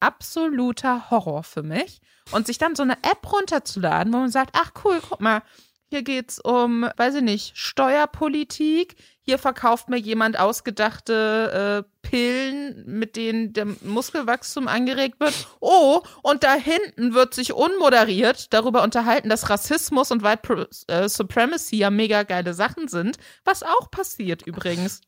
[0.00, 2.00] absoluter Horror für mich.
[2.30, 5.42] Und sich dann so eine App runterzuladen, wo man sagt, ach cool, guck mal,
[5.90, 8.96] hier geht's um, weiß ich nicht, Steuerpolitik.
[9.22, 15.34] Hier verkauft mir jemand ausgedachte äh, Pillen, mit denen der Muskelwachstum angeregt wird.
[15.60, 21.76] Oh, und da hinten wird sich unmoderiert darüber unterhalten, dass Rassismus und White äh, Supremacy
[21.76, 23.16] ja mega geile Sachen sind.
[23.44, 25.00] Was auch passiert übrigens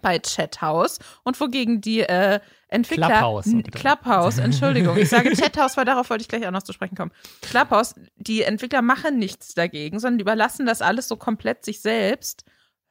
[0.00, 2.40] bei Chathouse und wogegen die äh,
[2.72, 6.72] Entwickler Clubhouse, Clubhouse, Entschuldigung, ich sage Chathouse, weil darauf wollte ich gleich auch noch zu
[6.72, 7.12] sprechen kommen.
[7.42, 12.44] Clubhouse, die Entwickler machen nichts dagegen, sondern die überlassen das alles so komplett sich selbst.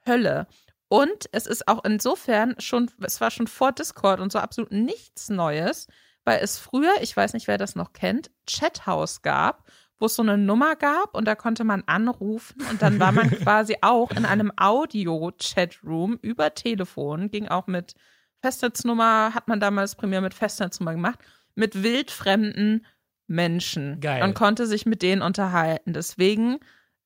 [0.05, 0.47] Hölle.
[0.87, 5.29] Und es ist auch insofern schon, es war schon vor Discord und so absolut nichts
[5.29, 5.87] Neues,
[6.25, 9.63] weil es früher, ich weiß nicht, wer das noch kennt, Chathouse gab
[10.01, 13.29] wo es so eine Nummer gab und da konnte man anrufen und dann war man
[13.43, 17.93] quasi auch in einem Audio-Chatroom über Telefon, ging auch mit
[18.41, 21.19] Festnetznummer, hat man damals primär mit Festnetznummer gemacht,
[21.55, 22.85] mit wildfremden
[23.27, 24.23] Menschen Geil.
[24.23, 25.93] und konnte sich mit denen unterhalten.
[25.93, 26.59] Deswegen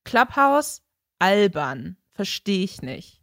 [0.04, 0.82] Clubhouse
[1.20, 3.22] albern, verstehe ich nicht.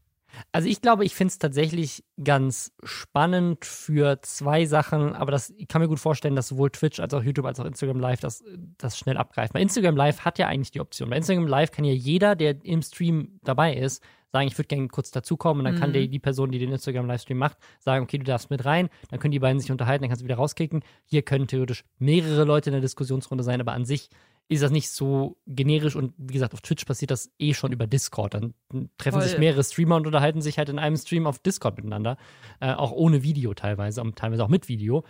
[0.51, 5.69] Also ich glaube, ich finde es tatsächlich ganz spannend für zwei Sachen, aber das, ich
[5.69, 8.43] kann mir gut vorstellen, dass sowohl Twitch als auch YouTube als auch Instagram Live das,
[8.79, 9.55] das schnell abgreift.
[9.55, 11.11] Weil Instagram Live hat ja eigentlich die Option.
[11.11, 14.03] Bei Instagram Live kann ja jeder, der im Stream dabei ist,
[14.33, 15.79] sagen, ich würde gerne kurz dazukommen und dann mhm.
[15.79, 18.89] kann die, die Person, die den Instagram Livestream macht, sagen, okay, du darfst mit rein,
[19.11, 20.83] dann können die beiden sich unterhalten, dann kannst du wieder rauskicken.
[21.05, 24.09] Hier können theoretisch mehrere Leute in der Diskussionsrunde sein, aber an sich
[24.49, 27.87] ist das nicht so generisch und wie gesagt, auf Twitch passiert das eh schon über
[27.87, 28.35] Discord.
[28.35, 28.55] Dann
[28.99, 29.29] treffen Voll.
[29.29, 32.17] sich mehrere Streamer und unterhalten sich halt in einem Stream auf Discord miteinander.
[32.61, 35.05] Äh, auch ohne Video teilweise und teilweise auch mit Video.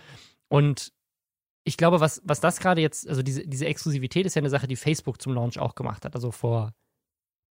[0.49, 0.93] Und
[1.65, 4.67] ich glaube, was, was das gerade jetzt, also diese, diese Exklusivität ist ja eine Sache,
[4.67, 6.15] die Facebook zum Launch auch gemacht hat.
[6.15, 6.73] Also vor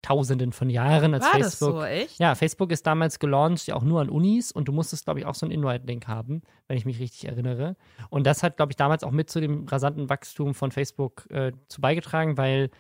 [0.02, 1.74] Tausenden von Jahren als War Facebook.
[1.74, 2.18] Das so, echt?
[2.18, 5.27] Ja, Facebook ist damals gelauncht, ja auch nur an Unis und du musstest, glaube ich,
[5.27, 7.77] auch so einen Invite-Link haben, wenn ich mich richtig erinnere.
[8.09, 11.52] Und das hat, glaube ich, damals auch mit zu dem rasanten Wachstum von Facebook äh,
[11.68, 12.70] zu beigetragen, weil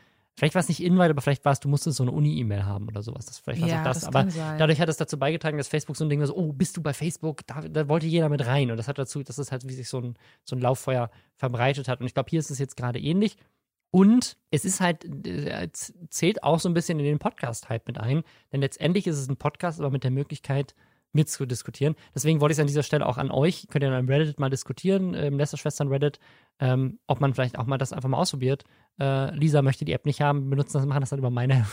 [0.40, 2.88] vielleicht war es nicht Invite, aber vielleicht war es, du musstest so eine Uni-E-Mail haben
[2.88, 3.26] oder sowas.
[3.26, 4.00] Das, vielleicht war es ja, auch das.
[4.00, 4.24] das aber
[4.58, 6.82] dadurch hat es dazu beigetragen, dass Facebook so ein Ding war, so, oh, bist du
[6.82, 7.46] bei Facebook?
[7.46, 8.70] Da, da wollte jeder mit rein.
[8.70, 10.14] Und das hat dazu, dass es halt wie sich so ein,
[10.44, 12.00] so ein Lauffeuer verbreitet hat.
[12.00, 13.36] Und ich glaube, hier ist es jetzt gerade ähnlich.
[13.90, 17.98] Und es ist halt, äh, zählt auch so ein bisschen in den Podcast halt mit
[17.98, 18.22] ein.
[18.52, 20.74] Denn letztendlich ist es ein Podcast, aber mit der Möglichkeit,
[21.12, 21.96] mitzudiskutieren.
[22.14, 24.38] Deswegen wollte ich es an dieser Stelle auch an euch, könnt ihr dann im Reddit
[24.38, 26.20] mal diskutieren, im Lästerschwestern Reddit,
[26.60, 28.64] ähm, ob man vielleicht auch mal das einfach mal ausprobiert.
[29.00, 31.66] Äh, Lisa möchte die App nicht haben, benutzen das, machen das dann über meine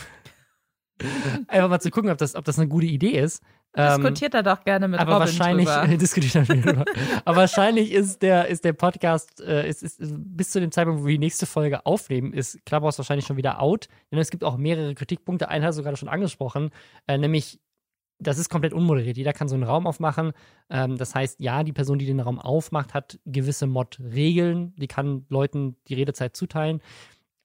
[1.48, 3.42] Einfach mal zu gucken, ob das, ob das eine gute Idee ist.
[3.74, 5.96] Ähm, Diskutiert er doch gerne mit aber Robin wahrscheinlich, drüber.
[5.98, 6.84] diskutiert er drüber.
[7.24, 11.06] aber wahrscheinlich ist der, ist der Podcast, äh, ist, ist, bis zu dem Zeitpunkt, wo
[11.06, 13.88] wir die nächste Folge aufnehmen, ist Clubhouse wahrscheinlich schon wieder out.
[14.10, 15.48] Denn es gibt auch mehrere Kritikpunkte.
[15.48, 16.70] Einen hast du gerade schon angesprochen,
[17.06, 17.60] äh, nämlich
[18.20, 19.16] das ist komplett unmoderiert.
[19.16, 20.32] Jeder kann so einen Raum aufmachen.
[20.70, 24.74] Ähm, das heißt, ja, die Person, die den Raum aufmacht, hat gewisse Mod-Regeln.
[24.76, 26.80] Die kann Leuten die Redezeit zuteilen.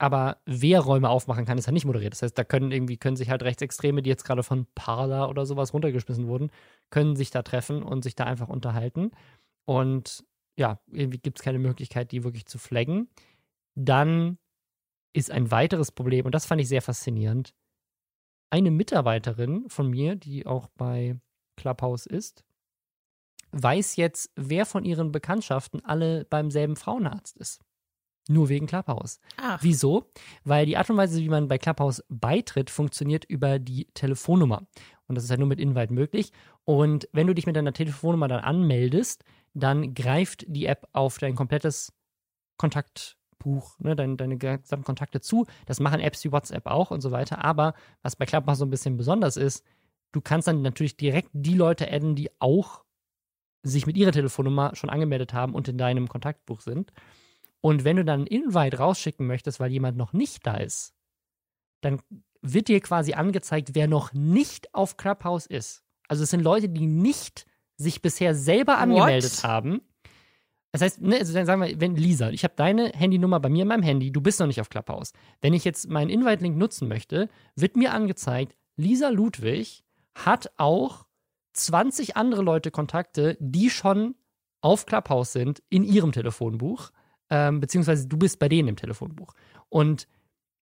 [0.04, 2.12] Aber wer Räume aufmachen kann, ist halt nicht moderiert.
[2.12, 5.46] Das heißt, da können irgendwie, können sich halt Rechtsextreme, die jetzt gerade von Parler oder
[5.46, 6.52] sowas runtergeschmissen wurden,
[6.90, 9.12] können sich da treffen und sich da einfach unterhalten.
[9.64, 10.26] Und
[10.58, 13.08] ja, irgendwie gibt es keine Möglichkeit, die wirklich zu flaggen.
[13.76, 14.40] Dann
[15.14, 17.54] ist ein weiteres Problem, und das fand ich sehr faszinierend,
[18.50, 21.18] eine Mitarbeiterin von mir, die auch bei
[21.56, 22.44] Clubhouse ist,
[23.54, 27.62] weiß jetzt, wer von ihren Bekanntschaften alle beim selben Frauenarzt ist.
[28.30, 29.20] Nur wegen Clubhouse.
[29.38, 29.60] Ach.
[29.62, 30.10] Wieso?
[30.44, 34.66] Weil die Art und Weise, wie man bei Clubhouse beitritt, funktioniert über die Telefonnummer.
[35.08, 36.32] Und das ist ja nur mit Invite möglich.
[36.64, 41.36] Und wenn du dich mit deiner Telefonnummer dann anmeldest, dann greift die App auf dein
[41.36, 41.94] komplettes
[42.58, 45.46] Kontaktbuch, ne, deine, deine gesamten Kontakte zu.
[45.66, 47.44] Das machen Apps wie WhatsApp auch und so weiter.
[47.44, 49.66] Aber was bei Clubhouse so ein bisschen besonders ist,
[50.14, 52.84] du kannst dann natürlich direkt die Leute adden, die auch
[53.64, 56.92] sich mit ihrer Telefonnummer schon angemeldet haben und in deinem Kontaktbuch sind.
[57.66, 60.94] Und wenn du dann einen Invite rausschicken möchtest, weil jemand noch nicht da ist,
[61.80, 62.02] dann
[62.42, 65.82] wird dir quasi angezeigt, wer noch nicht auf Clubhouse ist.
[66.10, 67.46] Also es sind Leute, die nicht
[67.78, 69.44] sich bisher selber angemeldet What?
[69.46, 69.82] haben.
[70.74, 73.62] Das heißt, ne, also dann sagen wir, wenn Lisa, ich habe deine Handynummer bei mir
[73.62, 75.14] in meinem Handy, du bist noch nicht auf Clubhouse.
[75.40, 79.86] Wenn ich jetzt meinen Invite-Link nutzen möchte, wird mir angezeigt, Lisa Ludwig
[80.16, 81.06] hat auch
[81.54, 84.16] 20 andere Leute Kontakte, die schon
[84.60, 86.92] auf Clubhouse sind in ihrem Telefonbuch,
[87.34, 89.34] ähm, beziehungsweise du bist bei denen im Telefonbuch.
[89.70, 90.08] Und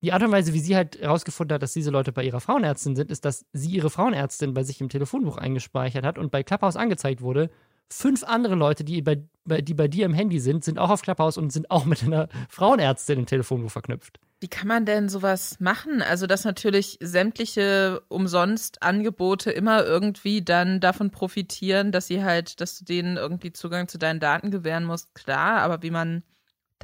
[0.02, 2.96] die Art und Weise, wie sie halt herausgefunden hat, dass diese Leute bei ihrer Frauenärztin
[2.96, 6.78] sind, ist, dass sie ihre Frauenärztin bei sich im Telefonbuch eingespeichert hat und bei Clubhouse
[6.78, 7.50] angezeigt wurde.
[7.90, 11.38] Fünf andere Leute, die bei, die bei dir im Handy sind, sind auch auf Clubhouse
[11.38, 14.22] und sind auch mit einer Frauenärztin im Telefonbuch verknüpft.
[14.40, 16.02] Wie kann man denn sowas machen?
[16.02, 22.80] Also, dass natürlich sämtliche umsonst Angebote immer irgendwie dann davon profitieren, dass sie halt, dass
[22.80, 26.24] du denen irgendwie Zugang zu deinen Daten gewähren musst, klar, aber wie man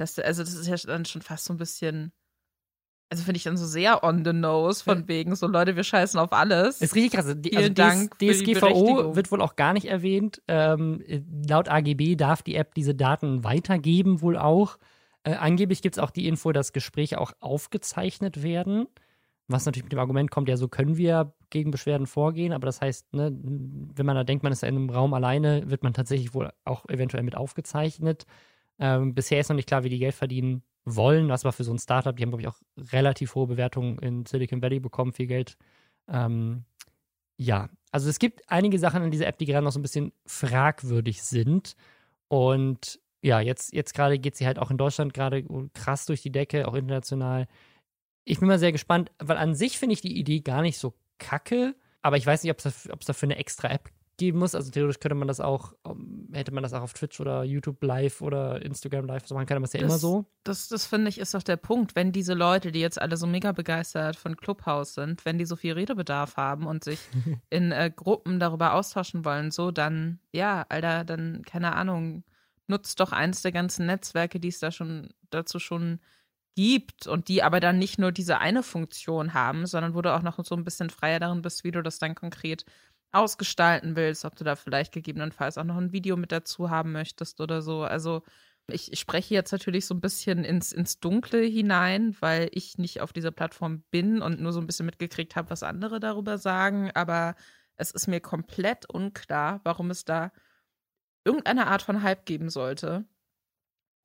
[0.00, 2.12] das, also das ist ja dann schon fast so ein bisschen,
[3.10, 6.18] also finde ich dann so sehr on the nose, von wegen, so Leute, wir scheißen
[6.20, 6.80] auf alles.
[6.80, 7.34] Ist richtig krass.
[7.36, 10.42] Die, Vielen also Dank die DSGVO wird wohl auch gar nicht erwähnt.
[10.48, 11.02] Ähm,
[11.48, 14.78] laut AGB darf die App diese Daten weitergeben, wohl auch.
[15.24, 18.86] Äh, angeblich gibt es auch die Info, dass Gespräche auch aufgezeichnet werden.
[19.50, 22.82] Was natürlich mit dem Argument kommt, ja, so können wir gegen Beschwerden vorgehen, aber das
[22.82, 26.34] heißt, ne, wenn man da denkt, man ist in einem Raum alleine, wird man tatsächlich
[26.34, 28.26] wohl auch eventuell mit aufgezeichnet.
[28.78, 31.28] Ähm, bisher ist noch nicht klar, wie die Geld verdienen wollen.
[31.28, 32.60] Das war für so ein Startup, die haben, glaube ich, auch
[32.92, 35.56] relativ hohe Bewertungen in Silicon Valley bekommen, viel Geld.
[36.08, 36.64] Ähm,
[37.36, 40.12] ja, also es gibt einige Sachen in dieser App, die gerade noch so ein bisschen
[40.26, 41.74] fragwürdig sind.
[42.28, 45.44] Und ja, jetzt, jetzt gerade geht sie halt auch in Deutschland gerade
[45.74, 47.46] krass durch die Decke, auch international.
[48.24, 50.94] Ich bin mal sehr gespannt, weil an sich finde ich die Idee gar nicht so
[51.18, 54.54] kacke, aber ich weiß nicht, ob es dafür eine extra App geben muss.
[54.54, 57.82] Also theoretisch könnte man das auch, um, hätte man das auch auf Twitch oder YouTube
[57.82, 60.26] live oder Instagram live so machen können, aber es ist ja immer Das- so.
[60.44, 61.96] Das, das finde ich, ist doch der Punkt.
[61.96, 65.56] Wenn diese Leute, die jetzt alle so mega begeistert von Clubhouse sind, wenn die so
[65.56, 67.00] viel Redebedarf haben und sich
[67.50, 72.24] in äh, Gruppen darüber austauschen wollen, so, dann, ja, Alter, dann, keine Ahnung,
[72.66, 76.00] nutzt doch eins der ganzen Netzwerke, die es da schon dazu schon
[76.54, 80.22] gibt und die aber dann nicht nur diese eine Funktion haben, sondern wo du auch
[80.22, 82.64] noch so ein bisschen freier darin bist, wie du das dann konkret
[83.12, 87.40] ausgestalten willst, ob du da vielleicht gegebenenfalls auch noch ein Video mit dazu haben möchtest
[87.40, 87.82] oder so.
[87.82, 88.22] Also
[88.70, 93.00] ich, ich spreche jetzt natürlich so ein bisschen ins, ins Dunkle hinein, weil ich nicht
[93.00, 96.90] auf dieser Plattform bin und nur so ein bisschen mitgekriegt habe, was andere darüber sagen.
[96.94, 97.34] Aber
[97.76, 100.32] es ist mir komplett unklar, warum es da
[101.24, 103.06] irgendeine Art von Hype geben sollte.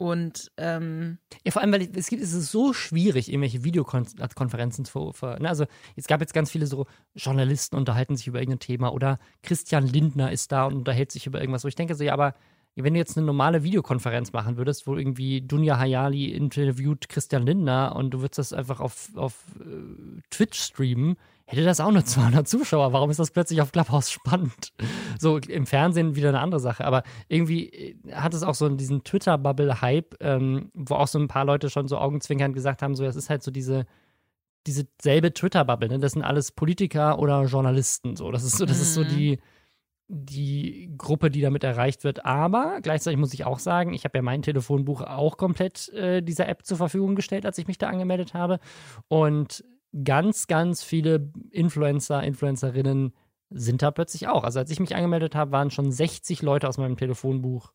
[0.03, 5.13] Und ähm, Ja, vor allem, weil es gibt, es ist so schwierig, irgendwelche Videokonferenzen zu
[5.13, 5.47] ver- ne?
[5.47, 5.65] Also
[5.95, 10.29] es gab jetzt ganz viele so Journalisten unterhalten sich über irgendein Thema oder Christian Lindner
[10.31, 12.33] ist da und unterhält sich über irgendwas, wo ich denke so, ja, aber
[12.75, 17.95] wenn du jetzt eine normale Videokonferenz machen würdest, wo irgendwie Dunja Hayali interviewt Christian Lindner
[17.95, 21.15] und du würdest das einfach auf, auf äh, Twitch streamen,
[21.55, 22.93] hätte das auch nur 200 Zuschauer.
[22.93, 24.73] Warum ist das plötzlich auf Clubhouse spannend?
[25.19, 26.85] So im Fernsehen wieder eine andere Sache.
[26.85, 31.45] Aber irgendwie äh, hat es auch so diesen Twitter-Bubble-Hype, ähm, wo auch so ein paar
[31.45, 33.85] Leute schon so augenzwinkernd gesagt haben, so, das ist halt so diese
[34.65, 35.99] diese selbe Twitter-Bubble, ne?
[35.99, 38.15] Das sind alles Politiker oder Journalisten.
[38.15, 39.07] So, das ist so, das ist so Mhm.
[39.09, 39.39] die,
[40.07, 42.25] die Gruppe, die damit erreicht wird.
[42.25, 46.47] Aber gleichzeitig muss ich auch sagen, ich habe ja mein Telefonbuch auch komplett äh, dieser
[46.47, 48.59] App zur Verfügung gestellt, als ich mich da angemeldet habe.
[49.09, 49.65] Und
[50.03, 53.13] ganz, ganz viele Influencer, Influencerinnen
[53.49, 54.43] sind da plötzlich auch.
[54.43, 57.71] Also als ich mich angemeldet habe, waren schon 60 Leute aus meinem Telefonbuch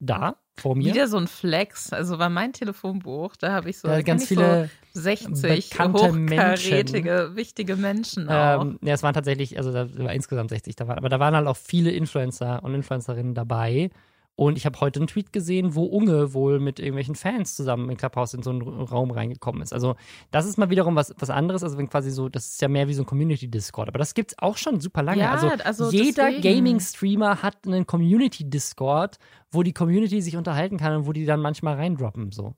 [0.00, 0.92] da vor mir.
[0.92, 1.92] wieder so ein Flex.
[1.92, 7.32] Also war mein Telefonbuch, da habe ich so Ja, ganz viele so 60 bekannte hochkarätige,
[7.34, 8.62] wichtige Menschen auch.
[8.62, 11.34] Ähm, ja, es waren tatsächlich, also da war insgesamt 60 da waren, aber da waren
[11.34, 13.90] halt auch viele Influencer und Influencerinnen dabei.
[14.36, 17.96] Und ich habe heute einen Tweet gesehen, wo Unge wohl mit irgendwelchen Fans zusammen in
[17.96, 19.72] Clubhouse in so einen Raum reingekommen ist.
[19.72, 19.94] Also,
[20.32, 21.62] das ist mal wiederum was, was anderes.
[21.62, 23.88] Also, wenn quasi so, das ist ja mehr wie so ein Community-Discord.
[23.88, 25.20] Aber das gibt es auch schon super lange.
[25.20, 26.32] Ja, also, also jeder.
[26.40, 29.18] Gaming-Streamer hat einen Community-Discord,
[29.52, 32.32] wo die Community sich unterhalten kann und wo die dann manchmal reindroppen.
[32.32, 32.54] So.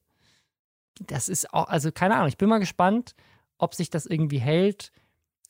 [1.07, 3.15] Das ist auch, also keine Ahnung, ich bin mal gespannt,
[3.59, 4.93] ob sich das irgendwie hält.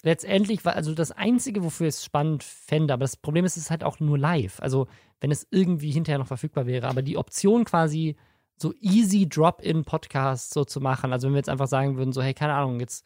[0.07, 3.65] Letztendlich war also das Einzige, wofür ich es spannend fände, aber das Problem ist, es
[3.65, 4.61] ist halt auch nur live.
[4.61, 4.87] Also,
[5.21, 8.15] wenn es irgendwie hinterher noch verfügbar wäre, aber die Option quasi
[8.57, 12.35] so easy Drop-in-Podcasts so zu machen, also wenn wir jetzt einfach sagen würden, so, hey,
[12.35, 13.05] keine Ahnung, jetzt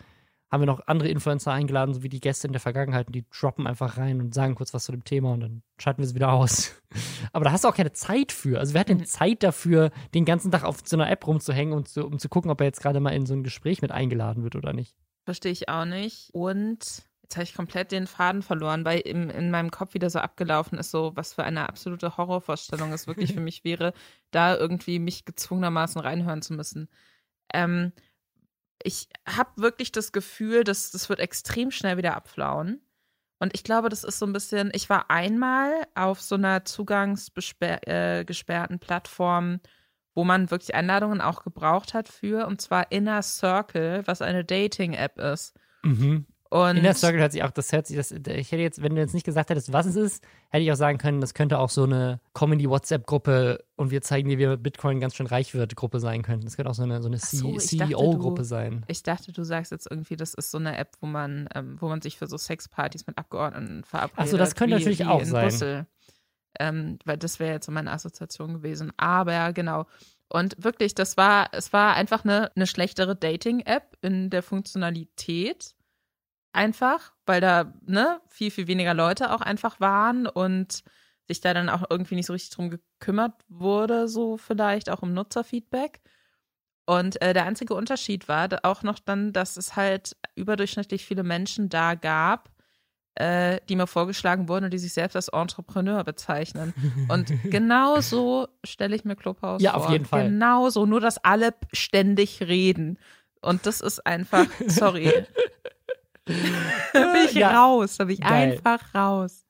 [0.51, 3.25] haben wir noch andere Influencer eingeladen, so wie die Gäste in der Vergangenheit, und die
[3.31, 6.15] droppen einfach rein und sagen kurz was zu dem Thema und dann schalten wir es
[6.15, 6.75] wieder aus.
[7.33, 8.59] Aber da hast du auch keine Zeit für.
[8.59, 9.07] Also wer hat denn Mhm.
[9.07, 12.51] Zeit dafür, den ganzen Tag auf so einer App rumzuhängen und zu, um zu gucken,
[12.51, 14.95] ob er jetzt gerade mal in so ein Gespräch mit eingeladen wird oder nicht?
[15.25, 16.31] Verstehe ich auch nicht.
[16.33, 20.19] Und jetzt habe ich komplett den Faden verloren, weil im, in meinem Kopf wieder so
[20.19, 23.93] abgelaufen ist, so was für eine absolute Horrorvorstellung es wirklich für mich wäre,
[24.31, 26.89] da irgendwie mich gezwungenermaßen reinhören zu müssen.
[27.53, 27.93] Ähm,
[28.83, 32.81] ich habe wirklich das Gefühl, dass das wird extrem schnell wieder abflauen.
[33.39, 37.87] Und ich glaube, das ist so ein bisschen, ich war einmal auf so einer zugangsgesperrten
[37.87, 39.61] äh, Plattform,
[40.15, 45.19] wo man wirklich Einladungen auch gebraucht hat für, und zwar Inner Circle, was eine Dating-App
[45.19, 45.55] ist.
[45.83, 46.27] Mhm.
[46.53, 49.01] Und Inner Circle hört sich auch, das hört sich, das, ich hätte jetzt, wenn du
[49.01, 51.71] jetzt nicht gesagt hättest, was es ist, hätte ich auch sagen können, das könnte auch
[51.71, 56.23] so eine Comedy-WhatsApp-Gruppe und wir zeigen dir, wie Bitcoin ganz schön reich wird, Gruppe sein
[56.23, 56.45] könnte.
[56.47, 58.85] Das könnte auch so eine, so eine so, CEO-Gruppe du- sein.
[58.89, 61.89] ich dachte, du sagst jetzt irgendwie, das ist so eine App, wo man, ähm, wo
[61.89, 64.19] man sich für so Sexpartys mit Abgeordneten verabredet.
[64.19, 65.45] Ach so, das könnte wie, natürlich wie auch in sein.
[65.49, 65.87] Brüssel.
[66.59, 68.93] Ähm, weil das wäre jetzt so meine Assoziation gewesen.
[68.97, 69.87] Aber genau.
[70.29, 75.75] Und wirklich, das war, es war einfach eine, eine schlechtere Dating-App in der Funktionalität.
[76.53, 80.83] Einfach, weil da, ne, viel, viel weniger Leute auch einfach waren und
[81.29, 85.13] sich da dann auch irgendwie nicht so richtig drum gekümmert wurde, so vielleicht auch um
[85.15, 86.01] Nutzerfeedback.
[86.87, 91.69] Und äh, der einzige Unterschied war auch noch dann, dass es halt überdurchschnittlich viele Menschen
[91.69, 92.51] da gab,
[93.17, 96.73] äh, die mir vorgeschlagen wurden und die sich selbst als Entrepreneur bezeichnen.
[97.09, 99.85] Und genau so stelle ich mir Clubhouse Ja, vor.
[99.87, 100.25] auf jeden Fall.
[100.29, 102.99] Genau so, nur dass alle ständig reden.
[103.43, 105.13] Und das ist einfach, sorry.
[106.25, 107.65] da bin ich Ja.
[107.65, 108.53] raus, da bin ich Geil.
[108.53, 109.45] einfach raus.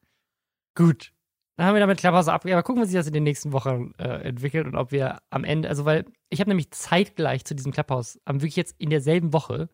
[0.75, 1.13] Gut.
[1.57, 2.47] Dann haben wir damit Clubhouse ab.
[2.47, 5.45] Aber gucken, wie sich das in den nächsten Wochen äh, entwickelt und ob wir am
[5.45, 9.33] Ende, also weil ich habe nämlich zeitgleich zu diesem Clubhouse, am wirklich jetzt in derselben
[9.35, 9.69] Woche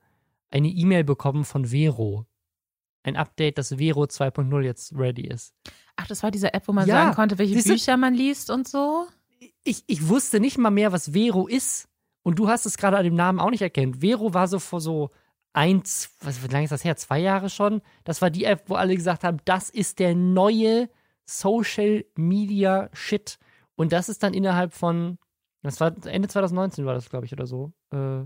[0.50, 2.26] eine E-Mail bekommen von Vero.
[3.06, 5.54] Ein Update, dass Vero 2.0 jetzt ready ist.
[5.94, 7.62] Ach, das war diese App, wo man Ja, sagen konnte, welche du?
[7.62, 9.06] Bücher man liest und so.
[9.62, 11.88] Ich, ich wusste nicht mal mehr, was Vero ist.
[12.24, 13.98] Und du hast es gerade an dem Namen auch nicht erkannt.
[14.00, 15.10] Vero war so vor so
[15.52, 16.96] eins, was, wie lange ist das her?
[16.96, 17.80] Zwei Jahre schon?
[18.02, 20.90] Das war die App, wo alle gesagt haben, das ist der neue
[21.24, 23.38] Social Media Shit.
[23.76, 25.18] Und das ist dann innerhalb von,
[25.62, 27.72] das war Ende 2019 war das, glaube ich, oder so.
[27.92, 28.24] Äh,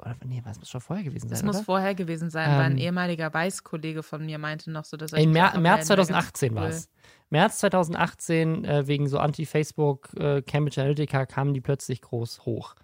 [0.00, 2.72] oder, nee, was muss schon vorher gewesen sein, Das muss vorher gewesen sein, weil ein
[2.72, 5.96] Ähm, ehemaliger Weißkollege von mir meinte noch so, dass er In die Mer März wäre
[5.98, 6.88] ganz 2018 war es.
[7.30, 12.74] März 2018, äh, wegen so Anti-Facebook, äh, Cambridge Analytica, kamen die plötzlich groß hoch.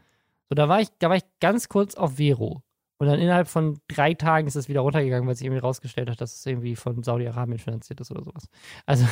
[0.49, 2.63] So, da war ich, da war ich ganz kurz auf Vero.
[3.05, 6.23] Und dann innerhalb von drei Tagen ist es wieder runtergegangen, weil sich irgendwie rausgestellt hat,
[6.23, 8.49] dass es irgendwie von Saudi-Arabien finanziert ist oder sowas.
[8.87, 9.07] Also,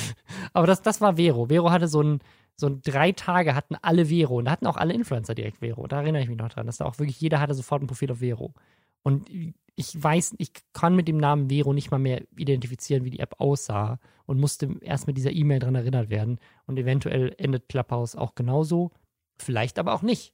[0.54, 1.50] aber das, das war Vero.
[1.50, 2.20] Vero hatte so ein,
[2.56, 4.38] so ein drei Tage hatten alle Vero.
[4.38, 5.86] Und da hatten auch alle Influencer direkt Vero.
[5.86, 8.10] Da erinnere ich mich noch dran, dass da auch wirklich jeder hatte sofort ein Profil
[8.10, 8.54] auf Vero.
[9.02, 9.28] Und
[9.74, 13.34] ich weiß, ich kann mit dem Namen Vero nicht mal mehr identifizieren, wie die App
[13.38, 16.38] aussah und musste erst mit dieser E-Mail dran erinnert werden.
[16.64, 18.92] Und eventuell endet Clubhouse auch genauso.
[19.36, 20.32] Vielleicht aber auch nicht.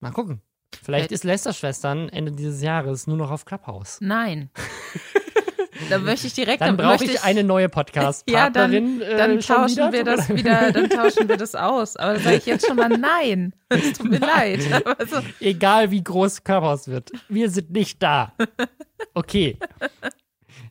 [0.00, 0.42] Mal gucken.
[0.82, 3.98] Vielleicht Äh, ist Lester-Schwestern Ende dieses Jahres nur noch auf Clubhouse.
[4.00, 4.50] Nein.
[5.90, 9.00] da möchte ich direkt Dann dann brauche möchte ich eine neue Podcast-Partnerin.
[9.00, 9.92] Ja, dann äh, schon tauschen wieder.
[9.92, 10.38] wir das leid.
[10.38, 11.96] wieder, dann tauschen wir das aus.
[11.96, 13.54] Aber da sage ich jetzt schon mal nein.
[13.68, 14.60] Es tut mir leid.
[14.72, 17.10] Aber so, Egal wie groß Clubhouse wird.
[17.28, 18.32] Wir sind nicht da.
[19.14, 19.58] Okay.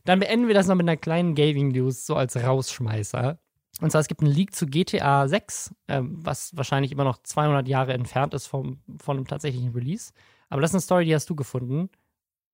[0.04, 3.38] Dann beenden wir das noch mit einer kleinen Gaming-News, so als Rausschmeißer.
[3.80, 7.66] Und zwar, es gibt einen Leak zu GTA 6, ähm, was wahrscheinlich immer noch 200
[7.66, 10.12] Jahre entfernt ist vom, von einem tatsächlichen Release.
[10.48, 11.90] Aber das ist eine Story, die hast du gefunden.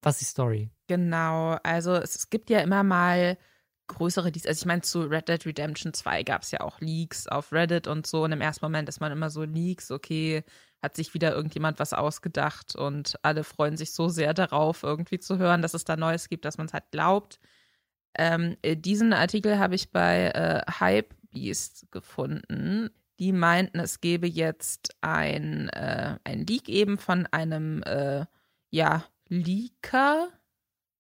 [0.03, 0.71] Was ist die Story?
[0.87, 3.37] Genau, also es, es gibt ja immer mal
[3.91, 4.47] größere Leaks.
[4.47, 7.87] Also ich meine, zu Red Dead Redemption 2 gab es ja auch Leaks auf Reddit
[7.87, 8.25] und so.
[8.25, 10.43] Und im ersten Moment ist man immer so Leaks, okay,
[10.83, 15.37] hat sich wieder irgendjemand was ausgedacht und alle freuen sich so sehr darauf, irgendwie zu
[15.37, 17.39] hören, dass es da Neues gibt, dass man es halt glaubt.
[18.15, 22.91] Ähm, äh, diesen Artikel habe ich bei äh, Hypebeast gefunden.
[23.19, 28.24] Die meinten, es gebe jetzt ein, äh, ein Leak eben von einem, äh,
[28.70, 30.28] ja, Leaker.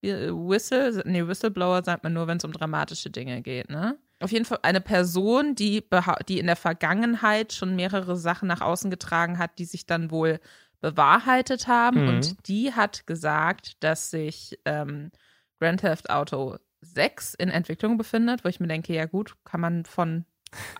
[0.02, 3.98] Äh, Whistle, nee, Whistleblower sagt man nur, wenn es um dramatische Dinge geht, ne?
[4.20, 5.82] auf jeden Fall eine Person, die,
[6.28, 10.40] die in der Vergangenheit schon mehrere Sachen nach außen getragen hat, die sich dann wohl
[10.80, 12.02] bewahrheitet haben.
[12.02, 12.08] Mhm.
[12.08, 15.10] Und die hat gesagt, dass sich ähm,
[15.58, 19.84] Grand Theft Auto 6 in Entwicklung befindet, wo ich mir denke, ja gut, kann man
[19.84, 20.24] von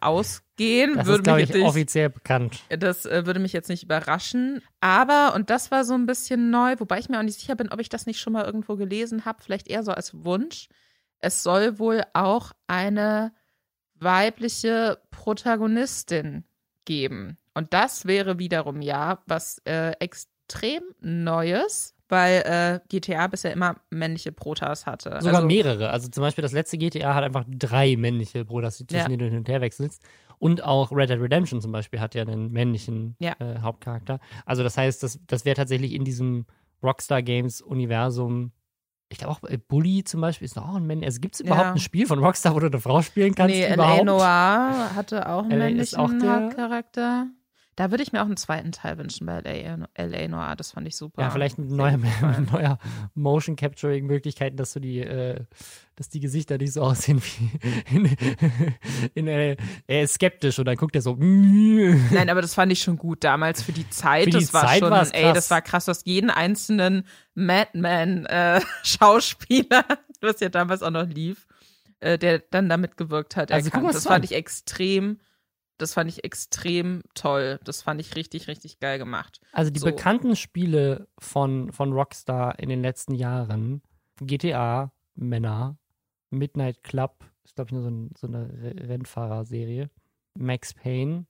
[0.00, 0.96] ausgehen.
[0.96, 2.62] Das würde ist, glaube ich, nicht, offiziell bekannt.
[2.68, 4.62] Das äh, würde mich jetzt nicht überraschen.
[4.80, 7.70] Aber, und das war so ein bisschen neu, wobei ich mir auch nicht sicher bin,
[7.70, 10.68] ob ich das nicht schon mal irgendwo gelesen habe, vielleicht eher so als Wunsch.
[11.18, 13.32] Es soll wohl auch eine
[13.94, 16.44] weibliche Protagonistin
[16.84, 17.36] geben.
[17.54, 24.32] Und das wäre wiederum ja was äh, extrem Neues, weil äh, GTA bisher immer männliche
[24.32, 25.18] Protas hatte.
[25.20, 25.90] Sogar also, mehrere.
[25.90, 29.04] Also zum Beispiel das letzte GTA hat einfach drei männliche Protas, zwischen ja.
[29.06, 30.02] denen du hin und her wechselst.
[30.38, 33.34] Und auch Red Dead Redemption zum Beispiel hat ja einen männlichen ja.
[33.38, 34.20] Äh, Hauptcharakter.
[34.46, 36.46] Also das heißt, das, das wäre tatsächlich in diesem
[36.82, 38.52] Rockstar Games Universum
[39.10, 41.04] ich glaube auch Bully zum Beispiel ist auch ein Männchen.
[41.04, 41.72] Also gibt es überhaupt ja.
[41.72, 43.54] ein Spiel von Rockstar, wo du eine Frau spielen kannst?
[43.54, 44.04] Nee, L.A.
[44.04, 47.26] Noir hatte auch einen männlichen Hauptcharakter.
[47.76, 50.56] Da würde ich mir auch einen zweiten Teil wünschen bei LA, Noir.
[50.56, 51.22] Das fand ich super.
[51.22, 51.98] Ja, vielleicht mit neuer,
[52.52, 52.78] neuer
[53.14, 55.44] Motion Capturing Möglichkeiten, dass du die, äh,
[55.96, 58.16] dass die Gesichter nicht so aussehen wie in,
[59.14, 59.56] in äh,
[59.86, 61.14] er ist skeptisch und dann guckt er so.
[61.18, 64.24] Nein, aber das fand ich schon gut damals für die Zeit.
[64.24, 68.60] Für die das war Zeit schon, ey, das war krass, dass jeden einzelnen Madman äh,
[68.82, 69.84] Schauspieler,
[70.20, 71.46] was ja damals auch noch lief,
[72.00, 73.94] äh, der dann damit gewirkt hat, also, erkannt.
[73.94, 75.18] Das fand ich extrem
[75.80, 77.58] das fand ich extrem toll.
[77.64, 79.40] Das fand ich richtig, richtig geil gemacht.
[79.52, 79.86] Also die so.
[79.86, 83.82] bekannten Spiele von, von Rockstar in den letzten Jahren,
[84.20, 85.78] GTA, Männer,
[86.30, 88.48] Midnight Club, ist glaube ich nur so, ein, so eine
[88.88, 89.90] Rennfahrerserie,
[90.38, 91.26] Max Payne,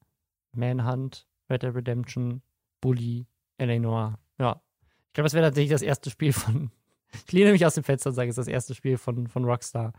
[0.53, 2.43] Manhunt, Red Dead Redemption,
[2.81, 3.27] Bully,
[3.59, 4.19] Eleanor.
[4.39, 4.61] Ja.
[5.07, 6.71] Ich glaube, das wäre tatsächlich das erste Spiel von.
[7.27, 9.45] Ich lehne mich aus dem Fenster und sage, es ist das erste Spiel von, von
[9.45, 9.95] Rockstar.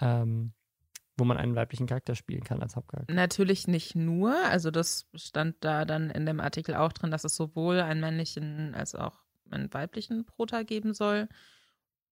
[0.00, 0.52] Ähm,
[1.16, 3.12] wo man einen weiblichen Charakter spielen kann als Hauptcharakter.
[3.12, 7.36] Natürlich nicht nur, also das stand da dann in dem Artikel auch drin, dass es
[7.36, 9.20] sowohl einen männlichen als auch
[9.50, 11.28] einen weiblichen Prota geben soll.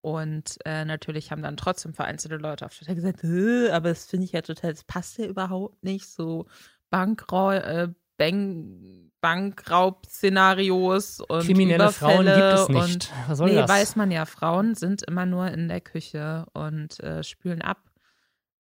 [0.02, 4.32] Und äh, natürlich haben dann trotzdem vereinzelte Leute auf Twitter gesagt, aber das finde ich
[4.32, 6.48] ja total, das passt ja überhaupt nicht, so
[6.90, 12.82] Bankrau äh, Bank Bankraub-Szenarios und Kriminelle Frauen gibt es nicht.
[12.82, 13.70] Und, Was soll nee, das?
[13.70, 17.91] weiß man ja, Frauen sind immer nur in der Küche und äh, spülen ab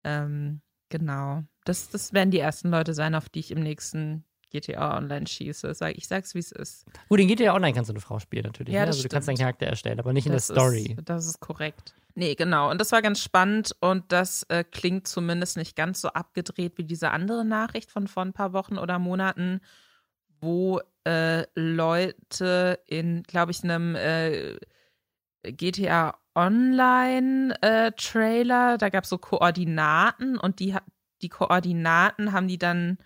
[0.04, 1.42] ähm, genau.
[1.64, 5.74] Das, das werden die ersten Leute sein, auf die ich im nächsten GTA Online schieße.
[5.74, 6.86] Sag, ich sag's, wie es ist.
[7.08, 8.72] Gut, in GTA Online kannst du eine Frau spielen, natürlich.
[8.72, 8.86] Ja, ne?
[8.86, 10.94] also du kannst deinen Charakter erstellen, aber nicht das in der Story.
[10.96, 11.94] Ist, das ist korrekt.
[12.14, 12.70] Nee, genau.
[12.70, 16.84] Und das war ganz spannend und das äh, klingt zumindest nicht ganz so abgedreht wie
[16.84, 19.60] diese andere Nachricht von vor ein paar Wochen oder Monaten,
[20.40, 24.56] wo äh, Leute in, glaube ich, einem äh,
[25.42, 30.74] GTA Online-Trailer, äh, da gab es so Koordinaten und die,
[31.22, 32.98] die Koordinaten haben die dann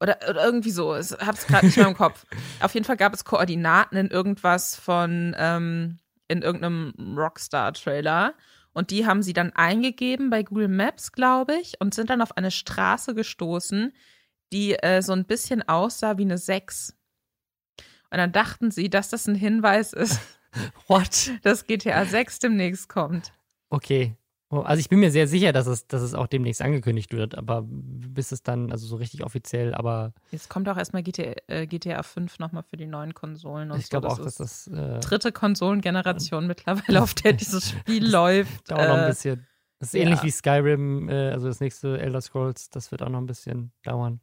[0.00, 2.24] oder, oder irgendwie so, ich hab's gerade nicht mehr im Kopf.
[2.60, 8.34] Auf jeden Fall gab es Koordinaten in irgendwas von, ähm, in irgendeinem Rockstar-Trailer.
[8.72, 12.36] Und die haben sie dann eingegeben bei Google Maps, glaube ich, und sind dann auf
[12.36, 13.92] eine Straße gestoßen,
[14.52, 16.96] die äh, so ein bisschen aussah wie eine 6.
[18.10, 20.20] Und dann dachten sie, dass das ein Hinweis ist
[20.88, 21.32] What?
[21.42, 23.32] Dass GTA 6 demnächst kommt.
[23.68, 24.16] Okay.
[24.52, 27.38] Oh, also ich bin mir sehr sicher, dass es, dass es auch demnächst angekündigt wird,
[27.38, 30.12] aber bis es dann, also so richtig offiziell, aber.
[30.32, 33.88] Jetzt kommt auch erstmal GTA, äh, GTA 5 nochmal für die neuen Konsolen und ich
[33.88, 34.66] glaube auch, dass das.
[34.66, 38.68] Äh, dritte Konsolengeneration mittlerweile, auf der dieses Spiel läuft.
[38.68, 39.46] Dauert äh, noch ein äh, bisschen.
[39.78, 40.00] Das ist ja.
[40.00, 43.70] ähnlich wie Skyrim, äh, also das nächste Elder Scrolls, das wird auch noch ein bisschen
[43.84, 44.20] dauern.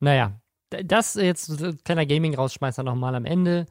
[0.00, 0.40] Naja,
[0.70, 3.66] das jetzt kleiner Gaming-Rausschmeißer nochmal am Ende.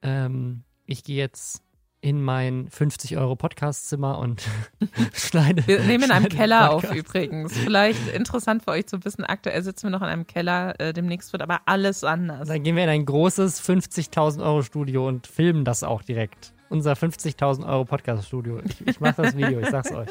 [0.00, 1.62] Ähm, ich gehe jetzt
[2.00, 4.46] in mein 50 Euro Podcastzimmer und
[5.14, 5.66] schneide.
[5.66, 7.56] Wir nehmen in einem Keller auf übrigens.
[7.56, 11.32] Vielleicht interessant für euch zu wissen, aktuell sitzen wir noch in einem Keller, äh, demnächst
[11.32, 12.48] wird aber alles anders.
[12.48, 16.52] Dann gehen wir in ein großes 50.000 Euro Studio und filmen das auch direkt.
[16.68, 18.60] Unser 50.000 Euro Podcast Studio.
[18.62, 20.10] Ich, ich mache das Video, ich sag's euch.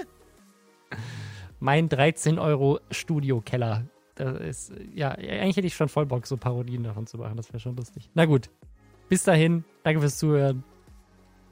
[1.60, 3.86] Mein 13 Euro Studio Keller.
[4.16, 7.38] Das ist, ja, eigentlich hätte ich schon voll Bock, so Parodien davon zu machen.
[7.38, 8.10] Das wäre schon lustig.
[8.16, 8.50] Na gut,
[9.10, 10.64] bis dahin, danke fürs Zuhören.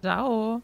[0.01, 0.61] Ciao.